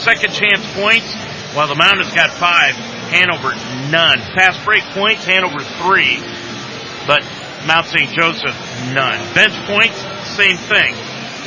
[0.01, 1.13] Second chance points,
[1.55, 2.75] while the Mount has got 5.
[3.11, 3.55] Hanover
[3.91, 4.19] none.
[4.35, 6.19] Fast break points, Hanover 3.
[7.07, 7.25] But
[7.67, 8.11] Mount St.
[8.15, 8.55] Joseph
[8.95, 9.19] none.
[9.35, 9.99] Bench points,
[10.37, 10.95] same thing.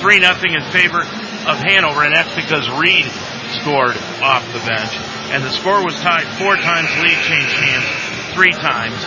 [0.01, 1.05] 3 nothing in favor
[1.45, 3.05] of Hanover, and that's because Reed
[3.61, 4.97] scored off the bench.
[5.29, 7.85] And the score was tied four times, lead changed hands
[8.33, 8.97] three times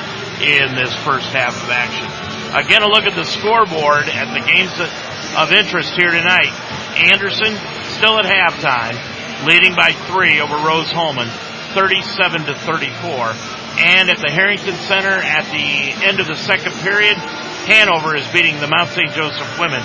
[0.43, 2.07] in this first half of action.
[2.55, 6.53] Again, a look at the scoreboard at the games of interest here tonight.
[6.99, 7.57] Anderson
[7.97, 8.99] still at halftime,
[9.47, 11.29] leading by three over Rose-Hulman,
[11.75, 13.35] 37 to 34.
[13.79, 17.17] And at the Harrington Center at the end of the second period,
[17.67, 19.11] Hanover is beating the Mount St.
[19.13, 19.83] Joseph women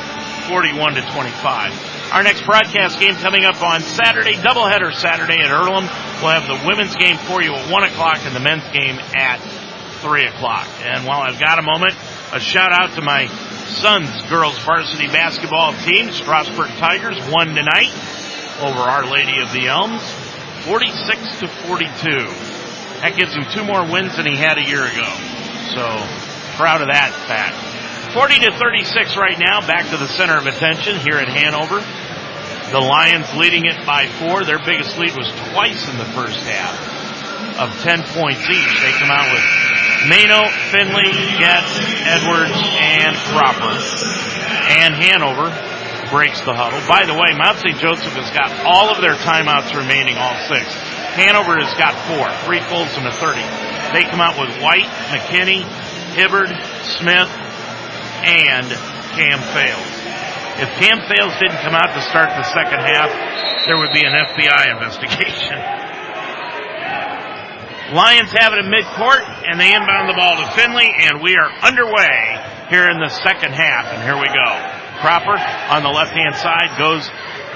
[0.50, 2.14] 41 to 25.
[2.14, 5.84] Our next broadcast game coming up on Saturday, doubleheader Saturday at Earlham.
[6.22, 9.38] We'll have the women's game for you at 1 o'clock and the men's game at
[10.02, 10.68] 3 o'clock.
[10.84, 11.94] And while I've got a moment,
[12.32, 13.28] a shout out to my
[13.68, 17.94] son's girls varsity basketball team, Strasburg Tigers, won tonight
[18.62, 20.02] over Our Lady of the Elms,
[20.66, 21.88] 46 to 42.
[23.02, 25.12] That gives him two more wins than he had a year ago.
[25.76, 25.86] So
[26.56, 27.67] proud of that fact.
[28.18, 31.78] 40 to 36 right now, back to the center of attention here at Hanover.
[32.74, 34.42] The Lions leading it by four.
[34.42, 36.74] Their biggest lead was twice in the first half
[37.62, 38.74] of 10 points each.
[38.82, 39.46] They come out with
[40.10, 41.70] Mano, Finley, Getz,
[42.10, 43.78] Edwards, and Cropper.
[44.82, 45.54] And Hanover
[46.10, 46.82] breaks the huddle.
[46.90, 47.78] By the way, Mount St.
[47.78, 50.66] Joseph has got all of their timeouts remaining, all six.
[51.14, 53.46] Hanover has got four, three fulls and a 30.
[53.94, 55.62] They come out with White, McKinney,
[56.18, 56.50] Hibbert,
[56.98, 57.30] Smith,
[58.24, 58.68] and
[59.14, 59.94] Cam Fales.
[60.58, 63.14] If Cam Fales didn't come out to start the second half,
[63.68, 65.58] there would be an FBI investigation.
[67.94, 71.50] Lions have it in midcourt, and they inbound the ball to Finley, and we are
[71.64, 74.50] underway here in the second half, and here we go.
[75.00, 75.38] Cropper
[75.72, 77.08] on the left-hand side goes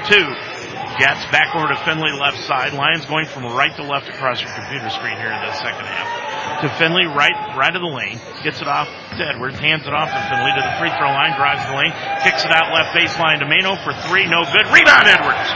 [0.07, 0.51] to
[0.99, 2.73] Getz back over to Finley left side.
[2.73, 6.20] Lions going from right to left across your computer screen here in the second half.
[6.61, 8.19] To Finley, right, right of the lane.
[8.43, 8.85] Gets it off
[9.17, 9.57] to Edwards.
[9.57, 11.33] Hands it off to Finley to the free throw line.
[11.33, 11.93] Drives the lane.
[12.21, 14.27] Kicks it out left baseline to Mano for three.
[14.27, 14.67] No good.
[14.69, 15.49] Rebound Edwards.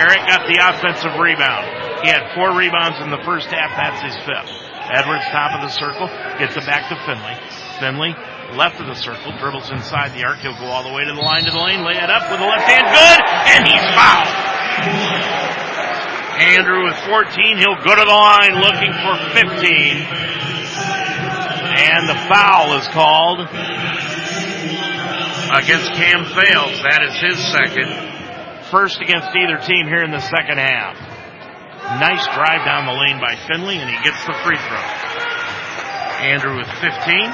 [0.00, 1.64] Eric got the offensive rebound.
[2.02, 3.72] He had four rebounds in the first half.
[3.76, 4.52] That's his fifth.
[4.90, 6.06] Edwards, top of the circle,
[6.38, 7.34] gets it back to Finley.
[7.80, 8.14] Finley
[8.56, 10.38] left of the circle, dribbles inside the arc.
[10.38, 12.38] He'll go all the way to the line to the lane, lay it up with
[12.38, 13.20] the left hand, good,
[13.50, 15.65] and he's fouled.
[16.36, 20.04] Andrew with 14, he'll go to the line looking for 15.
[21.76, 23.40] And the foul is called
[25.56, 26.76] against Cam Fales.
[26.84, 27.88] That is his second.
[28.70, 30.96] First against either team here in the second half.
[32.00, 34.84] Nice drive down the lane by Finley, and he gets the free throw.
[36.20, 37.32] Andrew with 15.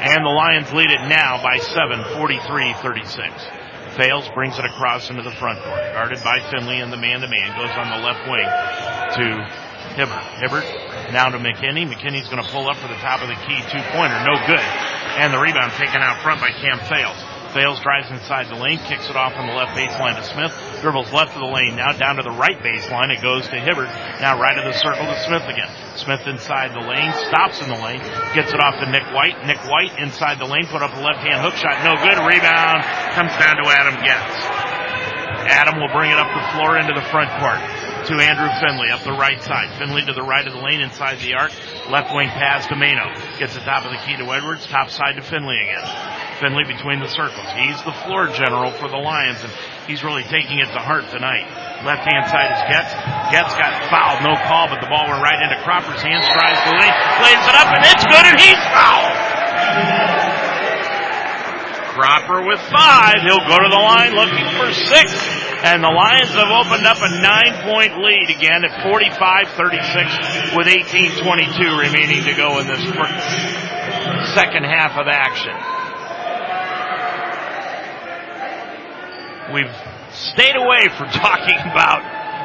[0.00, 3.59] And the Lions lead it now by 7, 43-36.
[3.96, 5.80] Fales, brings it across into the front court.
[5.92, 7.56] Guarded by Finley and the man-to-man.
[7.58, 8.46] Goes on the left wing
[9.16, 9.26] to
[9.94, 10.24] Hibbert.
[10.38, 10.66] Hibbert
[11.12, 11.86] now to McKinney.
[11.86, 14.18] McKinney's going to pull up for the top of the key two-pointer.
[14.24, 14.66] No good.
[15.18, 17.18] And the rebound taken out front by Cam Fales.
[17.52, 21.10] Fales drives inside the lane, kicks it off on the left baseline to Smith, dribbles
[21.12, 23.90] left of the lane, now down to the right baseline, it goes to Hibbert,
[24.22, 25.68] now right of the circle to Smith again.
[25.96, 27.98] Smith inside the lane, stops in the lane,
[28.34, 31.26] gets it off to Nick White, Nick White inside the lane, put up a left
[31.26, 32.86] hand hook shot, no good, rebound,
[33.18, 34.34] comes down to Adam Getz.
[35.50, 37.58] Adam will bring it up the floor into the front court
[38.06, 39.76] to Andrew Finley up the right side.
[39.78, 41.52] Finley to the right of the lane inside the arc.
[41.90, 43.12] Left wing pass to Mano.
[43.38, 44.66] Gets the top of the key to Edwards.
[44.66, 45.84] Top side to Finley again.
[46.40, 47.46] Finley between the circles.
[47.52, 49.52] He's the floor general for the Lions, and
[49.86, 51.44] he's really taking it to heart tonight.
[51.84, 52.92] Left hand side is Getz.
[53.28, 56.74] Getz got fouled, no call, but the ball went right into Cropper's hands, drives the
[56.76, 60.19] lane, lays it up, and it's good, and he's fouled.
[61.90, 63.18] Cropper with five.
[63.26, 65.10] He'll go to the line looking for six.
[65.60, 71.60] And the Lions have opened up a nine point lead again at 45-36 with 18-22
[71.76, 72.80] remaining to go in this
[74.32, 75.52] second half of action.
[79.52, 79.74] We've
[80.14, 82.00] stayed away from talking about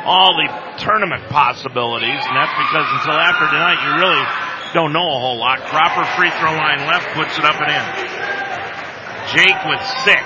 [0.05, 0.49] all the
[0.83, 4.25] tournament possibilities, and that's because until after tonight you really
[4.73, 5.61] don't know a whole lot.
[5.71, 8.44] Cropper free throw line left puts it up and in.
[9.33, 10.21] Jake with six.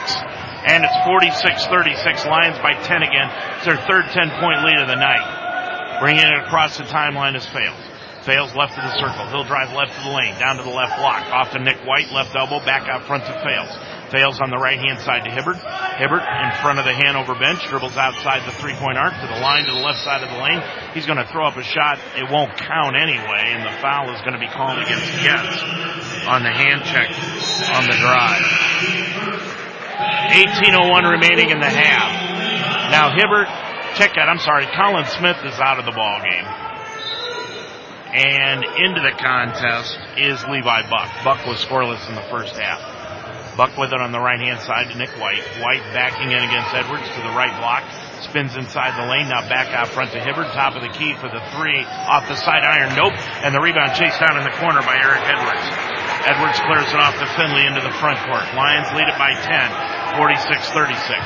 [0.67, 3.31] And it's 46-36 Lions by 10 again.
[3.57, 5.99] It's their third 10 point lead of the night.
[6.01, 7.79] Bringing it across the timeline is Fales.
[8.23, 9.27] Fails left of the circle.
[9.31, 11.23] He'll drive left of the lane, down to the left block.
[11.31, 13.71] Off to Nick White, left elbow, back out front to Fales.
[14.09, 15.57] Fales on the right hand side to Hibbert.
[16.01, 19.39] Hibbert in front of the Hanover bench, dribbles outside the three point arc to the
[19.39, 20.61] line to the left side of the lane.
[20.93, 21.99] He's going to throw up a shot.
[22.17, 25.61] It won't count anyway, and the foul is going to be called against Getz
[26.25, 27.09] on the hand check
[27.73, 28.45] on the drive.
[30.33, 32.91] 18.01 remaining in the half.
[32.91, 33.47] Now Hibbert,
[33.95, 36.45] check that, I'm sorry, Colin Smith is out of the ball game.
[38.09, 41.11] And into the contest is Levi Buck.
[41.23, 42.98] Buck was scoreless in the first half.
[43.59, 45.43] Buck with it on the right hand side to Nick White.
[45.59, 47.83] White backing in against Edwards to the right block.
[48.23, 49.27] Spins inside the lane.
[49.27, 50.47] Now back out front to Hibbert.
[50.55, 51.83] Top of the key for the three.
[51.83, 52.95] Off the side iron.
[52.95, 53.19] Nope.
[53.43, 55.67] And the rebound chased down in the corner by Eric Edwards.
[56.23, 58.47] Edwards clears it off to Finley into the front court.
[58.55, 59.51] Lions lead it by 10.
[60.15, 61.19] 46-36.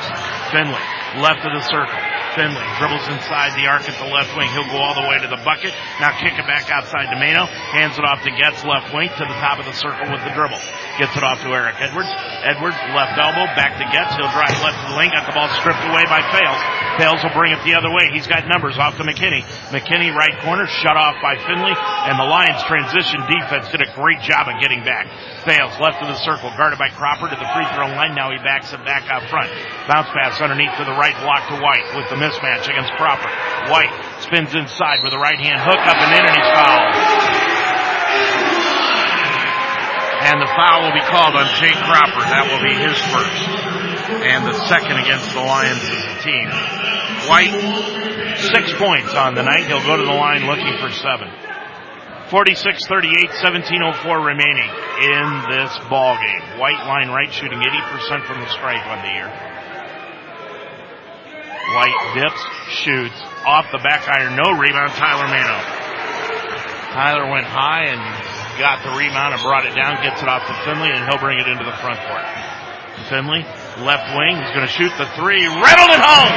[0.50, 0.82] Finley,
[1.22, 2.13] left of the circle.
[2.34, 4.50] Finley dribbles inside the arc at the left wing.
[4.50, 5.70] He'll go all the way to the bucket.
[6.02, 7.46] Now kick it back outside to Mano.
[7.46, 10.34] Hands it off to Getz left wing to the top of the circle with the
[10.34, 10.58] dribble.
[10.98, 12.10] Gets it off to Eric Edwards.
[12.42, 14.14] Edwards left elbow back to Getz.
[14.18, 15.10] He'll drive left to the lane.
[15.14, 16.60] Got the ball stripped away by Fales.
[16.98, 18.10] Fales will bring it the other way.
[18.14, 19.42] He's got numbers off to McKinney.
[19.74, 24.20] McKinney right corner shut off by Finley and the Lions transition defense did a great
[24.22, 25.06] job of getting back.
[25.42, 28.14] Fales left of the circle guarded by Cropper to the free throw line.
[28.14, 29.50] Now he backs it back out front.
[29.88, 33.28] Bounce pass underneath to the right block to White with the mismatch against Cropper.
[33.68, 33.92] White
[34.24, 36.96] spins inside with a right hand hook up and in and he's fouled.
[40.24, 42.24] And the foul will be called on Jake Cropper.
[42.24, 43.44] That will be his first.
[44.24, 46.48] And the second against the Lions as a team.
[47.28, 47.52] White,
[48.56, 49.68] six points on the night.
[49.68, 51.28] He'll go to the line looking for seven.
[52.32, 54.70] 46-38, 17.04 remaining
[55.04, 56.58] in this ball game.
[56.58, 59.53] White line right shooting 80% from the stripe on the year.
[61.72, 62.42] White dips,
[62.84, 63.16] shoots,
[63.48, 65.56] off the back iron, no rebound, Tyler Mano.
[66.92, 67.98] Tyler went high and
[68.60, 71.40] got the rebound and brought it down, gets it off to Finley, and he'll bring
[71.40, 72.22] it into the front court.
[73.08, 73.42] Finley,
[73.82, 76.32] left wing, he's going to shoot the three, rattled it home!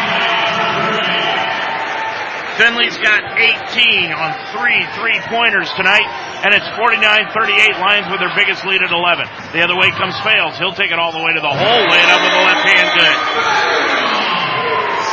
[2.58, 6.10] Finley's got 18 on three three-pointers tonight,
[6.42, 9.30] and it's 49-38 Lions with their biggest lead at 11.
[9.54, 10.58] The other way comes Fales.
[10.58, 12.66] He'll take it all the way to the hole, lay it up with the left
[12.66, 14.07] hand good.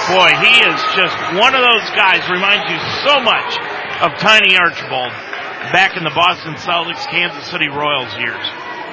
[0.04, 2.76] Boy, he is just one of those guys, reminds you
[3.08, 3.56] so much
[4.04, 5.12] of Tiny Archibald
[5.72, 8.44] back in the Boston Celtics, Kansas City Royals years.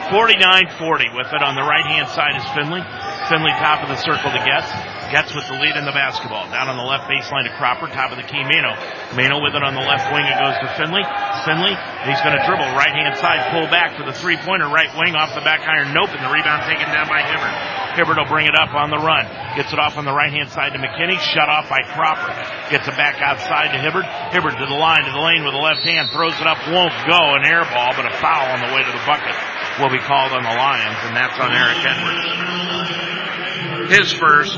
[0.07, 2.79] 49-40 with it on the right hand side is Finley.
[3.27, 4.71] Finley top of the circle to Getz.
[5.11, 6.47] Getz with the lead in the basketball.
[6.47, 8.73] Down on the left baseline to Cropper, top of the key Mano.
[9.11, 10.23] Mano with it on the left wing.
[10.23, 11.03] It goes to Finley.
[11.43, 11.75] Finley,
[12.07, 15.13] he's going to dribble right hand side, pull back for the three pointer right wing
[15.19, 15.91] off the back iron.
[15.91, 17.51] Nope, and the rebound taken down by Hibbert.
[17.99, 19.27] Hibbert will bring it up on the run.
[19.59, 21.19] Gets it off on the right hand side to McKinney.
[21.19, 22.31] Shut off by Cropper.
[22.71, 24.07] Gets it back outside to Hibbert.
[24.31, 26.07] Hibbert to the line, to the lane with the left hand.
[26.15, 26.55] Throws it up.
[26.71, 27.35] Won't go.
[27.35, 29.35] An air ball, but a foul on the way to the bucket
[29.79, 32.23] will be called on the Lions, and that's on Eric Edwards.
[33.91, 34.55] His first,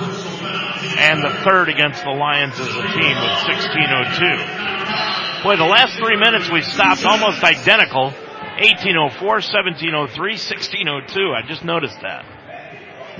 [0.98, 5.44] and the third against the Lions as a team with 16.02.
[5.44, 8.14] Boy, the last three minutes we stopped almost identical.
[8.62, 11.34] 1804, 1703, 1602.
[11.34, 12.24] I just noticed that.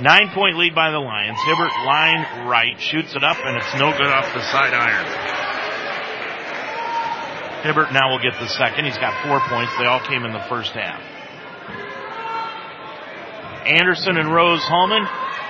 [0.00, 1.38] Nine point lead by the Lions.
[1.46, 5.06] Hibbert line right, shoots it up, and it's no good off the side iron.
[7.62, 8.86] Hibbert now will get the second.
[8.86, 9.72] He's got four points.
[9.78, 11.00] They all came in the first half.
[13.66, 15.06] Anderson and Rose-Hulman.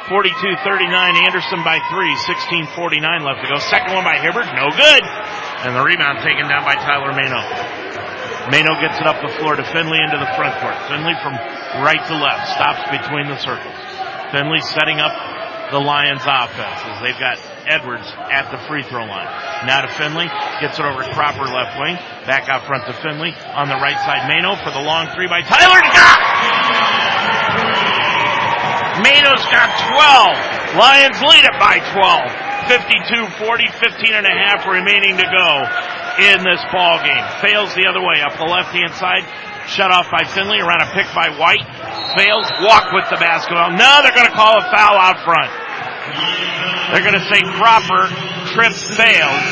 [0.09, 3.57] 42-39, Anderson by three, 16-49 left to go.
[3.57, 5.03] Second one by Hibbert, no good.
[5.65, 7.41] And the rebound taken down by Tyler Mano.
[8.53, 10.77] Mano gets it up the floor to Finley into the front court.
[10.93, 11.33] Finley from
[11.81, 13.73] right to left, stops between the circles.
[14.29, 15.17] Finley setting up
[15.73, 19.33] the Lions offense as they've got Edwards at the free throw line.
[19.65, 20.29] Now to Finley,
[20.61, 21.97] gets it over to Cropper left wing,
[22.29, 23.33] back out front to Finley.
[23.57, 25.81] On the right side, Mano for the long three by Tyler.
[29.03, 29.69] Mano's got
[30.75, 30.79] 12.
[30.79, 32.45] Lions lead it by 12.
[32.71, 35.51] 52-40, 15 and a half remaining to go
[36.23, 37.25] in this ball game.
[37.43, 39.27] Fales the other way up the left hand side.
[39.67, 41.65] Shut off by Finley around a pick by White.
[42.17, 43.73] Fales, walk with the basketball.
[43.75, 45.51] No, they're going to call a foul out front.
[46.93, 48.07] They're going to say Cropper
[48.53, 49.45] trip Fales.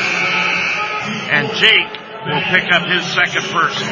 [1.33, 1.91] And Jake
[2.29, 3.89] will pick up his second person.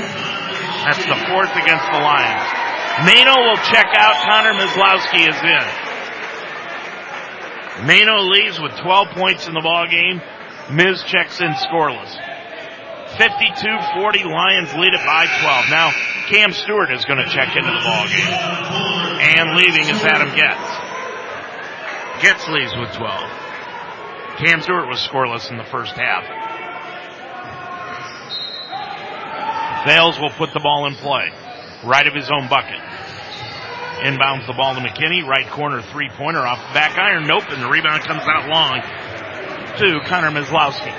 [0.87, 2.70] That's the fourth against the Lions.
[2.99, 4.15] Mano will check out.
[4.23, 5.67] Connor Mislowski is in.
[7.87, 10.21] Mano leaves with 12 points in the ball game.
[10.69, 12.13] Miz checks in scoreless.
[13.17, 15.69] 52-40 Lions lead it by 12.
[15.69, 15.91] Now
[16.29, 18.33] Cam Stewart is going to check into the ball game.
[19.35, 20.59] And leaving is Adam Getz.
[22.21, 23.41] Getz leaves with 12.
[24.37, 26.23] Cam Stewart was scoreless in the first half.
[29.85, 31.31] Fales will put the ball in play.
[31.83, 32.79] Right of his own bucket.
[34.05, 35.25] Inbounds the ball to McKinney.
[35.25, 37.27] Right corner three pointer off the back iron.
[37.27, 37.49] Nope.
[37.49, 38.81] And the rebound comes out long
[39.77, 40.93] to Connor Mislowski.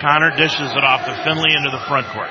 [0.00, 2.30] Connor dishes it off to Finley into the front court.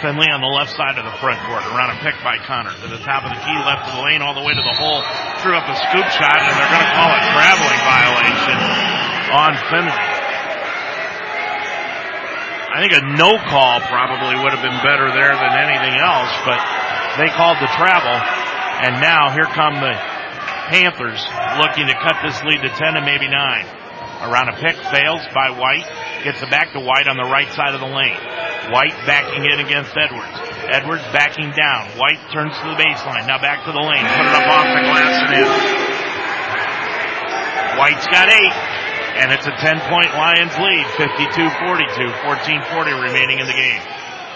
[0.00, 1.62] Finley on the left side of the front court.
[1.72, 2.74] Around a pick by Connor.
[2.74, 4.76] To the top of the key, left of the lane, all the way to the
[4.76, 5.00] hole.
[5.40, 8.58] Threw up a scoop shot, and they're going to call a traveling violation
[9.30, 10.11] on Finley.
[12.72, 16.56] I think a no call probably would have been better there than anything else, but
[17.20, 18.16] they called the travel.
[18.80, 19.92] And now here come the
[20.72, 21.20] Panthers
[21.60, 23.36] looking to cut this lead to 10 and maybe 9.
[24.24, 25.84] Around a pick, Fales by White.
[26.24, 28.16] Gets it back to White on the right side of the lane.
[28.72, 30.32] White backing in against Edwards.
[30.72, 31.92] Edwards backing down.
[32.00, 33.28] White turns to the baseline.
[33.28, 34.00] Now back to the lane.
[34.16, 35.48] Put it up off the glass and in.
[37.76, 38.81] White's got eight.
[39.18, 40.84] And it's a 10 point Lions lead.
[40.96, 42.12] 52-42.
[42.24, 43.82] 14-40 remaining in the game.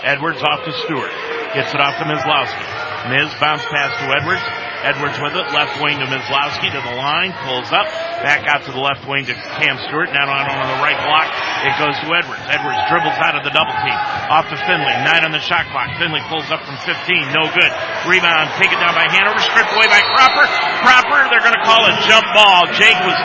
[0.03, 1.13] Edwards off to Stewart.
[1.55, 2.67] Gets it off to Mislowski.
[3.09, 4.66] Miz bounce pass to Edwards.
[4.85, 7.89] Edwards with it, left wing to Mislowski to the line, pulls up,
[8.21, 11.29] back out to the left wing to Cam Stewart, now on, on the right block,
[11.65, 12.45] it goes to Edwards.
[12.51, 13.99] Edwards dribbles out of the double team,
[14.29, 17.71] off to Finley, nine on the shot clock, Finley pulls up from 15, no good.
[18.05, 20.47] Rebound, taken down by Hanover, stripped away by Cropper.
[20.85, 22.69] Cropper, they're gonna call a jump ball.
[22.77, 23.19] Jake was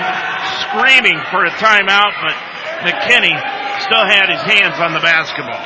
[0.65, 2.36] screaming for a timeout, but
[2.88, 3.36] McKinney
[3.86, 5.60] still had his hands on the basketball.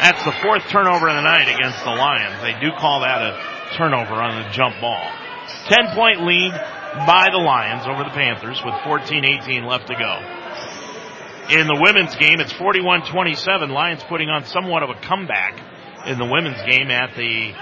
[0.00, 2.40] That's the fourth turnover of the night against the Lions.
[2.40, 5.02] They do call that a turnover on the jump ball.
[5.66, 6.52] 10 point lead
[7.06, 10.14] by the Lions over the Panthers with 14-18 left to go.
[11.50, 13.70] In the women's game, it's 41-27.
[13.70, 15.58] Lions putting on somewhat of a comeback
[16.06, 17.52] in the women's game at the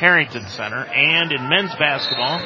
[0.00, 0.84] Harrington Center.
[0.84, 2.40] And in men's basketball,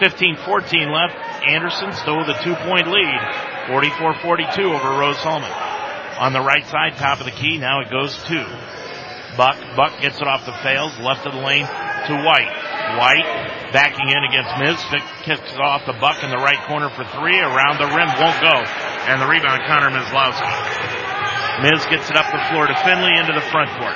[0.00, 1.14] 15-14 left.
[1.46, 3.20] Anderson still with a two point lead.
[3.68, 5.50] 44-42 over Rose-Hulman.
[6.20, 8.77] On the right side, top of the key, now it goes to
[9.38, 9.54] Buck.
[9.78, 12.50] Buck gets it off the Fales, left of the lane to White.
[12.98, 13.22] White
[13.70, 14.76] backing in against Miz,
[15.22, 18.40] kicks it off the Buck in the right corner for three, around the rim, won't
[18.42, 18.56] go.
[19.06, 20.50] And the rebound, Connor Mizlowski.
[21.62, 23.94] Miz gets it up the floor to Finley into the front court.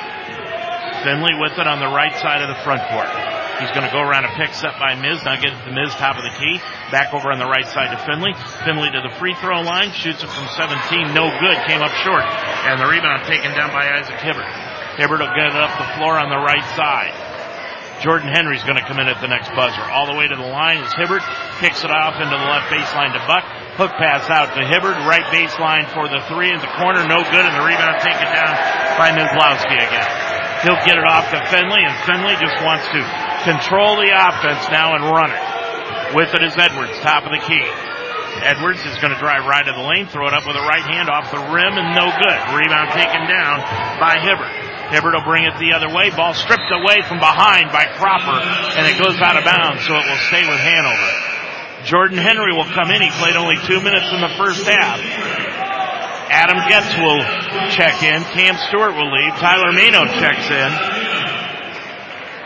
[1.02, 3.10] Finley with it on the right side of the front court.
[3.58, 5.22] He's going to go around a pick set by Miz.
[5.26, 6.58] Now get the Miz top of the key.
[6.90, 8.34] Back over on the right side to Finley.
[8.64, 9.90] Finley to the free throw line.
[9.92, 11.14] Shoots it from 17.
[11.14, 11.58] No good.
[11.66, 12.26] Came up short.
[12.66, 14.71] And the rebound taken down by Isaac Hibbert.
[14.96, 17.14] Hibbert will get it up the floor on the right side.
[18.02, 19.80] Jordan Henry's going to come in at the next buzzer.
[19.94, 21.22] All the way to the line is Hibbert.
[21.62, 23.46] Kicks it off into the left baseline to Buck.
[23.78, 24.98] Hook pass out to Hibbert.
[25.06, 27.06] Right baseline for the three in the corner.
[27.06, 27.46] No good.
[27.46, 28.52] And the rebound taken down
[28.98, 30.10] by Mizlowski again.
[30.66, 33.00] He'll get it off to Finley and Finley just wants to
[33.46, 35.42] control the offense now and run it.
[36.14, 37.66] With it is Edwards, top of the key.
[38.42, 40.82] Edwards is going to drive right to the lane, throw it up with a right
[40.82, 42.38] hand off the rim, and no good.
[42.54, 43.62] Rebound taken down
[43.98, 44.71] by Hibbert.
[44.92, 46.12] Hibbert will bring it the other way.
[46.12, 48.38] Ball stripped away from behind by Cropper,
[48.76, 51.32] and it goes out of bounds, so it will stay with Hanover.
[51.88, 53.00] Jordan Henry will come in.
[53.00, 55.00] He played only two minutes in the first half.
[56.30, 57.20] Adam Getz will
[57.72, 58.22] check in.
[58.36, 59.34] Cam Stewart will leave.
[59.36, 60.70] Tyler Mano checks in.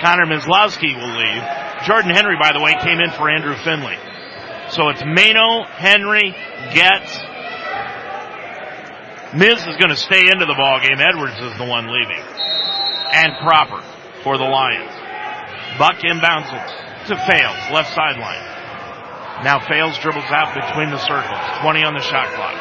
[0.01, 1.43] Connor Mizlowski will leave.
[1.87, 3.97] Jordan Henry, by the way, came in for Andrew Finley.
[4.71, 6.35] So it's Mano, Henry,
[6.75, 7.36] Getz.
[9.35, 11.03] Miz is going to stay into the ball game.
[11.03, 12.23] Edwards is the one leaving.
[13.11, 13.83] And Cropper
[14.23, 14.93] for the Lions.
[15.79, 16.47] Buck inbounds
[17.11, 18.43] to Fales, left sideline.
[19.43, 21.43] Now Fales dribbles out between the circles.
[21.61, 22.55] 20 on the shot clock.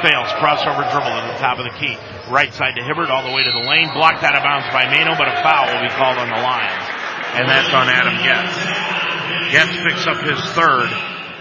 [0.00, 1.94] Fales crossover dribble at the top of the key.
[2.30, 3.90] Right side to Hibbert all the way to the lane.
[3.92, 6.86] Blocked out of bounds by Mano, but a foul will be called on the Lions.
[7.34, 8.54] And that's on Adam Getz.
[9.52, 10.88] Getz picks up his third.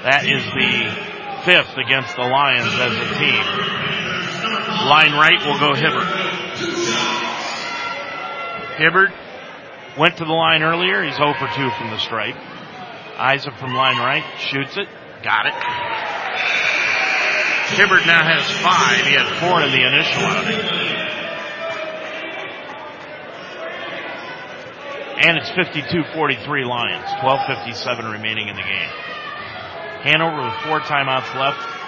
[0.04, 0.90] That is the
[1.46, 3.46] fifth against the Lions as a team.
[4.52, 6.08] Line right will go Hibbert.
[8.78, 9.12] Hibbert
[9.98, 11.04] went to the line earlier.
[11.04, 12.36] He's 0 for 2 from the stripe.
[13.18, 14.88] Isaac from line right shoots it.
[15.24, 15.54] Got it.
[17.78, 19.06] Hibbert now has five.
[19.06, 20.82] He had four in the initial outing.
[25.24, 27.06] And it's 52-43 Lions.
[27.22, 28.90] 12.57 remaining in the game.
[30.02, 31.81] Hanover with four timeouts left.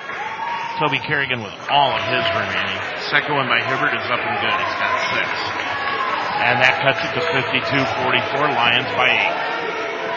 [0.81, 2.79] Toby Kerrigan with all of his remaining.
[3.13, 4.57] Second one by Hibbert is up and good.
[4.57, 5.29] He's got six.
[6.43, 9.37] And that cuts it to 52-44 Lions by eight.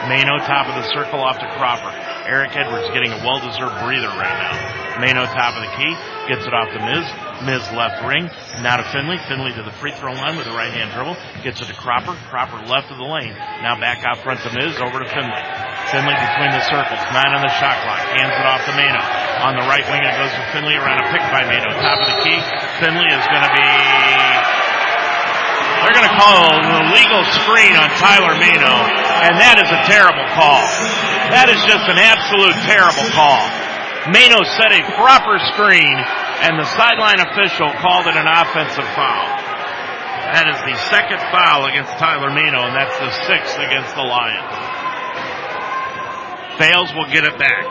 [0.08, 1.92] Mano top of the circle off to Cropper.
[2.24, 4.54] Eric Edwards getting a well-deserved breather right now.
[4.96, 5.92] Mano top of the key,
[6.30, 7.04] gets it off to Miz.
[7.44, 8.24] Miz left ring,
[8.64, 9.20] now to Finley.
[9.28, 11.16] Finley to the free throw line with a right hand dribble.
[11.44, 12.16] Gets it to Cropper.
[12.32, 13.34] Cropper left of the lane.
[13.60, 15.42] Now back out front to Miz, over to Finley.
[15.92, 18.00] Finley between the circles, nine on the shot clock.
[18.16, 19.25] Hands it off to Mano.
[19.36, 21.68] On the right wing it goes to Finley around a pick by Mano.
[21.80, 22.40] Top of the key.
[22.80, 23.68] Finley is going to be
[25.86, 28.74] they're going to call an illegal screen on Tyler Mano,
[29.22, 30.66] and that is a terrible call.
[31.30, 33.38] That is just an absolute terrible call.
[34.10, 35.94] Mano set a proper screen,
[36.42, 39.30] and the sideline official called it an offensive foul.
[40.34, 44.58] That is the second foul against Tyler Mano, and that's the sixth against the Lions.
[46.58, 47.62] Fales will get it back.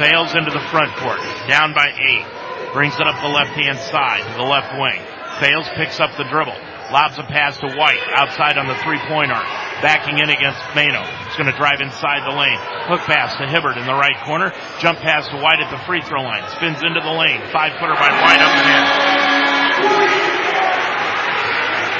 [0.00, 2.24] Fales into the front court, down by eight.
[2.72, 4.96] Brings it up the left hand side to the left wing.
[5.44, 6.56] Fales picks up the dribble.
[6.88, 9.44] Lobs a pass to White outside on the three point arc.
[9.84, 11.04] Backing in against Mano.
[11.28, 12.56] He's going to drive inside the lane.
[12.88, 14.56] Hook pass to Hibbert in the right corner.
[14.80, 16.48] Jump pass to White at the free throw line.
[16.56, 17.44] Spins into the lane.
[17.52, 18.84] Five footer by White up and in.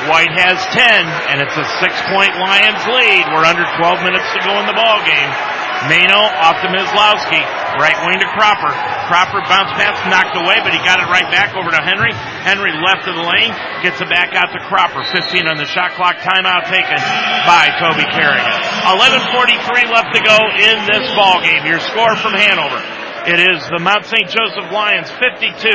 [0.08, 0.80] White has 10
[1.28, 3.28] and it's a six point Lions lead.
[3.28, 5.59] We're under 12 minutes to go in the ball game.
[5.88, 7.40] Mano off to Mizlowski.
[7.80, 8.72] Right wing to Cropper.
[9.08, 12.12] Cropper bounce pass knocked away, but he got it right back over to Henry.
[12.44, 13.54] Henry left of the lane.
[13.80, 15.00] Gets it back out to Cropper.
[15.08, 16.20] 15 on the shot clock.
[16.20, 17.00] Timeout taken
[17.48, 18.52] by Toby Kerrigan.
[18.92, 21.64] 11.43 left to go in this ball game.
[21.64, 22.82] Your score from Hanover.
[23.24, 24.28] It is the Mount St.
[24.28, 25.70] Joseph Lions 52,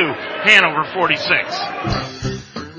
[0.45, 2.34] Hanover 46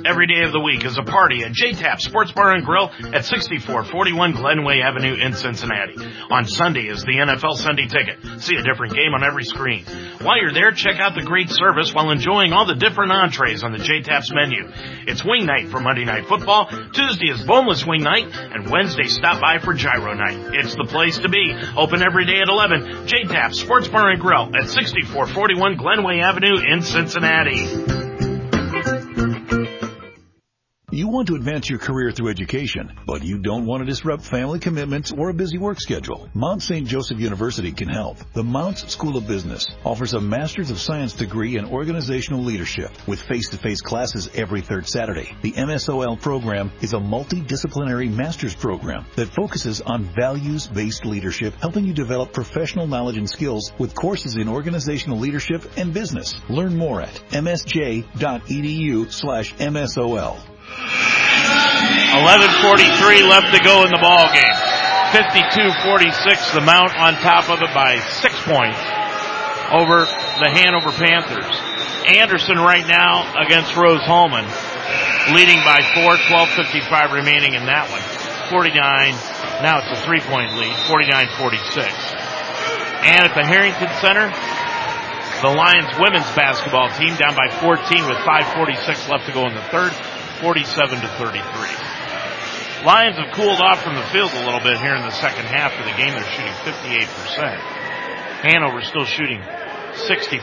[0.06, 3.24] every day of the week is a party at J-Tap Sports Bar and Grill at
[3.24, 5.96] 6441 Glenway Avenue in Cincinnati.
[6.30, 8.40] On Sunday is the NFL Sunday Ticket.
[8.40, 9.84] See a different game on every screen.
[10.22, 13.72] While you're there, check out the great service while enjoying all the different entrees on
[13.72, 14.70] the J-Tap's menu.
[15.06, 19.40] It's wing night for Monday Night Football, Tuesday is boneless wing night, and Wednesday stop
[19.40, 20.54] by for gyro night.
[20.54, 21.52] It's the place to be.
[21.76, 23.08] Open every day at 11.
[23.08, 28.05] J-Tap Sports Bar and Grill at 6441 Glenway Avenue in Cincinnati.
[30.96, 34.58] You want to advance your career through education, but you don't want to disrupt family
[34.58, 36.30] commitments or a busy work schedule.
[36.32, 36.88] Mount St.
[36.88, 38.16] Joseph University can help.
[38.32, 43.20] The Mounts School of Business offers a Master's of Science degree in organizational leadership with
[43.20, 45.36] face-to-face classes every third Saturday.
[45.42, 51.92] The MSOL program is a multidisciplinary master's program that focuses on values-based leadership, helping you
[51.92, 56.34] develop professional knowledge and skills with courses in organizational leadership and business.
[56.48, 60.55] Learn more at msj.edu slash MSOL.
[60.76, 64.56] 11:43 left to go in the ball game.
[65.12, 68.78] 52-46, the Mount on top of it by six points
[69.72, 70.04] over
[70.42, 71.46] the Hanover Panthers.
[72.06, 74.44] Anderson right now against Rose-Hulman,
[75.34, 78.02] leading by four, 12.55 remaining in that one.
[78.50, 79.14] 49,
[79.62, 81.90] now it's a three point lead, 49-46.
[83.06, 84.30] And at the Harrington Center,
[85.42, 89.62] the Lions women's basketball team down by 14 with 5.46 left to go in the
[89.70, 89.92] third,
[90.40, 91.42] 47 to 33.
[92.84, 95.72] Lions have cooled off from the field a little bit here in the second half
[95.74, 96.14] of the game.
[96.14, 97.58] They're shooting 58%.
[98.46, 100.36] Hanover still shooting 60%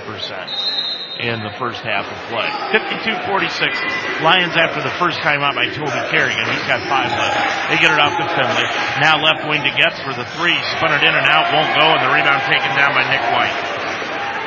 [1.21, 2.49] in the first half of play.
[2.73, 4.25] 52-46.
[4.25, 6.41] Lions after the first time out by Toby Kerrigan.
[6.49, 7.37] He's got five left.
[7.69, 8.65] They get it off to Finley.
[8.97, 10.57] Now left wing to Getz for the three.
[10.81, 11.53] Spun it in and out.
[11.53, 11.85] Won't go.
[11.85, 13.55] And the rebound taken down by Nick White.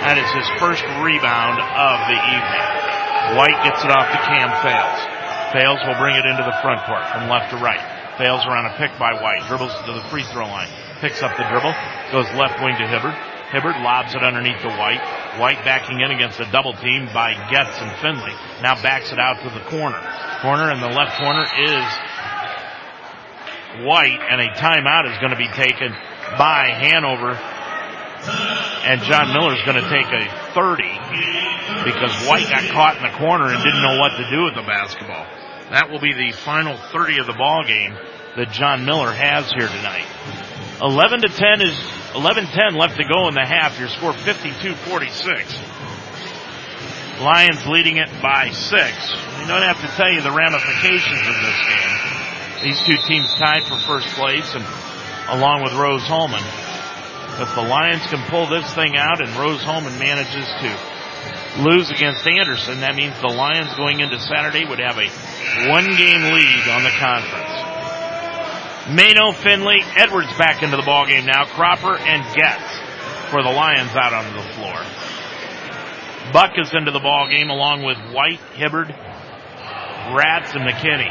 [0.03, 2.67] That is his first rebound of the evening.
[3.39, 5.16] White gets it off to Cam Fales.
[5.53, 7.81] Fales will bring it into the front court from left to right.
[8.19, 9.47] Fales around a pick by White.
[9.47, 10.69] Dribbles to the free throw line.
[11.01, 11.75] Picks up the dribble.
[12.11, 13.15] Goes left wing to Hibbert.
[13.53, 15.01] Hibbert lobs it underneath the White.
[15.39, 18.33] White backing in against a double team by Getz and Finley.
[18.63, 20.01] Now backs it out to the corner.
[20.43, 21.87] Corner in the left corner is
[23.85, 25.93] White and a timeout is going to be taken
[26.39, 27.39] by Hanover.
[28.89, 30.25] And John Miller is going to take a
[30.55, 30.83] 30
[31.85, 34.67] because White got caught in the corner and didn't know what to do with the
[34.67, 35.27] basketball.
[35.71, 37.97] That will be the final 30 of the ball game
[38.37, 40.07] that John Miller has here tonight.
[40.81, 41.77] 11 to 10 is
[42.13, 43.79] 11-10 left to go in the half.
[43.81, 45.59] Your score 52-46.
[47.21, 49.17] Lions leading it by six.
[49.41, 51.99] We don't have to tell you the ramifications of this game.
[52.63, 54.65] These two teams tied for first place and
[55.33, 56.45] along with Rose-Hulman.
[57.41, 60.79] If the Lions can pull this thing out and Rose-Hulman manages to
[61.63, 65.09] lose against Anderson, that means the Lions going into Saturday would have a
[65.69, 67.57] one game lead on the conference.
[68.89, 71.45] Mano, Finley, Edwards back into the ball game now.
[71.45, 72.63] Cropper and Getz
[73.31, 74.79] for the Lions out on the floor.
[76.33, 78.89] Buck is into the ball game along with White, Hibbert,
[80.15, 81.11] Ratz, and McKinney.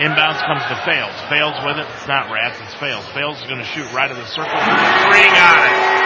[0.00, 1.12] Inbounds comes to Fales.
[1.28, 1.86] Fails with it.
[1.96, 3.06] It's not Ratz, it's Fales.
[3.12, 4.48] Fales is going to shoot right of the circle.
[4.48, 6.01] Three, got it.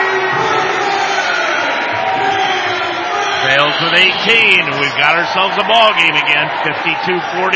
[3.47, 4.82] Fales with 18.
[4.82, 6.51] We've got ourselves a ball game again.
[6.66, 7.55] 52-49.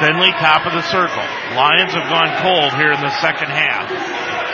[0.00, 1.28] Finley top of the circle.
[1.52, 3.84] Lions have gone cold here in the second half.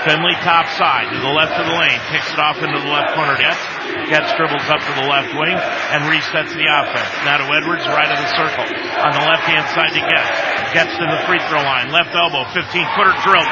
[0.02, 2.02] Finley top side to the left of the lane.
[2.10, 3.38] Kicks it off into the left corner.
[3.38, 3.62] Getz.
[4.10, 7.14] Getz dribbles up to the left wing and resets the offense.
[7.22, 8.66] Now to Edwards, right of the circle.
[9.06, 10.34] On the left hand side to Getz.
[10.74, 11.94] Getz to the free throw line.
[11.94, 12.58] Left elbow, 15
[12.98, 13.46] footer drill.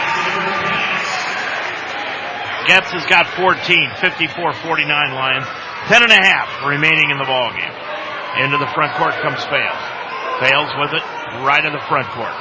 [2.67, 3.55] Getz has got 14.
[4.03, 5.47] 54-49 Lions.
[5.89, 7.75] Ten and a half remaining in the ball game.
[8.45, 9.83] Into the front court comes Fales.
[10.41, 11.05] Fales with it
[11.43, 12.33] right of the front court.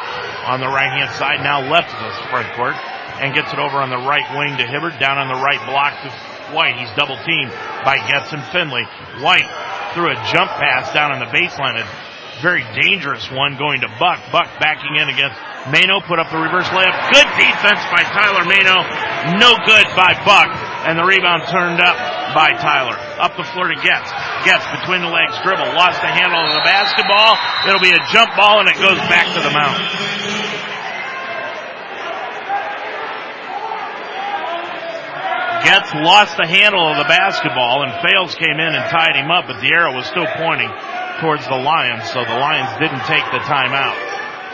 [0.45, 2.75] On the right hand side, now left of the front court,
[3.21, 4.99] and gets it over on the right wing to Hibbert.
[4.99, 6.09] down on the right block to
[6.53, 6.75] White.
[6.75, 7.51] He's double teamed
[7.85, 8.83] by Getz and Finley.
[9.23, 9.47] White
[9.93, 11.87] threw a jump pass down on the baseline, a
[12.41, 14.19] very dangerous one going to Buck.
[14.31, 15.39] Buck backing in against
[15.69, 16.95] Mano, put up the reverse layup.
[17.13, 18.83] Good defense by Tyler Mano,
[19.37, 20.49] no good by Buck,
[20.89, 22.97] and the rebound turned up by Tyler.
[23.19, 24.09] Up the floor to Getz.
[24.43, 27.37] Getz between the legs, dribble, lost the handle of the basketball.
[27.67, 29.79] It'll be a jump ball and it goes back to the mound.
[35.63, 39.45] Getz lost the handle of the basketball and Fales came in and tied him up,
[39.45, 40.71] but the arrow was still pointing
[41.21, 43.93] towards the Lions, so the Lions didn't take the timeout.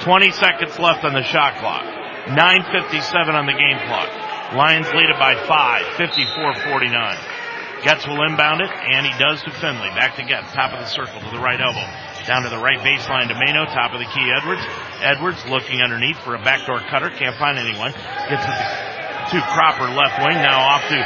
[0.04, 1.86] 20 seconds left on the shot clock.
[2.28, 4.12] 9.57 on the game clock.
[4.54, 7.37] Lions lead it by 5, 54-49.
[7.84, 9.90] Getz will inbound it, and he does to Finley.
[9.94, 11.86] Back to Getz, top of the circle to the right elbow.
[12.26, 14.62] Down to the right baseline to Mano, top of the key Edwards.
[15.00, 17.94] Edwards looking underneath for a backdoor cutter, can't find anyone.
[18.28, 18.60] Gets it
[19.32, 21.00] to Cropper left wing, now off to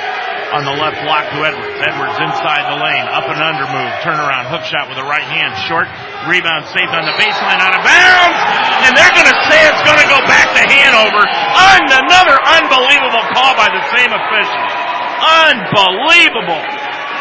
[0.51, 1.79] on the left block to Edwards.
[1.79, 5.55] Edwards inside the lane, up and under move, turnaround, hook shot with the right hand,
[5.67, 5.87] short,
[6.27, 8.39] rebound saved on the baseline, out of bounds,
[8.83, 11.23] and they're gonna say it's gonna go back to Hanover.
[11.23, 14.90] On another unbelievable call by the same official.
[15.21, 16.61] Unbelievable.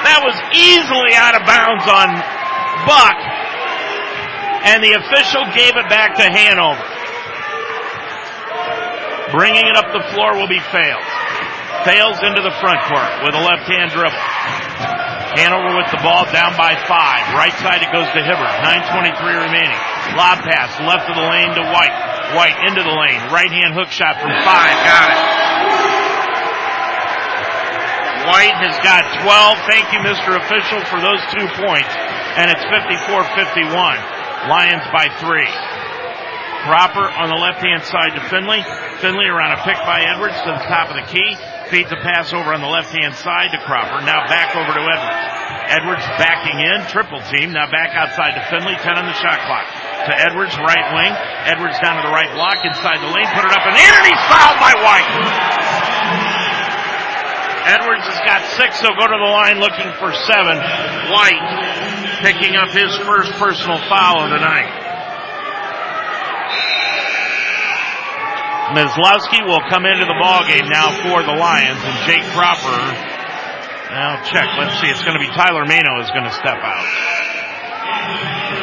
[0.08, 2.08] That was easily out of bounds on
[2.88, 3.18] Buck.
[4.64, 6.80] and the official gave it back to Hanover.
[9.32, 11.04] Bringing it up the floor will be Fales.
[11.84, 14.24] Fails into the front court with a left hand dribble.
[15.36, 17.22] Hanover with the ball down by five.
[17.36, 18.52] Right side it goes to Hibbert.
[18.64, 19.80] 9.23 remaining.
[20.18, 21.94] Lob pass left of the lane to White.
[22.34, 23.22] White into the lane.
[23.30, 24.74] Right hand hook shot from five.
[24.82, 25.89] Got it.
[28.30, 29.58] White has got 12.
[29.66, 30.38] Thank you, Mr.
[30.38, 31.90] Official, for those two points.
[32.38, 33.74] And it's 54-51.
[34.46, 35.50] Lions by three.
[36.62, 38.62] Cropper on the left-hand side to Finley.
[39.02, 41.34] Finley around a pick by Edwards to the top of the key.
[41.74, 43.98] Feeds a pass over on the left-hand side to Cropper.
[44.06, 45.26] Now back over to Edwards.
[45.66, 47.50] Edwards backing in, triple team.
[47.50, 49.66] Now back outside to Finley, 10 on the shot clock.
[50.06, 51.10] To Edwards, right wing.
[51.50, 54.06] Edwards down to the right block, inside the lane, put it up and in, and
[54.06, 55.69] he's fouled by White.
[57.68, 58.80] Edwards has got six.
[58.80, 60.56] He'll go to the line looking for seven.
[61.12, 61.44] White
[62.24, 64.72] picking up his first personal foul of the night.
[68.76, 72.78] Mislowski will come into the ball game now for the Lions, and Jake Cropper.
[73.90, 74.46] Now check.
[74.56, 74.86] Let's see.
[74.86, 76.86] It's going to be Tyler Mano is going to step out.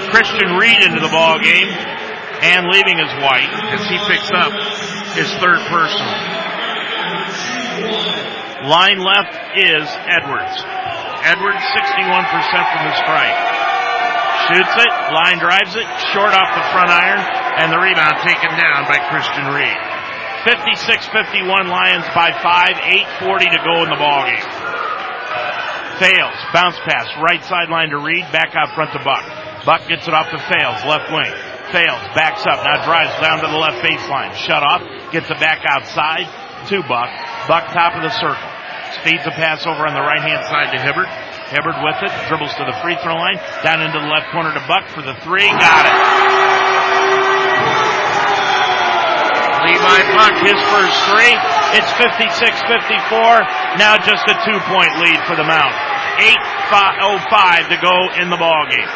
[0.09, 4.53] Christian Reed into the ball game, and leaving is White as he picks up
[5.19, 6.15] his third personal.
[8.65, 10.57] Line left is Edwards.
[11.21, 11.93] Edwards 61%
[12.73, 13.37] from the strike.
[14.49, 17.21] Shoots it, line drives it, short off the front iron,
[17.61, 19.77] and the rebound taken down by Christian Reed.
[20.47, 22.41] 56-51 Lions by 5,
[23.21, 24.41] 8.40 to go in the ball game.
[25.99, 29.25] Fales, bounce pass, right sideline to Reed, back out front to Buck.
[29.65, 31.29] Buck gets it off to Fales, left wing.
[31.75, 34.33] Fales, backs up, now drives down to the left baseline.
[34.33, 34.81] Shut off,
[35.11, 36.25] gets it back outside
[36.69, 37.11] to Buck.
[37.47, 38.51] Buck top of the circle.
[38.99, 41.07] Speeds a pass over on the right hand side to Hibbert.
[41.47, 44.63] Hibbert with it, dribbles to the free throw line, down into the left corner to
[44.67, 45.95] Buck for the three, got it.
[49.63, 51.35] Levi Buck, his first three.
[51.75, 53.79] It's 56-54.
[53.79, 55.75] Now just a two-point lead for the Mount.
[56.19, 58.87] 8.05 to go in the ball game.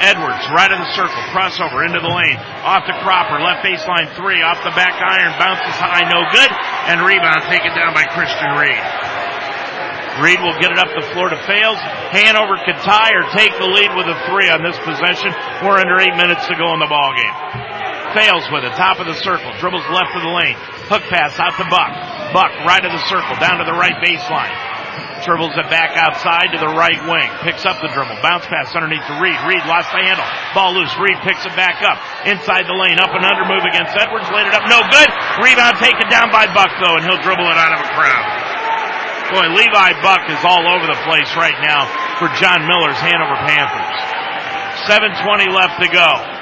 [0.00, 4.40] Edwards, right of the circle, crossover into the lane, off to Cropper, left baseline three,
[4.40, 6.48] off the back iron, bounces high, no good,
[6.90, 8.82] and rebound taken down by Christian Reed.
[10.18, 11.78] Reed will get it up the floor to Fales.
[12.10, 15.30] Hanover could tie or take the lead with a three on this possession.
[15.62, 17.36] We're under eight minutes to go in the ball game.
[18.10, 20.58] Fales with it, top of the circle, dribbles left of the lane,
[20.90, 21.94] hook pass out to Buck.
[22.34, 24.50] Buck right of the circle, down to the right baseline.
[25.20, 27.28] Dribbles it back outside to the right wing.
[27.44, 28.16] Picks up the dribble.
[28.24, 29.36] Bounce pass underneath to Reed.
[29.44, 30.24] Reed lost the handle.
[30.56, 30.92] Ball loose.
[30.96, 32.00] Reed picks it back up.
[32.24, 32.96] Inside the lane.
[32.96, 34.28] Up and under move against Edwards.
[34.32, 34.64] Laid it up.
[34.66, 35.10] No good.
[35.44, 38.26] Rebound taken down by Buck though, and he'll dribble it out of a crowd.
[39.30, 41.86] Boy, Levi Buck is all over the place right now
[42.18, 43.96] for John Miller's Hanover Panthers.
[44.90, 46.39] 7.20 left to go.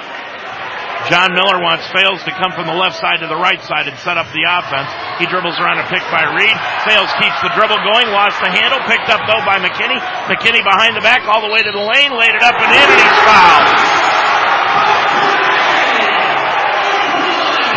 [1.07, 3.95] John Miller wants Fales to come from the left side to the right side and
[4.03, 4.91] set up the offense.
[5.23, 6.57] He dribbles around a pick by Reed.
[6.83, 10.03] Fales keeps the dribble going, lost the handle, picked up though by McKinney.
[10.27, 12.89] McKinney behind the back all the way to the lane, laid it up and in,
[12.91, 13.69] and he's fouled.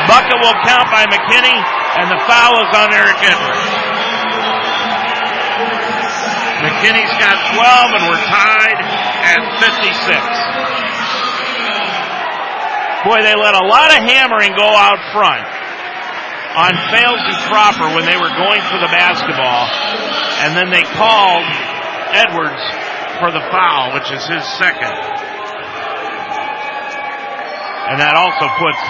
[0.10, 1.56] Bucket will count by McKinney,
[2.02, 3.64] and the foul is on Eric Edwards.
[6.68, 8.82] McKinney's got 12, and we're tied
[9.24, 10.81] at 56.
[13.02, 15.42] Boy, they let a lot of hammering go out front
[16.54, 19.66] on Fales and Cropper when they were going for the basketball,
[20.46, 21.42] and then they called
[22.14, 22.62] Edwards
[23.18, 24.94] for the foul, which is his second.
[27.90, 28.82] And that also puts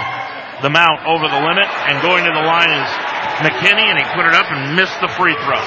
[0.59, 2.89] the Mount over the limit, and going to the line is
[3.47, 5.63] McKinney, and he put it up and missed the free throw.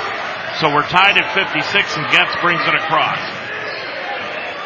[0.61, 1.65] So we're tied at 56,
[1.97, 3.19] and Getz brings it across.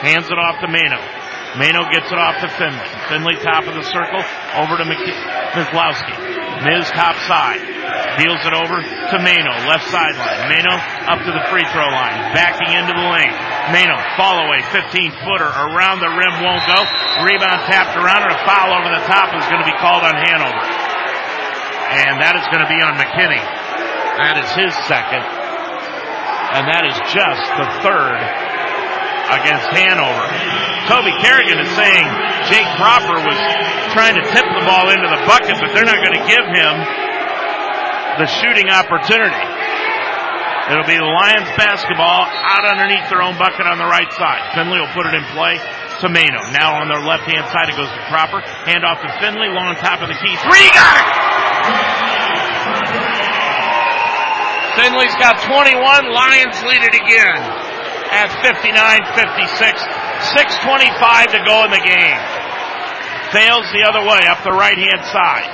[0.02, 1.17] Hands it off to Mano.
[1.56, 2.88] Mano gets it off to Finley.
[3.08, 4.20] Finley top of the circle,
[4.60, 6.14] over to Mislowski.
[6.66, 7.62] Miz top side.
[8.18, 10.50] Deals it over to Mano, left sideline.
[10.50, 10.74] Mano
[11.06, 13.32] up to the free throw line, backing into the lane.
[13.70, 16.82] Mano, fall away, 15 footer, around the rim, won't go.
[17.22, 20.18] Rebound tapped around, and a foul over the top is going to be called on
[20.18, 20.66] Hanover.
[21.88, 23.40] And that is going to be on McKinney.
[24.18, 25.24] That is his second.
[26.58, 28.18] And that is just the third
[29.30, 30.67] against Hanover.
[30.88, 32.04] Toby Kerrigan is saying
[32.48, 33.36] Jake Cropper was
[33.92, 36.74] trying to tip the ball into the bucket, but they're not going to give him
[38.16, 39.44] the shooting opportunity.
[40.72, 44.40] It'll be the Lions basketball out underneath their own bucket on the right side.
[44.56, 45.60] Finley will put it in play
[46.00, 46.40] to Mano.
[46.56, 48.40] Now on their left hand side it goes to Cropper.
[48.64, 50.34] Hand off to Finley, long top of the key.
[50.40, 51.08] Three, got it!
[54.80, 55.84] Finley's got 21,
[56.16, 57.40] Lions lead it again
[58.08, 60.07] at 59-56.
[60.18, 62.20] 6.25 to go in the game.
[63.30, 65.46] Fales the other way up the right hand side.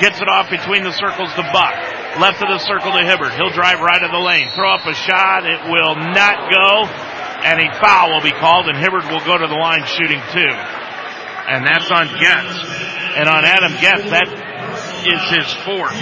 [0.00, 1.74] Gets it off between the circles to Buck.
[2.18, 3.34] Left of the circle to Hibbert.
[3.34, 4.50] He'll drive right of the lane.
[4.54, 5.46] Throw up a shot.
[5.46, 6.86] It will not go.
[7.42, 10.54] And a foul will be called and Hibbert will go to the line shooting two.
[11.50, 12.54] And that's on Getz.
[13.18, 14.28] And on Adam Getz, that
[15.06, 15.94] is his fourth.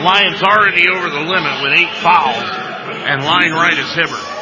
[0.00, 2.48] Lions already over the limit with eight fouls.
[3.04, 4.39] And line right is Hibbert.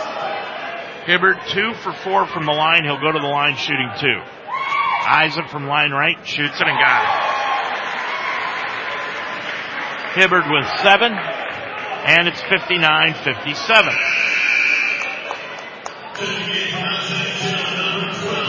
[1.09, 2.85] Hibbert two for four from the line.
[2.85, 4.20] He'll go to the line shooting two.
[5.09, 7.09] Isaac from line right shoots it and got it.
[10.20, 13.24] Hibbert with seven, and it's 59-57.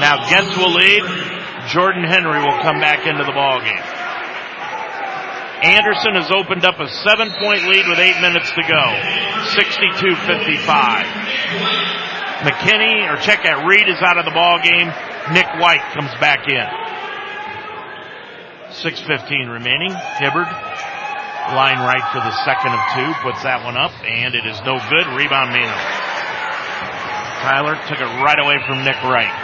[0.01, 1.03] Now Getz will lead.
[1.69, 3.83] Jordan Henry will come back into the ball game.
[5.63, 8.83] Anderson has opened up a seven point lead with eight minutes to go.
[9.55, 12.18] 62-55.
[12.39, 14.87] McKinney or check out Reed is out of the ball game.
[15.35, 16.67] Nick White comes back in.
[18.79, 19.91] 6.15 remaining.
[20.23, 20.47] Hibbert,
[21.51, 24.79] line right for the second of two, puts that one up, and it is no
[24.87, 25.05] good.
[25.19, 25.75] Rebound Mano.
[27.43, 29.35] Tyler took it right away from Nick Wright.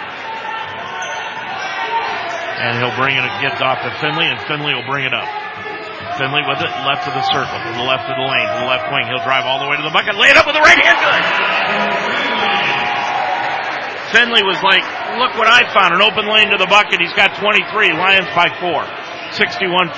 [2.56, 5.28] And he'll bring it, gets off to Finley, and Finley will bring it up.
[6.16, 8.70] Finley with it, left of the circle, to the left of the lane, to the
[8.72, 9.04] left wing.
[9.12, 10.96] He'll drive all the way to the bucket, lay it up with the right hand,
[10.96, 12.25] good!
[14.16, 14.80] Finley was like,
[15.20, 17.04] look what I found, an open lane to the bucket.
[17.04, 17.68] He's got 23,
[18.00, 18.88] Lions by four.
[19.36, 19.92] 61-57,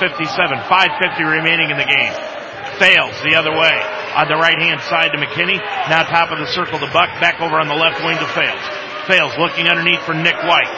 [0.65, 2.14] 5.50 remaining in the game.
[2.81, 3.77] Fales the other way
[4.18, 5.61] on the right hand side to McKinney.
[5.85, 8.65] Now top of the circle to Buck, back over on the left wing to Fales.
[9.06, 10.73] Fales looking underneath for Nick White.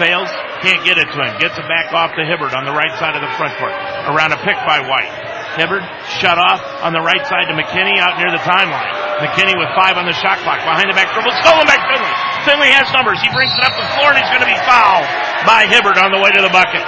[0.00, 0.32] Fales,
[0.64, 1.36] can't get it to him.
[1.36, 3.76] Gets it back off to Hibbert on the right side of the front court.
[4.08, 5.12] Around a pick by White.
[5.60, 5.84] Hibbert
[6.22, 8.88] shut off on the right side to McKinney out near the timeline.
[9.20, 10.62] McKinney with five on the shot clock.
[10.64, 11.34] Behind the back dribble.
[11.44, 12.37] Stolen back Finley.
[12.48, 13.20] Finley has numbers.
[13.20, 15.04] He brings it up the floor and he's going to be fouled
[15.44, 16.80] by Hibbert on the way to the bucket.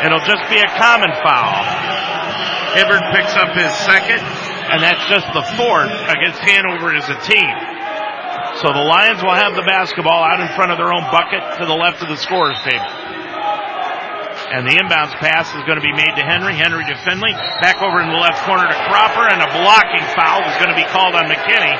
[0.00, 1.60] It'll just be a common foul.
[2.72, 4.24] Hibbert picks up his second,
[4.72, 7.52] and that's just the fourth against Hanover as a team.
[8.64, 11.66] So the Lions will have the basketball out in front of their own bucket to
[11.66, 12.86] the left of the scorer's table.
[14.48, 16.56] And the inbounds pass is going to be made to Henry.
[16.56, 17.36] Henry to Finley.
[17.60, 19.28] Back over in the left corner to Cropper.
[19.28, 21.76] And a blocking foul is going to be called on McKinney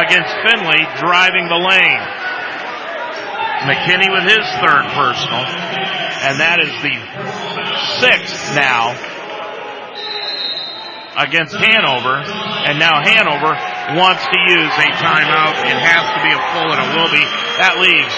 [0.00, 2.04] against Finley driving the lane.
[3.68, 5.44] McKinney with his third personal.
[6.24, 6.96] And that is the
[8.00, 8.96] sixth now
[11.20, 12.24] against Hanover.
[12.72, 13.52] And now Hanover
[14.00, 15.60] wants to use a timeout.
[15.60, 17.24] It has to be a full and it will be.
[17.60, 18.16] That leaves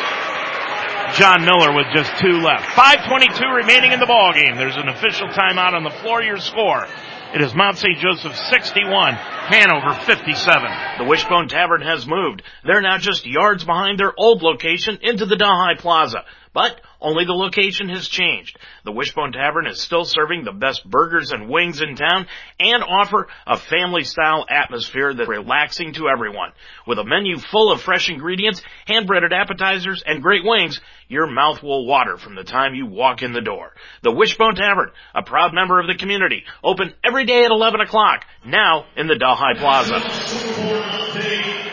[1.15, 2.65] John Miller with just two left.
[2.77, 4.57] 5.22 remaining in the ball game.
[4.57, 6.23] There's an official timeout on the floor.
[6.23, 6.87] Your score.
[7.35, 7.99] It is Mount St.
[7.99, 10.63] Joseph 61, Hanover 57.
[10.99, 12.43] The Wishbone Tavern has moved.
[12.65, 16.25] They're now just yards behind their old location into the Delhi Plaza.
[16.53, 18.59] But only the location has changed.
[18.85, 22.27] The Wishbone Tavern is still serving the best burgers and wings in town
[22.59, 26.53] and offer a family style atmosphere that's relaxing to everyone.
[26.87, 31.63] With a menu full of fresh ingredients, hand breaded appetizers, and great wings, your mouth
[31.63, 33.73] will water from the time you walk in the door.
[34.03, 38.25] The Wishbone Tavern, a proud member of the community, open every day at 11 o'clock,
[38.45, 40.01] now in the Delhi Plaza.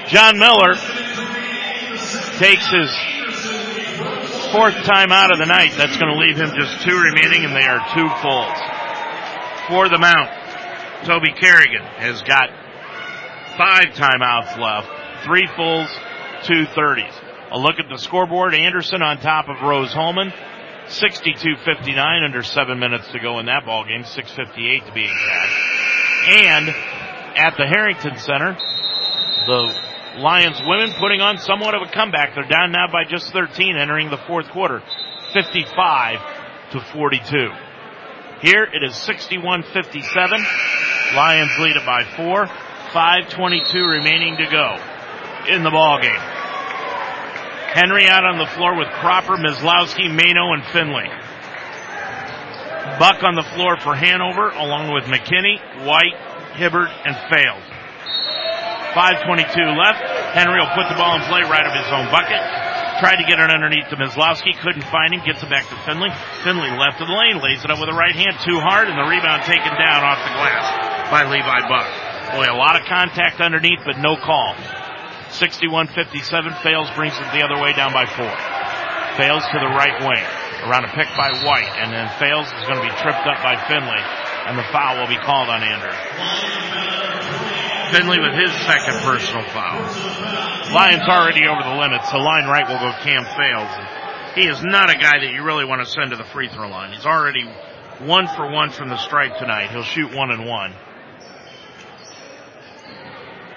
[0.08, 0.76] John Miller
[2.40, 3.17] takes his
[4.52, 5.74] fourth time out of the night.
[5.78, 8.58] That's going to leave him just two remaining, and they are two fulls.
[9.68, 10.30] For the Mount,
[11.06, 12.50] Toby Kerrigan has got
[13.58, 14.88] five timeouts left,
[15.26, 15.90] three fulls,
[16.44, 17.14] two thirties.
[17.52, 18.54] A look at the scoreboard.
[18.54, 20.34] Anderson on top of Rose-Hulman.
[20.88, 24.04] 62-59 under seven minutes to go in that ball game.
[24.04, 25.52] 6.58 to be exact.
[26.30, 26.70] And
[27.38, 28.58] at the Harrington Center,
[29.46, 29.87] the
[30.18, 32.34] Lions women putting on somewhat of a comeback.
[32.34, 34.82] They're down now by just 13 entering the fourth quarter.
[35.34, 37.52] 55 to 42.
[38.42, 41.16] Here it is 61-57.
[41.16, 42.48] Lions lead it by four.
[42.94, 44.80] 5.22 remaining to go
[45.54, 46.20] in the ball game.
[47.74, 51.10] Henry out on the floor with Cropper, Mislowski, Mano, and Finley.
[52.98, 56.16] Buck on the floor for Hanover, along with McKinney, White,
[56.56, 57.77] Hibbert, and Fales.
[58.98, 60.02] 5.22 left.
[60.34, 62.42] Henry will put the ball in play right of his own bucket.
[62.98, 66.10] Tried to get it underneath to Mislowski, couldn't find him, gets it back to Finley.
[66.42, 68.98] Finley left of the lane, lays it up with the right hand too hard, and
[68.98, 70.66] the rebound taken down off the glass
[71.14, 71.86] by Levi Buck.
[72.34, 74.58] Boy, a lot of contact underneath, but no call.
[75.30, 78.34] 61-57, Fales brings it the other way down by four.
[79.14, 80.26] Fales to the right wing.
[80.66, 83.62] Around a pick by White, and then Fales is going to be tripped up by
[83.70, 84.02] Finley,
[84.50, 87.37] and the foul will be called on Andrew.
[87.92, 89.82] Finley with his second personal foul.
[90.74, 92.12] Lions already over the limits.
[92.12, 94.36] The line right will go Cam Fales.
[94.36, 96.70] He is not a guy that you really want to send to the free throw
[96.70, 96.94] line.
[96.94, 97.44] He's already
[98.00, 99.72] one for one from the stripe tonight.
[99.72, 100.74] He'll shoot one and one.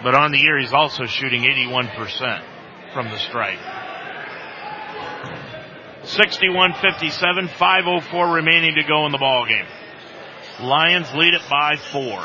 [0.02, 2.43] But on the year, he's also shooting 81%
[2.94, 3.59] from the stripe.
[6.05, 9.66] 61-57, 5.04 remaining to go in the ball game.
[10.61, 12.24] Lions lead it by four.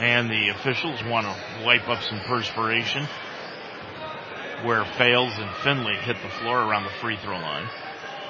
[0.00, 3.08] And the officials want to wipe up some perspiration
[4.62, 7.68] where Fales and Finley hit the floor around the free throw line.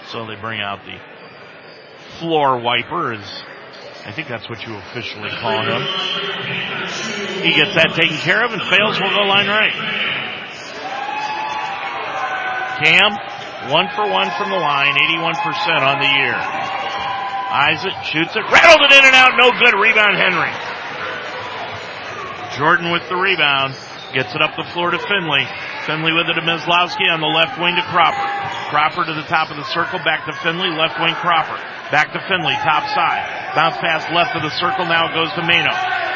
[0.09, 0.99] So they bring out the
[2.19, 3.43] floor wiper as
[4.07, 5.83] I think that's what you officially call him.
[7.43, 9.75] He gets that taken care of and Fales will go line right.
[12.87, 13.11] Cam,
[13.73, 15.35] one for one from the line, 81%
[15.83, 16.39] on the year.
[17.51, 19.75] Isaac shoots it, rattled it in and out, no good.
[19.75, 20.76] Rebound Henry.
[22.57, 23.77] Jordan with the rebound.
[24.16, 25.45] Gets it up the floor to Finley.
[25.85, 28.24] Finley with it to Mislowski on the left wing to Cropper.
[28.73, 31.59] Cropper to the top of the circle, back to Finley, left wing Cropper.
[31.93, 33.20] Back to Finley, top side.
[33.53, 35.74] Bounce pass left of the circle, now it goes to Mano.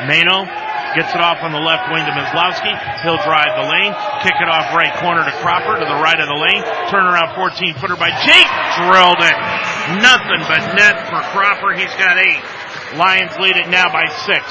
[0.09, 0.49] Mano
[0.97, 2.73] gets it off on the left wing to Mislowski.
[3.05, 3.93] He'll drive the lane,
[4.25, 6.62] kick it off right corner to Cropper to the right of the lane.
[6.89, 8.51] Turn around 14 footer by Jake.
[8.87, 9.37] Drilled it.
[10.01, 11.77] Nothing but net for Cropper.
[11.77, 12.43] He's got eight.
[12.97, 14.43] Lions lead it now by six.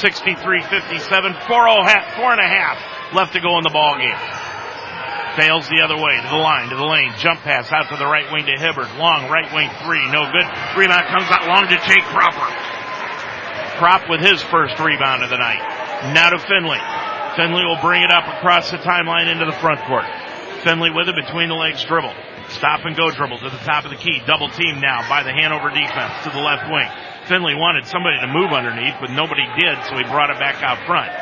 [0.00, 1.84] 63-57, four, oh,
[2.16, 2.80] four and a half
[3.14, 4.16] left to go in the ball game.
[5.36, 8.06] Fales the other way to the line, to the lane, jump pass out to the
[8.06, 8.90] right wing to Hibbert.
[8.98, 10.46] Long right wing three, no good.
[10.74, 12.50] Rebound comes out long to Jake Cropper.
[13.78, 15.62] Crop with his first rebound of the night.
[16.12, 16.80] Now to Finley.
[17.36, 20.04] Finley will bring it up across the timeline into the front court.
[20.64, 22.12] Finley with it between the legs dribble.
[22.50, 24.20] Stop and go dribble to the top of the key.
[24.26, 26.90] Double team now by the Hanover defense to the left wing.
[27.30, 30.82] Finley wanted somebody to move underneath, but nobody did, so he brought it back out
[30.82, 31.14] front.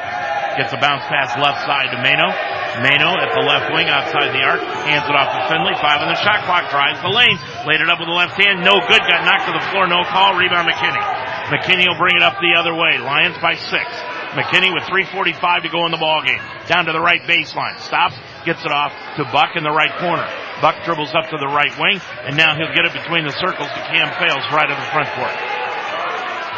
[0.57, 2.33] Gets a bounce pass left side to Mano.
[2.81, 4.65] Mano at the left wing outside the arc.
[4.89, 5.77] Hands it off to Finley.
[5.77, 6.73] Five on the shot clock.
[6.73, 7.37] Drives the lane.
[7.69, 8.65] Laid it up with the left hand.
[8.65, 9.05] No good.
[9.05, 9.85] Got knocked to the floor.
[9.87, 10.35] No call.
[10.35, 11.05] Rebound McKinney.
[11.53, 12.97] McKinney will bring it up the other way.
[12.99, 13.87] Lions by six.
[14.33, 16.41] McKinney with 3.45 to go in the ball game.
[16.67, 17.79] Down to the right baseline.
[17.85, 18.17] Stops.
[18.49, 20.27] Gets it off to Buck in the right corner.
[20.65, 22.01] Buck dribbles up to the right wing.
[22.25, 25.13] And now he'll get it between the circles to Cam Fales right in the front
[25.13, 25.59] court.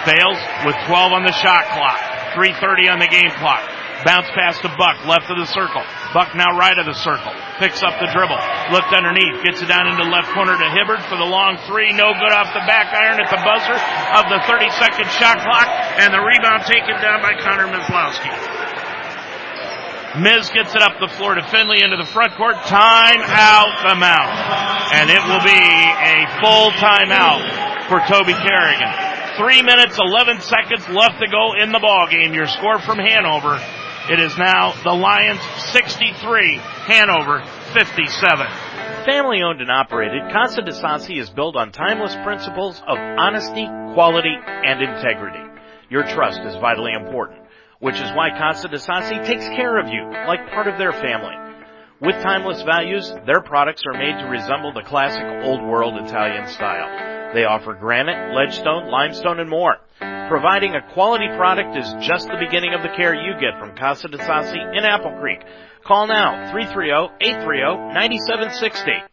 [0.04, 1.98] Fales with 12 on the shot clock.
[2.32, 3.60] 3.30 on the game clock.
[4.04, 5.84] Bounce pass to Buck, left of the circle.
[6.16, 7.32] Buck now right of the circle.
[7.60, 8.40] Picks up the dribble.
[8.72, 9.44] Looked underneath.
[9.44, 11.92] Gets it down into left corner to Hibbert for the long three.
[11.92, 13.76] No good off the back iron at the buzzer
[14.16, 15.68] of the 30 second shot clock.
[16.00, 18.32] And the rebound taken down by Connor Mislowski.
[20.18, 22.56] Miz gets it up the floor to Finley into the front court.
[22.66, 24.32] Time out the mount.
[24.96, 27.44] And it will be a full timeout
[27.86, 29.19] for Toby Kerrigan.
[29.40, 32.34] Three minutes, 11 seconds left to go in the ball game.
[32.34, 33.56] Your score from Hanover.
[34.12, 35.40] It is now the Lions
[35.72, 37.42] 63, Hanover
[37.72, 38.46] 57.
[39.06, 43.64] Family owned and operated, Casa de Sassi is built on timeless principles of honesty,
[43.94, 45.40] quality, and integrity.
[45.88, 47.40] Your trust is vitally important,
[47.78, 51.49] which is why Casa de Sassi takes care of you like part of their family.
[52.00, 57.34] With timeless values, their products are made to resemble the classic old world Italian style.
[57.34, 59.76] They offer granite, ledgestone, limestone, and more.
[59.98, 64.08] Providing a quality product is just the beginning of the care you get from Casa
[64.08, 65.40] de Sassi in Apple Creek.
[65.84, 69.09] Call now, 330-830-9760.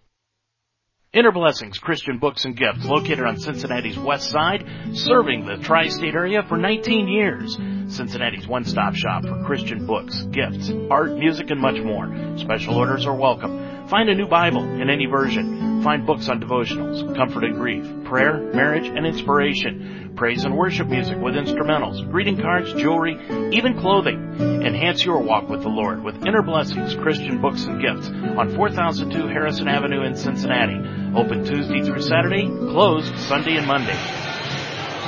[1.17, 4.63] Inner Blessings Christian Books and Gifts, located on Cincinnati's west side,
[4.93, 7.55] serving the tri-state area for 19 years.
[7.87, 12.05] Cincinnati's one-stop shop for Christian books, gifts, art, music, and much more.
[12.37, 13.87] Special orders are welcome.
[13.87, 15.66] Find a new Bible in any version.
[15.83, 20.13] Find books on devotionals, comfort and grief, prayer, marriage, and inspiration.
[20.15, 23.15] Praise and worship music with instrumentals, greeting cards, jewelry,
[23.55, 24.17] even clothing.
[24.65, 29.27] Enhance your walk with the Lord with Inner Blessings Christian Books and Gifts on 4002
[29.27, 30.77] Harrison Avenue in Cincinnati.
[31.15, 33.97] Open Tuesday through Saturday, closed Sunday and Monday.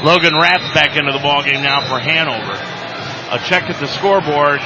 [0.04, 2.79] Logan Ratz back into the ballgame now for Hanover.
[3.30, 4.60] A check at the scoreboard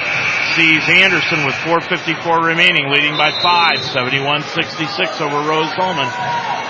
[0.56, 6.08] sees Anderson with 4.54 remaining, leading by 5, 71-66 over Rose Hulman.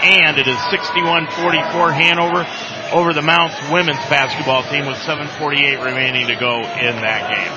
[0.02, 2.48] And it is 61-44 Hanover
[2.92, 7.54] over the Mounts women's basketball team with 7.48 remaining to go in that game.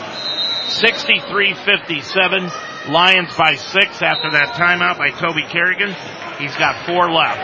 [0.68, 5.96] 63-57, Lions by 6 after that timeout by Toby Kerrigan.
[6.38, 7.40] He's got four left.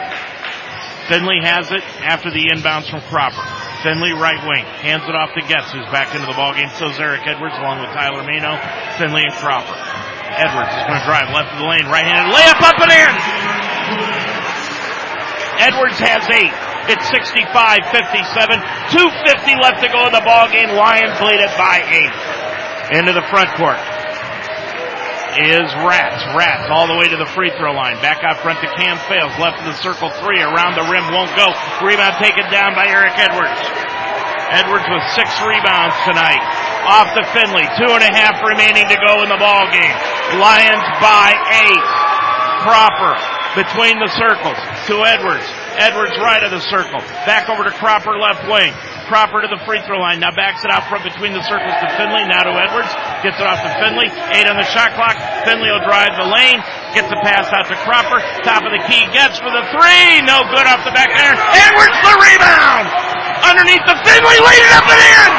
[1.08, 3.71] Finley has it after the inbounds from Cropper.
[3.82, 6.70] Finley right wing hands it off to Getz, who's back into the ballgame.
[6.78, 8.54] So Eric Edwards along with Tyler Mano,
[8.96, 9.74] Finley and Cropper.
[10.38, 13.12] Edwards is going to drive left of the lane, right-handed layup up and in.
[15.66, 16.54] Edwards has eight.
[16.90, 17.50] It's 65-57.
[18.90, 20.74] 250 left to go in the ball game.
[20.74, 22.14] Lions lead it by eight.
[22.98, 23.78] Into the front court
[25.38, 26.20] is Ratz.
[26.36, 27.96] Ratz all the way to the free throw line.
[28.04, 29.32] Back out front to Cam Fales.
[29.40, 30.40] Left of the circle three.
[30.40, 31.48] Around the rim won't go.
[31.80, 33.56] Rebound taken down by Eric Edwards.
[34.52, 36.42] Edwards with six rebounds tonight.
[36.84, 37.64] Off to Finley.
[37.80, 39.96] Two and a half remaining to go in the ball game.
[40.36, 41.32] Lions by
[41.64, 41.86] eight.
[42.60, 43.16] Cropper
[43.56, 45.48] between the circles to Edwards.
[45.80, 47.00] Edwards right of the circle.
[47.24, 48.72] Back over to Cropper left wing.
[49.12, 50.24] Cropper to the free throw line.
[50.24, 52.24] Now backs it out from between the circles to Finley.
[52.24, 52.88] Now to Edwards.
[53.20, 54.08] Gets it off to Finley.
[54.08, 55.20] Eight on the shot clock.
[55.44, 56.64] Finley will drive the lane.
[56.96, 58.24] Gets the pass out to Cropper.
[58.40, 59.04] Top of the key.
[59.12, 60.24] Gets for the three.
[60.24, 61.36] No good off the back iron.
[61.36, 62.88] Edwards the rebound.
[63.52, 64.38] Underneath the Finley.
[64.40, 65.30] Laid it up and in.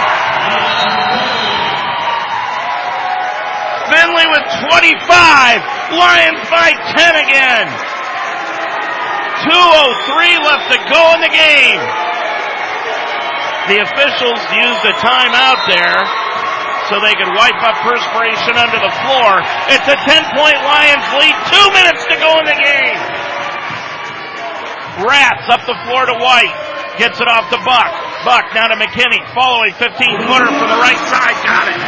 [3.89, 5.97] Finley with 25.
[5.97, 7.65] Lions by 10 again.
[9.49, 12.12] 2.03 left to go in the game.
[13.71, 16.03] The officials used a timeout there
[16.91, 19.39] so they could wipe up perspiration under the floor.
[19.71, 21.35] It's a 10 point Lions lead.
[21.47, 22.99] Two minutes to go in the game.
[25.07, 26.51] Ratz up the floor to White.
[26.99, 27.87] Gets it off to Buck.
[28.27, 29.23] Buck down to McKinney.
[29.33, 29.95] Following 15
[30.27, 31.33] footer from the right side.
[31.47, 31.79] Got it.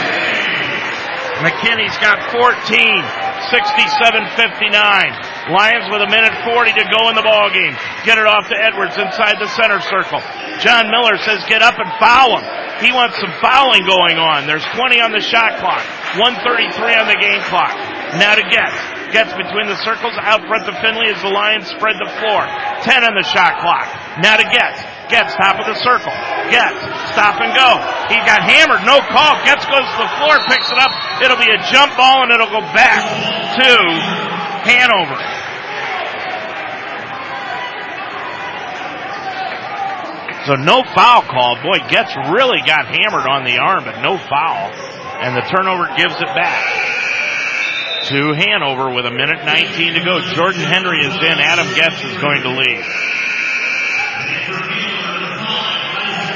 [1.43, 2.55] McKinney's got 14.
[3.51, 5.34] 67-59.
[5.45, 7.77] Lions with a minute 40 to go in the ball game.
[8.01, 10.17] Get it off to Edwards inside the center circle.
[10.57, 12.45] John Miller says get up and foul him.
[12.81, 14.49] He wants some fouling going on.
[14.49, 15.85] There's 20 on the shot clock.
[16.17, 17.71] 133 on the game clock.
[18.17, 18.75] Now to Getz.
[19.13, 20.17] Getz between the circles.
[20.17, 22.43] Out front to Finley as the Lions spread the floor.
[22.83, 23.87] 10 on the shot clock.
[24.19, 24.81] Now to Getz.
[25.13, 26.11] Getz top of the circle.
[26.49, 26.75] Getz
[27.13, 27.69] stop and go.
[28.09, 28.81] He got hammered.
[28.83, 29.37] No call.
[29.45, 30.91] Getz goes to the floor, picks it up.
[31.21, 33.05] It'll be a jump ball and it'll go back
[33.61, 34.34] to
[34.65, 35.45] Hanover.
[40.45, 41.57] So no foul call.
[41.61, 44.69] Boy, Getz really got hammered on the arm, but no foul.
[45.21, 46.65] And the turnover gives it back
[48.09, 50.21] to Hanover with a minute 19 to go.
[50.33, 51.37] Jordan Henry is in.
[51.41, 52.85] Adam Getz is going to leave.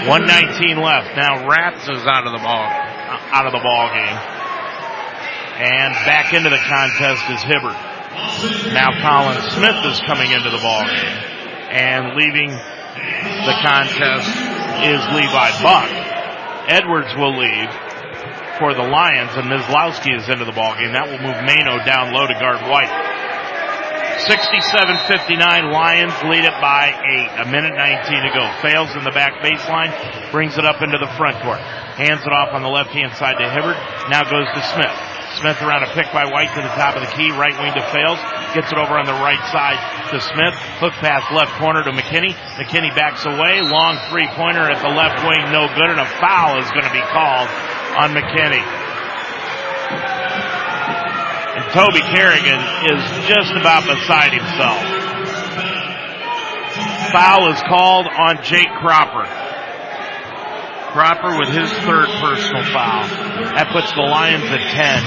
[0.09, 1.15] 119 left.
[1.15, 4.17] Now Ratz is out of the ball, out of the ball game.
[5.61, 7.88] And back into the contest is Hibbert.
[8.73, 11.17] Now Colin Smith is coming into the ball game.
[11.69, 14.29] And leaving the contest
[14.81, 15.89] is Levi Buck.
[16.69, 17.69] Edwards will leave
[18.57, 20.93] for the Lions and Mislowski is into the ball game.
[20.93, 22.89] That will move Mano down low to guard White.
[24.25, 27.29] 67-59 Lions lead it by eight.
[27.39, 28.43] A minute 19 to go.
[28.61, 29.93] Fails in the back baseline.
[30.31, 31.61] Brings it up into the front court.
[31.99, 33.75] Hands it off on the left hand side to Hibbert.
[34.07, 34.95] Now goes to Smith.
[35.35, 37.27] Smith around a pick by White to the top of the key.
[37.35, 38.23] Right wing to Fales.
[38.55, 39.75] Gets it over on the right side
[40.15, 40.55] to Smith.
[40.79, 42.31] Hook pass left corner to McKinney.
[42.55, 43.59] McKinney backs away.
[43.59, 45.43] Long three pointer at the left wing.
[45.51, 45.91] No good.
[45.91, 47.51] And a foul is going to be called
[47.99, 48.63] on McKinney.
[51.59, 52.63] And Toby Kerrigan
[52.95, 54.79] is just about beside himself.
[57.11, 59.48] Foul is called on Jake Cropper.
[60.91, 63.05] Cropper with his third personal foul.
[63.53, 65.05] That puts the Lions at 10.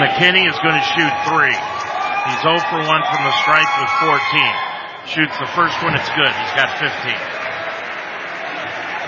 [0.00, 1.52] McKinney is going to shoot three.
[1.52, 4.16] He's 0 for 1 from the stripe with 14.
[5.04, 6.32] Shoots the first one, it's good.
[6.32, 6.88] He's got 15.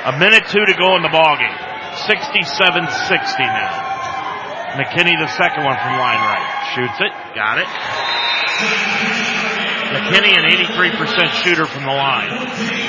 [0.06, 1.56] A minute two to go in the ball game.
[2.04, 4.76] 67-60 now.
[4.76, 6.44] McKinney the second one from line right.
[6.76, 7.12] Shoots it.
[7.34, 9.25] Got it.
[9.94, 12.30] McKinney an 83% shooter from the line.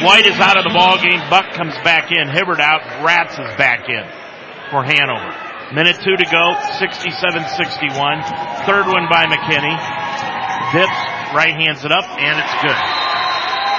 [0.03, 1.21] White is out of the ball game.
[1.29, 2.29] Buck comes back in.
[2.29, 2.81] Hibbert out.
[3.03, 4.05] Ratz is back in
[4.71, 5.33] for Hanover.
[5.73, 6.55] Minute two to go.
[6.79, 8.65] 67-61.
[8.65, 9.77] Third one by McKinney.
[10.73, 10.99] Dips.
[11.35, 12.79] Right hands it up and it's good.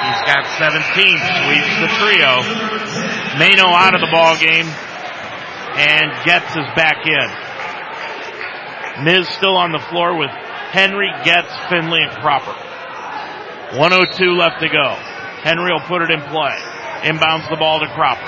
[0.05, 0.85] He's got 17.
[0.95, 2.45] Sweeps the trio.
[3.41, 4.69] Mano out of the ball game.
[5.79, 7.29] And Getz is back in.
[9.05, 10.31] Miz still on the floor with
[10.71, 12.68] Henry, Getz, Finley, and Cropper.
[13.77, 14.97] 102 left to go.
[15.45, 16.57] Henry will put it in play.
[17.05, 18.27] Inbounds the ball to Cropper.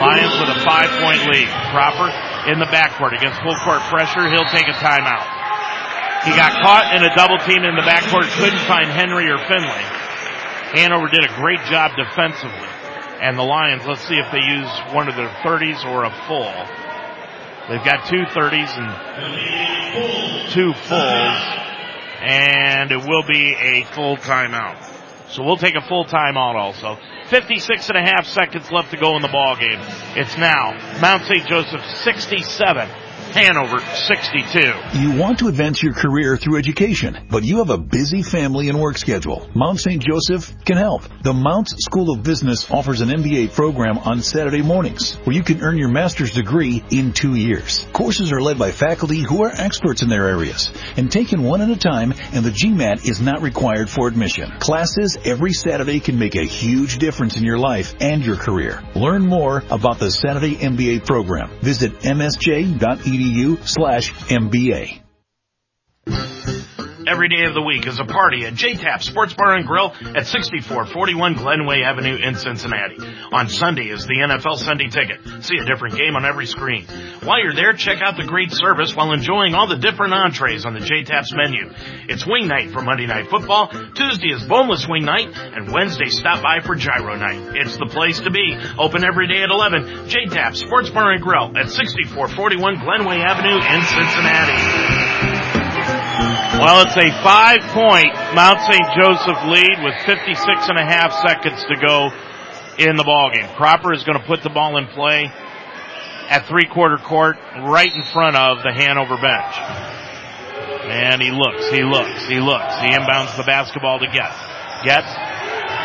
[0.00, 1.48] Lions with a five point lead.
[1.70, 2.08] Cropper
[2.50, 4.26] in the backcourt against full court pressure.
[4.32, 5.28] He'll take a timeout.
[6.24, 8.24] He got caught in a double team in the backcourt.
[8.40, 9.84] Couldn't find Henry or Finley.
[10.80, 12.68] Hanover did a great job defensively.
[13.20, 16.52] And the Lions, let's see if they use one of their 30s or a full.
[17.68, 21.63] They've got two 30s and two fulls.
[22.24, 24.82] And it will be a full timeout.
[25.28, 26.98] So we'll take a full timeout also.
[27.28, 29.80] 56 and a half seconds left to go in the ball game.
[30.16, 31.46] It's now Mount St.
[31.46, 32.88] Joseph 67,
[33.34, 35.00] Hanover 62.
[35.00, 38.80] You want to advance your career through education, but you have a busy family and
[38.80, 39.50] work schedule.
[39.54, 40.00] Mount St.
[40.00, 41.02] Joseph can help.
[41.24, 45.62] The Mounts School of Business offers an MBA program on Saturday mornings where you can
[45.62, 47.84] earn your master's degree in two years.
[47.92, 51.70] Courses are led by faculty who are experts in their areas and taken one at
[51.70, 54.52] a time and the GMAT is not required for admission.
[54.60, 58.80] Classes every Saturday can make a huge difference in your life and your career.
[58.94, 61.50] Learn more about the Saturday MBA program.
[61.60, 64.82] Visit msj.edu edu slash MBA.
[67.06, 70.26] Every day of the week is a party at JTAP Sports Bar and Grill at
[70.26, 72.96] 6441 Glenway Avenue in Cincinnati.
[73.30, 75.20] On Sunday is the NFL Sunday Ticket.
[75.44, 76.86] See a different game on every screen.
[77.22, 80.72] While you're there, check out the great service while enjoying all the different entrees on
[80.72, 81.70] the JTAP's menu.
[82.08, 86.42] It's wing night for Monday Night Football, Tuesday is boneless wing night, and Wednesday stop
[86.42, 87.56] by for gyro night.
[87.56, 88.56] It's the place to be.
[88.78, 90.08] Open every day at 11.
[90.08, 95.33] JTAP Sports Bar and Grill at 6441 Glenway Avenue in Cincinnati.
[96.14, 98.86] Well, it's a five point Mount St.
[98.94, 100.38] Joseph lead with 56
[100.70, 102.14] and a half seconds to go
[102.78, 103.50] in the ballgame.
[103.56, 105.30] Cropper is going to put the ball in play
[106.30, 107.36] at three quarter court
[107.66, 109.54] right in front of the Hanover bench.
[110.86, 112.78] And he looks, he looks, he looks.
[112.80, 114.38] He inbounds the basketball to Getz.
[114.86, 115.10] Getz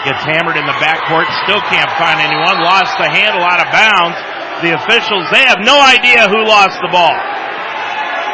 [0.06, 4.18] gets hammered in the backcourt, still can't find anyone, lost the handle out of bounds.
[4.62, 7.16] The officials, they have no idea who lost the ball.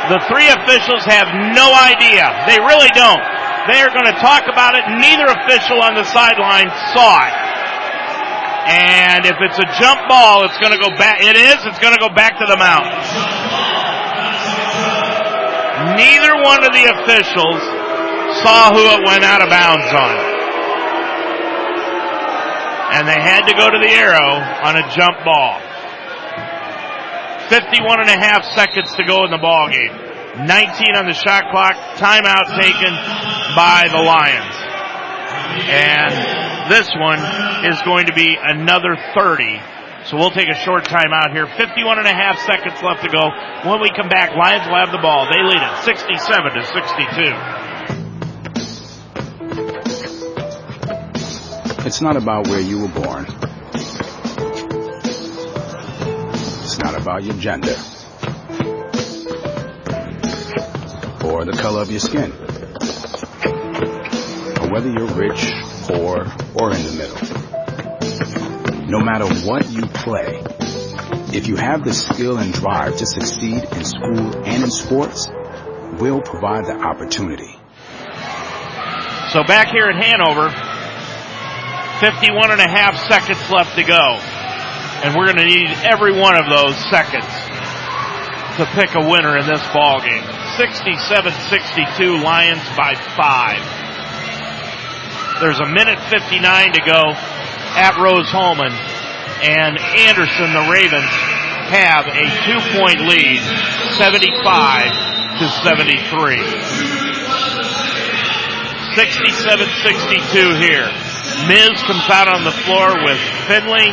[0.06, 2.30] The three officials have no idea.
[2.46, 3.26] They really don't.
[3.66, 4.86] They are going to talk about it.
[5.02, 7.34] Neither official on the sideline saw it.
[8.70, 11.22] And if it's a jump ball, it's going to go back.
[11.22, 11.58] It is.
[11.66, 12.86] It's going to go back to the mount.
[15.98, 17.62] Neither one of the officials
[18.46, 20.16] saw who it went out of bounds on.
[22.94, 24.38] And they had to go to the arrow
[24.70, 25.58] on a jump ball.
[27.50, 29.92] 51 and a half seconds to go in the ball game.
[30.46, 31.76] 19 on the shot clock.
[31.96, 32.92] Timeout taken
[33.56, 34.56] by the Lions.
[35.70, 36.14] And
[36.70, 37.20] this one
[37.66, 39.62] is going to be another 30.
[40.06, 41.48] So we'll take a short timeout here.
[41.48, 43.32] 51 and a half seconds left to go.
[43.70, 45.28] When we come back, Lions will have the ball.
[45.32, 47.34] They lead it 67 to 62.
[51.88, 53.28] It's not about where you were born.
[56.76, 57.74] It's not about your gender
[61.24, 62.34] or the color of your skin
[64.60, 65.54] or whether you're rich,
[65.88, 67.16] poor, or in the middle.
[68.90, 70.44] No matter what you play,
[71.34, 75.30] if you have the skill and drive to succeed in school and in sports,
[75.98, 77.58] we'll provide the opportunity.
[79.32, 80.50] So back here at Hanover,
[82.02, 84.35] 51 and a half seconds left to go.
[85.04, 87.28] And we're going to need every one of those seconds
[88.58, 90.24] to pick a winner in this ball game.
[90.56, 93.60] 67-62 Lions by five.
[95.42, 97.12] There's a minute 59 to go
[97.76, 98.72] at Rose Hulman
[99.44, 99.76] and
[100.08, 101.12] Anderson, the Ravens,
[101.68, 103.44] have a two point lead,
[104.00, 104.32] 75
[105.44, 106.40] to 73.
[108.96, 110.88] 67-62 here.
[111.52, 113.92] Miz comes out on the floor with Finley,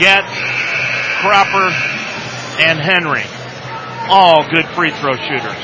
[0.00, 0.32] Getz,
[1.20, 1.68] Cropper,
[2.64, 3.22] and Henry.
[4.08, 5.60] All good free throw shooters.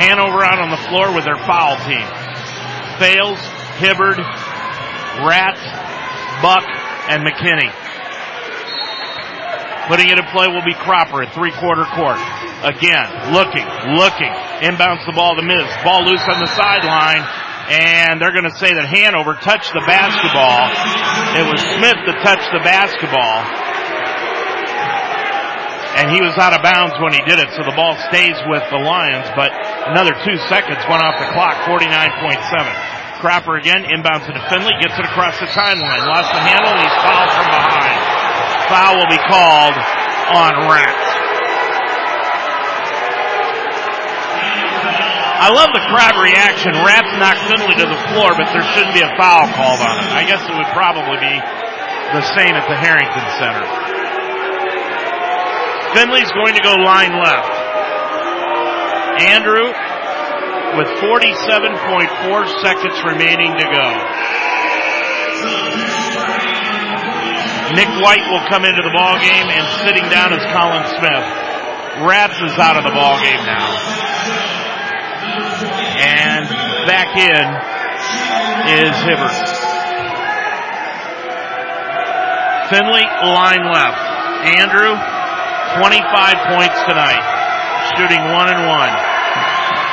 [0.00, 2.08] Hanover out on the floor with their foul team.
[2.96, 3.36] Fales,
[3.76, 4.16] Hibbert,
[5.20, 5.60] Ratz,
[6.40, 6.64] Buck,
[7.12, 7.68] and McKinney.
[9.86, 12.16] Putting it in play will be Cropper at three quarter court.
[12.64, 13.68] Again, looking,
[14.00, 14.32] looking.
[14.64, 15.68] Inbounds the ball to Miz.
[15.84, 17.20] Ball loose on the sideline
[17.70, 20.66] and they're going to say that Hanover touched the basketball.
[21.38, 23.38] It was Smith that touched the basketball.
[25.92, 28.64] And he was out of bounds when he did it, so the ball stays with
[28.72, 29.52] the Lions, but
[29.92, 33.20] another two seconds went off the clock, 49.7.
[33.20, 36.98] Cropper again, inbounds to Finley, gets it across the timeline, lost the handle, and he's
[37.04, 38.00] fouled from behind.
[38.72, 39.76] Foul will be called
[40.32, 41.01] on Ratz.
[45.42, 46.70] I love the crowd reaction.
[46.86, 50.06] Ratz knocked Finley to the floor, but there shouldn't be a foul called on it.
[50.14, 51.34] I guess it would probably be
[52.14, 53.66] the same at the Harrington Center.
[55.98, 57.50] Finley's going to go line left.
[59.34, 59.66] Andrew
[60.78, 63.86] with 47.4 seconds remaining to go.
[67.74, 71.26] Nick White will come into the ball game and sitting down is Colin Smith.
[72.06, 74.01] Ratz is out of the ball game now.
[76.02, 76.50] And
[76.90, 77.46] back in
[78.66, 79.38] is Hibbert.
[82.70, 84.02] Finley, line left.
[84.58, 84.98] Andrew,
[85.78, 87.22] 25 points tonight.
[87.94, 88.92] shooting one and one.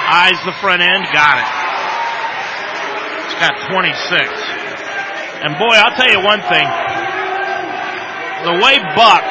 [0.10, 1.50] Eyes the front end, got it.
[3.30, 4.34] It's got 26.
[5.46, 6.68] And boy, I'll tell you one thing.
[8.50, 9.24] The way Buck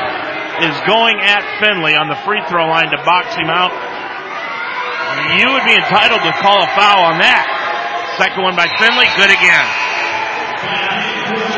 [0.63, 3.73] is going at Finley on the free throw line to box him out,
[5.41, 7.47] you would be entitled to call a foul on that.
[8.19, 9.67] Second one by Finley, good again.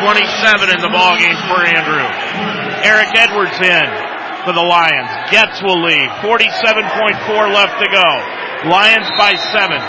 [0.03, 2.07] 27 in the ball game for Andrew.
[2.85, 3.89] Eric Edwards in
[4.45, 5.11] for the Lions.
[5.31, 6.09] Getz will lead.
[6.25, 8.09] 47.4 left to go.
[8.69, 9.81] Lions by seven.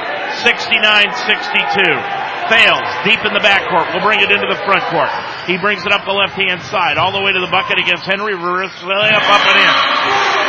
[0.43, 2.21] 69-62
[2.51, 3.93] Fales deep in the backcourt.
[3.93, 5.07] We'll bring it into the front court.
[5.47, 8.03] He brings it up the left hand side, all the way to the bucket against
[8.03, 8.35] Henry.
[8.35, 10.40] Reverse layup up and in.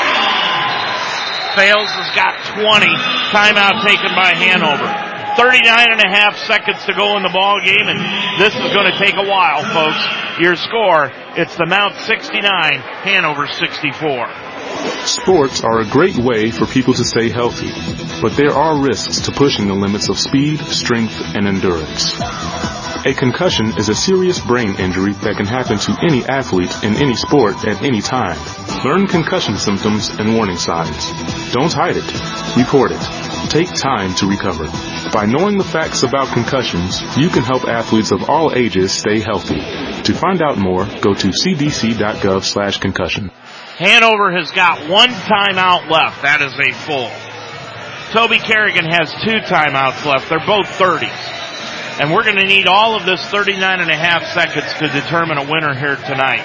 [1.55, 2.87] Fales has got 20.
[3.29, 5.13] Timeout taken by Hanover.
[5.37, 7.99] 39 and a half seconds to go in the ball game, and
[8.41, 10.01] this is going to take a while, folks.
[10.41, 12.41] Your score, it's the Mount 69,
[13.05, 14.52] Hanover 64.
[15.07, 17.71] Sports are a great way for people to stay healthy,
[18.21, 22.19] but there are risks to pushing the limits of speed, strength, and endurance.
[23.05, 27.17] A concussion is a serious brain injury that can happen to any athlete in any
[27.17, 28.39] sport at any time.
[28.85, 31.11] Learn concussion symptoms and warning signs.
[31.53, 32.57] Don't hide it.
[32.57, 33.51] Report it.
[33.51, 34.67] Take time to recover.
[35.13, 39.61] By knowing the facts about concussions, you can help athletes of all ages stay healthy.
[40.05, 43.33] To find out more, go to cdc.gov slash concussion.
[43.79, 46.23] Hanover has got one timeout left.
[46.23, 47.11] That is a full.
[48.13, 50.29] Toby Kerrigan has two timeouts left.
[50.29, 51.09] They're both 30s.
[52.01, 55.39] And we're going to need all of this 39 and a half seconds to determine
[55.39, 56.45] a winner here tonight.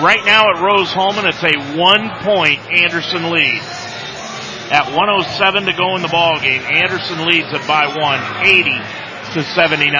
[0.00, 3.60] Right now at Rose-Hulman, it's a one point Anderson lead.
[4.72, 8.70] At 107 to go in the ball game, Anderson leads it by one, 80
[9.34, 9.92] to 79.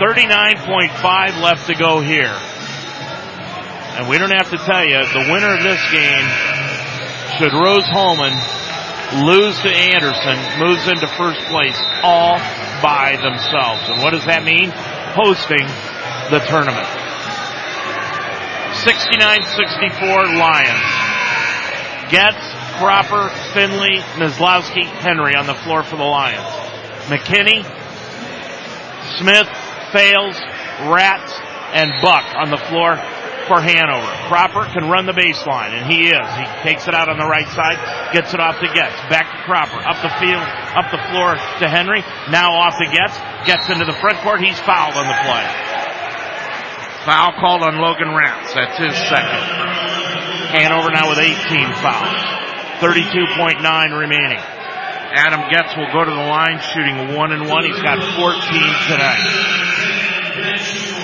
[0.00, 2.32] 39.5 left to go here.
[4.00, 6.24] And we don't have to tell you, the winner of this game,
[7.36, 8.32] should Rose-Hulman
[9.28, 12.40] lose to Anderson, moves into first place all
[12.80, 13.84] by themselves.
[13.92, 14.72] And what does that mean?
[15.12, 15.68] Hosting
[16.32, 16.88] the tournament.
[18.88, 20.88] 69-64 Lions.
[22.08, 22.40] Getz,
[22.80, 26.48] Cropper, Finley, Mislowski, Henry on the floor for the Lions.
[27.12, 27.68] McKinney,
[29.20, 29.48] Smith,
[29.92, 30.40] Fales,
[30.88, 31.36] Ratz,
[31.76, 32.96] and Buck on the floor
[33.50, 34.06] for Hanover.
[34.30, 36.28] Cropper can run the baseline, and he is.
[36.38, 37.82] He takes it out on the right side,
[38.14, 38.94] gets it off to Getz.
[39.10, 39.82] Back to Cropper.
[39.82, 40.46] Up the field,
[40.78, 42.06] up the floor to Henry.
[42.30, 43.18] Now off to Getz.
[43.50, 44.38] Gets into the front court.
[44.38, 45.46] He's fouled on the play.
[47.02, 48.54] Foul called on Logan Ratz.
[48.54, 49.42] That's his second.
[50.54, 51.34] Hanover now with 18
[51.82, 52.22] fouls.
[52.78, 53.66] 32.9
[53.98, 54.38] remaining.
[55.10, 57.66] Adam Getz will go to the line shooting one and one.
[57.66, 58.30] He's got 14
[58.86, 59.26] tonight.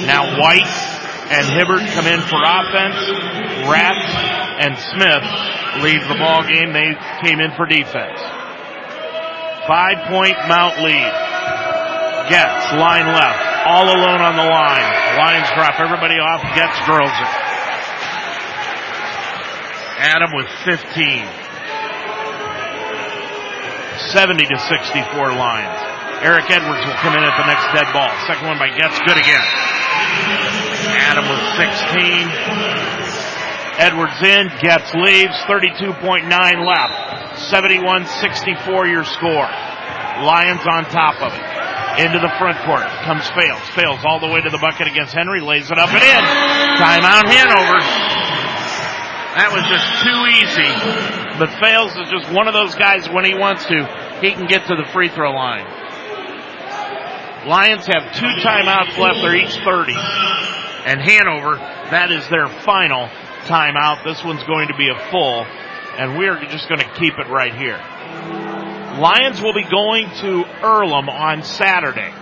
[0.06, 0.95] Now White
[1.30, 2.98] and Hibbert come in for offense.
[3.66, 4.06] Ratz
[4.62, 5.26] and Smith
[5.82, 6.72] leave the ball game.
[6.72, 6.94] They
[7.26, 8.20] came in for defense.
[9.66, 11.12] Five point Mount lead.
[12.30, 13.42] Getz line left.
[13.66, 14.86] All alone on the line.
[15.18, 16.42] Lines drop everybody off.
[16.54, 17.32] Getz drills it.
[19.98, 21.26] Adam with 15.
[24.12, 25.78] 70 to 64 lines.
[26.22, 28.10] Eric Edwards will come in at the next dead ball.
[28.26, 28.98] Second one by Getz.
[29.00, 30.65] Good again.
[30.96, 32.56] Adam with 16.
[33.76, 36.24] Edwards in, Getz leaves, 32.9
[36.64, 36.96] left.
[37.52, 39.48] 71-64 your score.
[40.24, 41.44] Lions on top of it.
[42.00, 42.88] Into the front court.
[43.04, 43.60] Comes Fales.
[43.76, 45.40] Fales all the way to the bucket against Henry.
[45.40, 46.24] Lays it up and in.
[46.80, 47.80] Timeout Hanover.
[49.36, 50.72] That was just too easy.
[51.38, 53.84] But Fales is just one of those guys when he wants to,
[54.20, 55.66] he can get to the free throw line.
[57.46, 59.20] Lions have two timeouts left.
[59.20, 60.55] They're each 30
[60.86, 61.56] and Hanover,
[61.90, 63.08] that is their final
[63.50, 64.04] timeout.
[64.04, 65.42] This one's going to be a full,
[65.98, 67.76] and we're just going to keep it right here.
[69.02, 72.14] Lions will be going to Earlham on Saturday.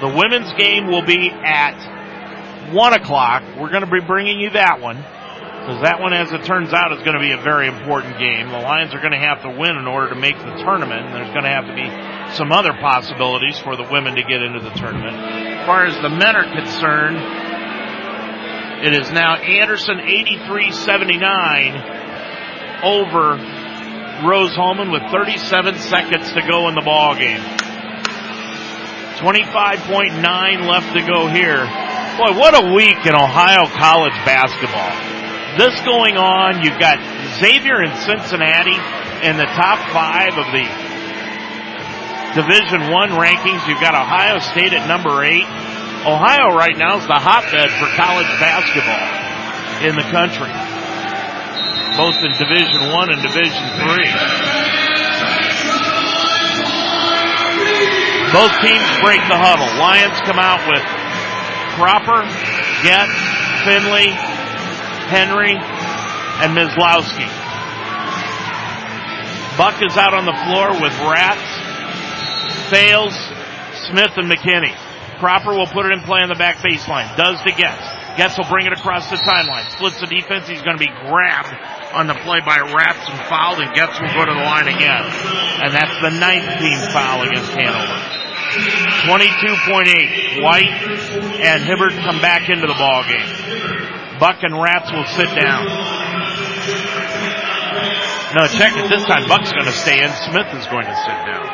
[0.00, 3.42] The women's game will be at 1 o'clock.
[3.58, 4.96] We're going to be bringing you that one.
[4.96, 8.48] Because that one, as it turns out, is going to be a very important game.
[8.48, 11.14] The Lions are going to have to win in order to make the tournament, and
[11.14, 11.84] there's going to have to be
[12.36, 15.16] some other possibilities for the women to get into the tournament.
[15.16, 17.18] As far as the men are concerned,
[18.82, 23.36] it is now Anderson 83-79 over
[24.26, 27.42] Rose-Hulman with 37 seconds to go in the ball game.
[29.20, 31.68] 25.9 left to go here.
[32.16, 34.96] Boy, what a week in Ohio college basketball.
[35.58, 36.96] This going on, you've got
[37.36, 38.80] Xavier and Cincinnati
[39.28, 40.64] in the top five of the
[42.32, 43.66] Division One rankings.
[43.68, 45.44] You've got Ohio State at number eight.
[46.06, 49.04] Ohio right now is the hotbed for college basketball
[49.84, 50.50] in the country.
[51.96, 54.08] both in Division One and Division Three.
[58.32, 59.68] Both teams break the huddle.
[59.76, 60.80] Lions come out with
[61.76, 62.22] Cropper,
[62.86, 63.12] Getz,
[63.66, 64.14] Finley,
[65.10, 65.52] Henry,
[66.40, 67.28] and Mislowski.
[69.58, 71.42] Buck is out on the floor with Ratz,
[72.70, 73.12] Fales,
[73.90, 74.72] Smith, and McKinney.
[75.20, 77.04] Cropper will put it in play on the back baseline.
[77.14, 77.84] Does to Getz.
[78.16, 79.68] Getz will bring it across the timeline.
[79.76, 80.48] Splits the defense.
[80.48, 81.52] He's going to be grabbed
[81.92, 85.04] on the play by Ratz and fouled, and Getz will go to the line again.
[85.60, 88.00] And that's the ninth team foul against Hanover.
[89.04, 90.42] 22.8.
[90.42, 90.72] White
[91.44, 94.18] and Hibbert come back into the ball game.
[94.18, 95.68] Buck and Ratz will sit down.
[98.34, 98.88] No, check it.
[98.88, 100.08] This time Buck's going to stay in.
[100.32, 101.44] Smith is going to sit down.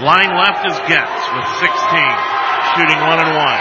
[0.00, 2.40] Line left is Getz with 16
[2.76, 3.60] shooting one and one.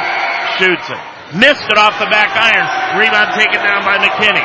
[0.59, 1.01] Shoots it.
[1.37, 2.65] Missed it off the back iron.
[2.97, 4.41] Rebound taken down by McKinney.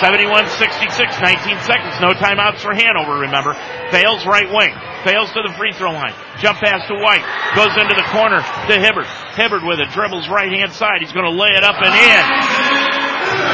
[0.00, 2.00] 71-66, 19 seconds.
[2.00, 3.52] No timeouts for Hanover, remember.
[3.92, 4.72] Fales right wing.
[5.04, 6.14] Fales to the free throw line.
[6.40, 7.20] Jump pass to White.
[7.52, 9.04] Goes into the corner to Hibbert.
[9.36, 9.92] Hibbert with it.
[9.92, 11.04] Dribbles right hand side.
[11.04, 12.24] He's going to lay it up and in.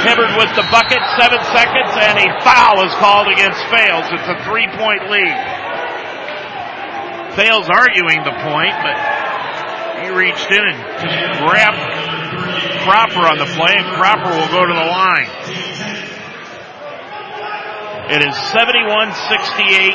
[0.06, 1.02] Hibbert with the bucket.
[1.18, 4.06] Seven seconds and a foul is called against Fales.
[4.14, 5.34] It's a three point lead.
[7.34, 8.94] Fales arguing the point, but
[10.08, 10.80] he reached in and
[11.44, 11.76] grabbed
[12.84, 15.28] Cropper on the play, and Cropper will go to the line.
[18.08, 19.92] It is 71-68,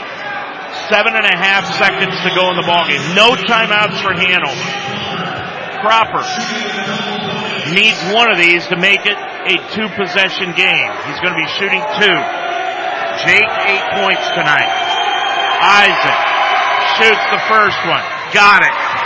[0.86, 3.02] seven and a half seconds to go in the ballgame.
[3.18, 4.70] No timeouts for Hanover.
[5.82, 6.22] Cropper
[7.74, 10.92] needs one of these to make it a two possession game.
[11.10, 12.18] He's going to be shooting two.
[13.26, 14.70] Jake, eight points tonight.
[15.58, 16.20] Isaac
[17.02, 18.06] shoots the first one.
[18.30, 19.03] Got it.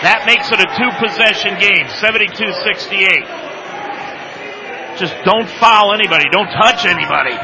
[0.00, 4.96] That makes it a two possession game, 72-68.
[4.96, 6.24] Just don't foul anybody.
[6.32, 7.36] Don't touch anybody.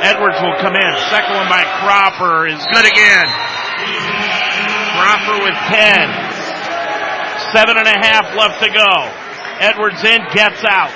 [0.00, 0.92] Edwards will come in.
[1.12, 3.28] Second one by Cropper is good again.
[4.96, 7.52] Cropper with 10.
[7.52, 8.92] Seven and a half left to go.
[9.60, 10.92] Edwards in, Getz out.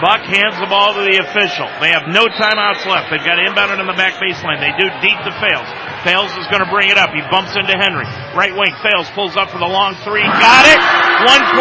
[0.00, 1.68] Buck hands the ball to the official.
[1.76, 3.12] They have no timeouts left.
[3.12, 4.56] They've got inbounded on the back baseline.
[4.56, 5.68] They do deep to Fales.
[6.08, 7.12] Fales is going to bring it up.
[7.12, 8.08] He bumps into Henry.
[8.32, 8.72] Right wing.
[8.80, 10.24] Fales pulls up for the long three.
[10.24, 10.80] Got it.
[11.28, 11.52] 1.6.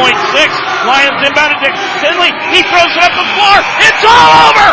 [0.88, 2.32] Lions inbounded to Finley.
[2.56, 3.56] He throws it up the floor.
[3.84, 4.68] It's all over.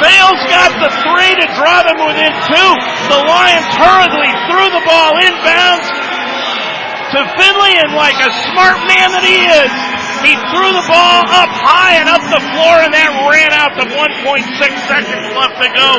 [0.00, 2.70] Fales got the three to draw them within two.
[3.12, 6.03] The Lions hurriedly threw the ball inbounds
[7.14, 9.70] to Finley and like a smart man that he is,
[10.26, 13.84] he threw the ball up high and up the floor and that ran out to
[13.86, 14.42] 1.6
[14.88, 15.90] seconds left to go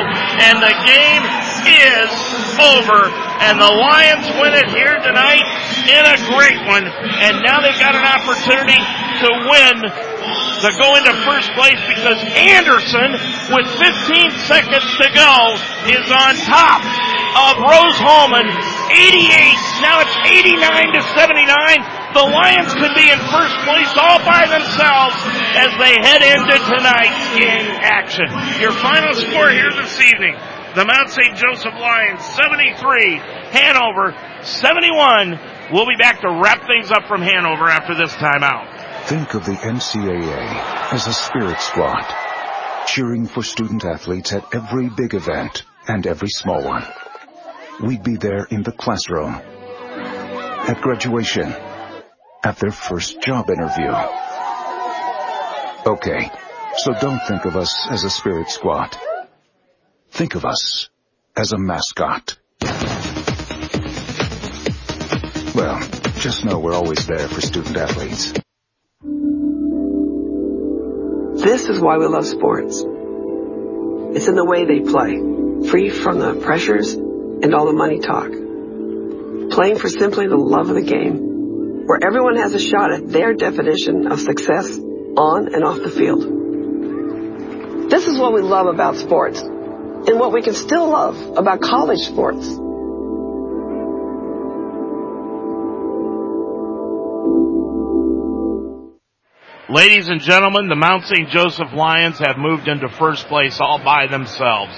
[0.44, 1.24] and the game
[1.66, 2.12] is
[2.60, 3.08] over.
[3.42, 5.44] And the Lions win it here tonight
[5.88, 6.84] in a great one.
[6.84, 8.80] And now they've got an opportunity
[9.22, 10.05] to win
[10.66, 13.14] to go into first place because Anderson
[13.54, 15.54] with 15 seconds to go
[15.94, 16.82] is on top
[17.38, 18.50] of Rose-Hulman
[18.90, 19.54] 88.
[19.86, 22.18] Now it's 89 to 79.
[22.18, 25.14] The Lions could be in first place all by themselves
[25.54, 28.26] as they head into tonight's game action.
[28.58, 30.34] Your final score here this evening.
[30.74, 31.36] The Mount St.
[31.36, 33.22] Joseph Lions 73,
[33.54, 35.38] Hanover 71.
[35.70, 38.75] We'll be back to wrap things up from Hanover after this timeout.
[39.06, 42.04] Think of the NCAA as a spirit squad,
[42.88, 46.84] cheering for student athletes at every big event and every small one.
[47.80, 51.54] We'd be there in the classroom, at graduation,
[52.42, 53.92] at their first job interview.
[55.86, 56.28] Okay,
[56.78, 58.98] so don't think of us as a spirit squad.
[60.10, 60.88] Think of us
[61.36, 62.38] as a mascot.
[65.54, 65.78] Well,
[66.18, 68.32] just know we're always there for student athletes.
[71.46, 72.80] This is why we love sports.
[72.80, 78.28] It's in the way they play, free from the pressures and all the money talk.
[79.52, 83.32] Playing for simply the love of the game, where everyone has a shot at their
[83.32, 86.22] definition of success on and off the field.
[87.90, 92.00] This is what we love about sports, and what we can still love about college
[92.00, 92.44] sports.
[99.68, 101.28] Ladies and gentlemen, the Mount St.
[101.28, 104.70] Joseph Lions have moved into first place all by themselves.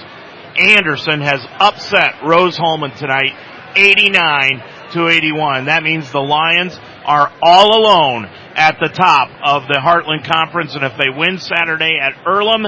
[0.57, 3.37] Anderson has upset Rose-Hulman tonight,
[3.75, 4.63] 89
[4.93, 5.65] to 81.
[5.65, 6.75] That means the Lions
[7.05, 8.25] are all alone
[8.55, 12.65] at the top of the Heartland Conference, and if they win Saturday at Earlham,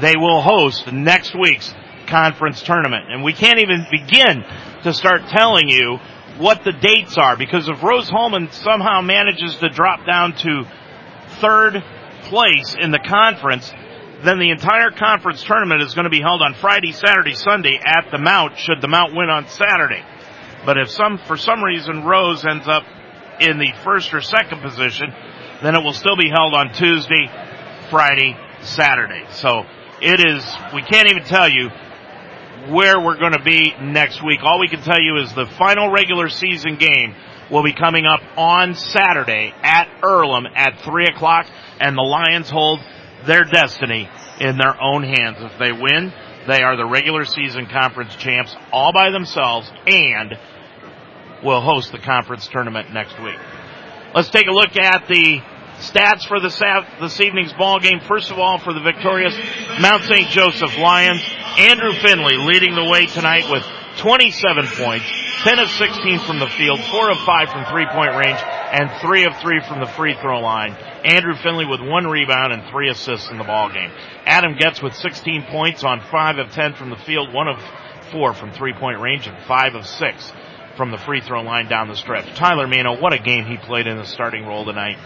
[0.00, 1.74] they will host next week's
[2.06, 3.10] conference tournament.
[3.10, 4.44] And we can't even begin
[4.84, 5.98] to start telling you
[6.38, 10.62] what the dates are because if Rose-Hulman somehow manages to drop down to
[11.40, 11.82] third
[12.24, 13.70] place in the conference,
[14.24, 18.10] then the entire conference tournament is going to be held on Friday, Saturday, Sunday at
[18.10, 20.02] the Mount should the Mount win on Saturday.
[20.66, 22.84] But if some, for some reason Rose ends up
[23.40, 25.12] in the first or second position,
[25.62, 27.30] then it will still be held on Tuesday,
[27.90, 29.24] Friday, Saturday.
[29.30, 29.64] So
[30.02, 30.44] it is,
[30.74, 31.70] we can't even tell you
[32.68, 34.40] where we're going to be next week.
[34.42, 37.14] All we can tell you is the final regular season game
[37.50, 41.46] will be coming up on Saturday at Earlham at 3 o'clock,
[41.80, 42.80] and the Lions hold
[43.26, 44.08] their destiny
[44.40, 45.38] in their own hands.
[45.40, 46.12] If they win,
[46.46, 50.34] they are the regular season conference champs all by themselves and
[51.44, 53.38] will host the conference tournament next week.
[54.14, 55.40] Let's take a look at the
[55.78, 56.48] stats for the
[57.00, 58.00] this evening's ball game.
[58.00, 59.36] First of all, for the victorious
[59.80, 60.28] Mount St.
[60.28, 61.22] Joseph Lions,
[61.58, 63.62] Andrew Finley leading the way tonight with
[63.98, 65.04] 27 points,
[65.42, 69.24] 10 of 16 from the field, 4 of 5 from three point range, and 3
[69.26, 70.72] of 3 from the free throw line.
[71.04, 73.90] Andrew Finley with one rebound and 3 assists in the ball game.
[74.24, 77.60] Adam Getz with 16 points on 5 of 10 from the field, 1 of
[78.12, 80.32] 4 from three point range, and 5 of 6
[80.76, 82.34] from the free throw line down the stretch.
[82.36, 84.96] Tyler Mano, what a game he played in the starting role tonight.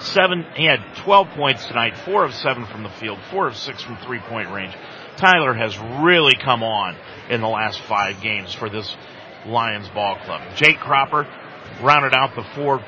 [0.00, 3.82] Seven, he had 12 points tonight, four of seven from the field, four of six
[3.82, 4.74] from three point range.
[5.18, 6.96] Tyler has really come on
[7.28, 8.96] in the last five games for this
[9.46, 10.40] Lions ball club.
[10.54, 11.26] Jake Cropper
[11.82, 12.84] rounded out the four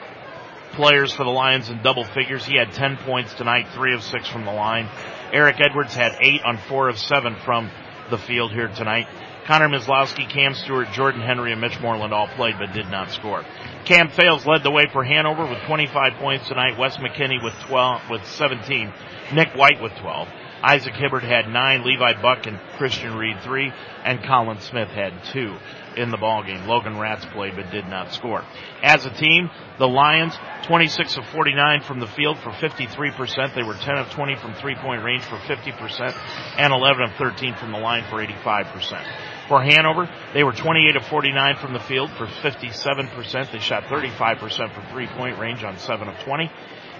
[0.73, 2.45] players for the Lions in double figures.
[2.45, 4.89] He had 10 points tonight, three of six from the line.
[5.33, 7.69] Eric Edwards had eight on four of seven from
[8.11, 9.09] the field here tonight.
[9.47, 13.45] Connor Mislowski, Cam Stewart, Jordan Henry, and Mitch Moreland all played but did not score.
[13.85, 16.79] Cam Fales led the way for Hanover with 25 points tonight.
[16.79, 18.93] Wes McKinney with 12, with 17.
[19.33, 20.29] Nick White with 12.
[20.63, 21.85] Isaac Hibbert had nine.
[21.85, 23.73] Levi Buck and Christian Reed three.
[24.05, 25.57] And Colin Smith had two
[25.97, 26.67] in the ball game.
[26.67, 28.45] Logan Ratz played but did not score.
[28.83, 30.35] As a team, the Lions
[30.65, 33.55] 26 of 49 from the field for 53%.
[33.55, 36.15] They were 10 of 20 from three point range for 50%
[36.59, 39.49] and 11 of 13 from the line for 85%.
[39.49, 43.53] For Hanover, they were 28 of 49 from the field for 57%.
[43.53, 46.51] They shot 35% from three point range on 7 of 20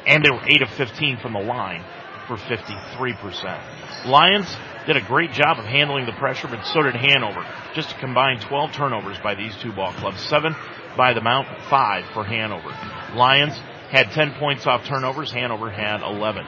[0.07, 1.85] and they were 8 of 15 from the line
[2.31, 4.07] for 53%.
[4.07, 7.45] Lions did a great job of handling the pressure, but so did Hanover.
[7.75, 10.21] Just a combined 12 turnovers by these two ball clubs.
[10.29, 10.55] Seven
[10.97, 12.69] by the Mount, five for Hanover.
[13.17, 13.59] Lions
[13.91, 15.33] had 10 points off turnovers.
[15.33, 16.47] Hanover had 11.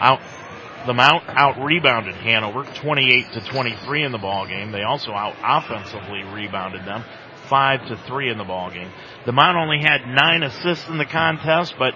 [0.00, 0.20] Out,
[0.86, 4.72] the Mount out rebounded Hanover 28 to 23 in the ball game.
[4.72, 7.04] They also out offensively rebounded them
[7.52, 8.90] five to three in the ball game.
[9.26, 11.92] The Mount only had nine assists in the contest, but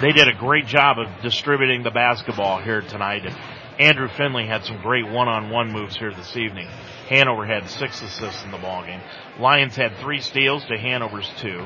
[0.00, 3.24] they did a great job of distributing the basketball here tonight.
[3.24, 3.36] And
[3.78, 6.66] Andrew Finley had some great one-on-one moves here this evening.
[7.08, 9.00] Hanover had six assists in the ball game.
[9.38, 11.64] Lions had three steals to Hanover's two.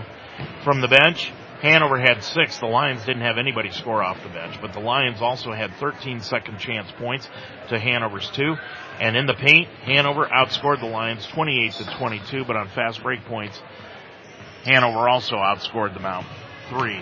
[0.62, 1.32] From the bench,
[1.64, 2.58] Hanover had six.
[2.58, 6.20] The Lions didn't have anybody score off the bench, but the Lions also had 13
[6.20, 7.26] second chance points
[7.70, 8.54] to Hanover's two.
[9.00, 13.24] And in the paint, Hanover outscored the Lions 28 to 22, but on fast break
[13.24, 13.62] points,
[14.66, 16.26] Hanover also outscored the Mount
[16.68, 17.00] three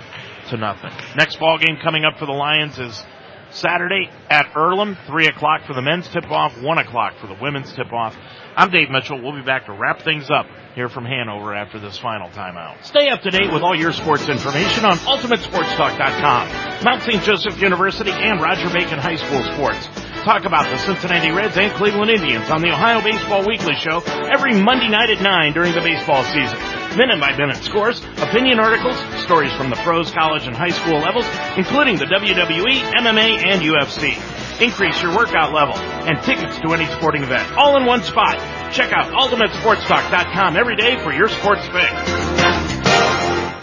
[0.50, 0.92] to nothing.
[1.16, 3.04] Next ball game coming up for the Lions is
[3.50, 8.16] Saturday at Earlham, 3 o'clock for the men's tip-off, 1 o'clock for the women's tip-off.
[8.56, 9.20] I'm Dave Mitchell.
[9.22, 12.84] We'll be back to wrap things up here from Hanover after this final timeout.
[12.84, 16.84] Stay up to date with all your sports information on UltimateSportsTalk.com.
[16.84, 17.22] Mount St.
[17.22, 19.86] Joseph University and Roger Bacon High School sports.
[20.24, 24.54] Talk about the Cincinnati Reds and Cleveland Indians on the Ohio Baseball Weekly Show every
[24.54, 29.52] Monday night at 9 during the baseball season minute by minute scores, opinion articles, stories
[29.54, 34.16] from the pros, college, and high school levels, including the WWE, MMA, and UFC.
[34.60, 38.36] Increase your workout level and tickets to any sporting event, all in one spot.
[38.72, 42.42] Check out UltimateSportsTalk.com every day for your sports fix.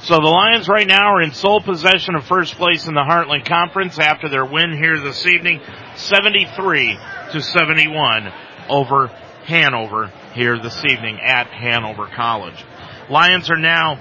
[0.07, 3.45] So the Lions right now are in sole possession of first place in the Heartland
[3.45, 5.61] Conference after their win here this evening,
[5.95, 6.97] 73
[7.33, 8.31] to 71
[8.69, 9.07] over
[9.45, 12.65] Hanover here this evening at Hanover College.
[13.09, 13.99] Lions are now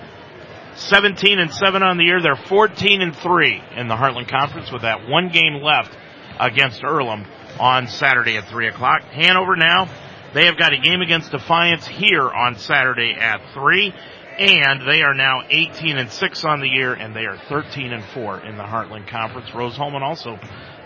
[0.76, 2.20] 17 and 7 on the year.
[2.20, 5.96] They're 14 and 3 in the Heartland Conference with that one game left
[6.38, 7.26] against Earlham
[7.58, 9.02] on Saturday at 3 o'clock.
[9.02, 9.88] Hanover now,
[10.34, 13.94] they have got a game against Defiance here on Saturday at 3.
[14.38, 18.04] And they are now 18 and 6 on the year and they are 13 and
[18.04, 19.52] 4 in the Heartland Conference.
[19.52, 20.38] Rose-Hulman also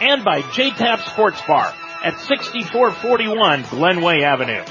[0.00, 1.70] And by J-Tap Sports Bar
[2.02, 4.64] at 6441 Glenway Avenue.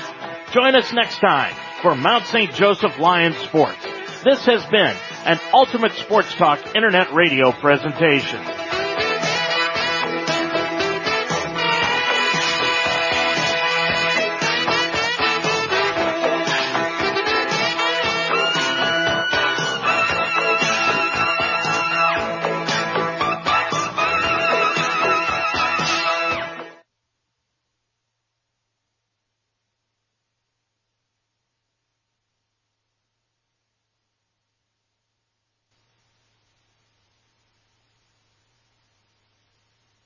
[0.52, 2.52] Join us next time for Mount St.
[2.56, 3.86] Joseph Lions Sports.
[4.24, 4.96] This has been
[5.26, 8.83] an Ultimate Sports Talk Internet Radio presentation.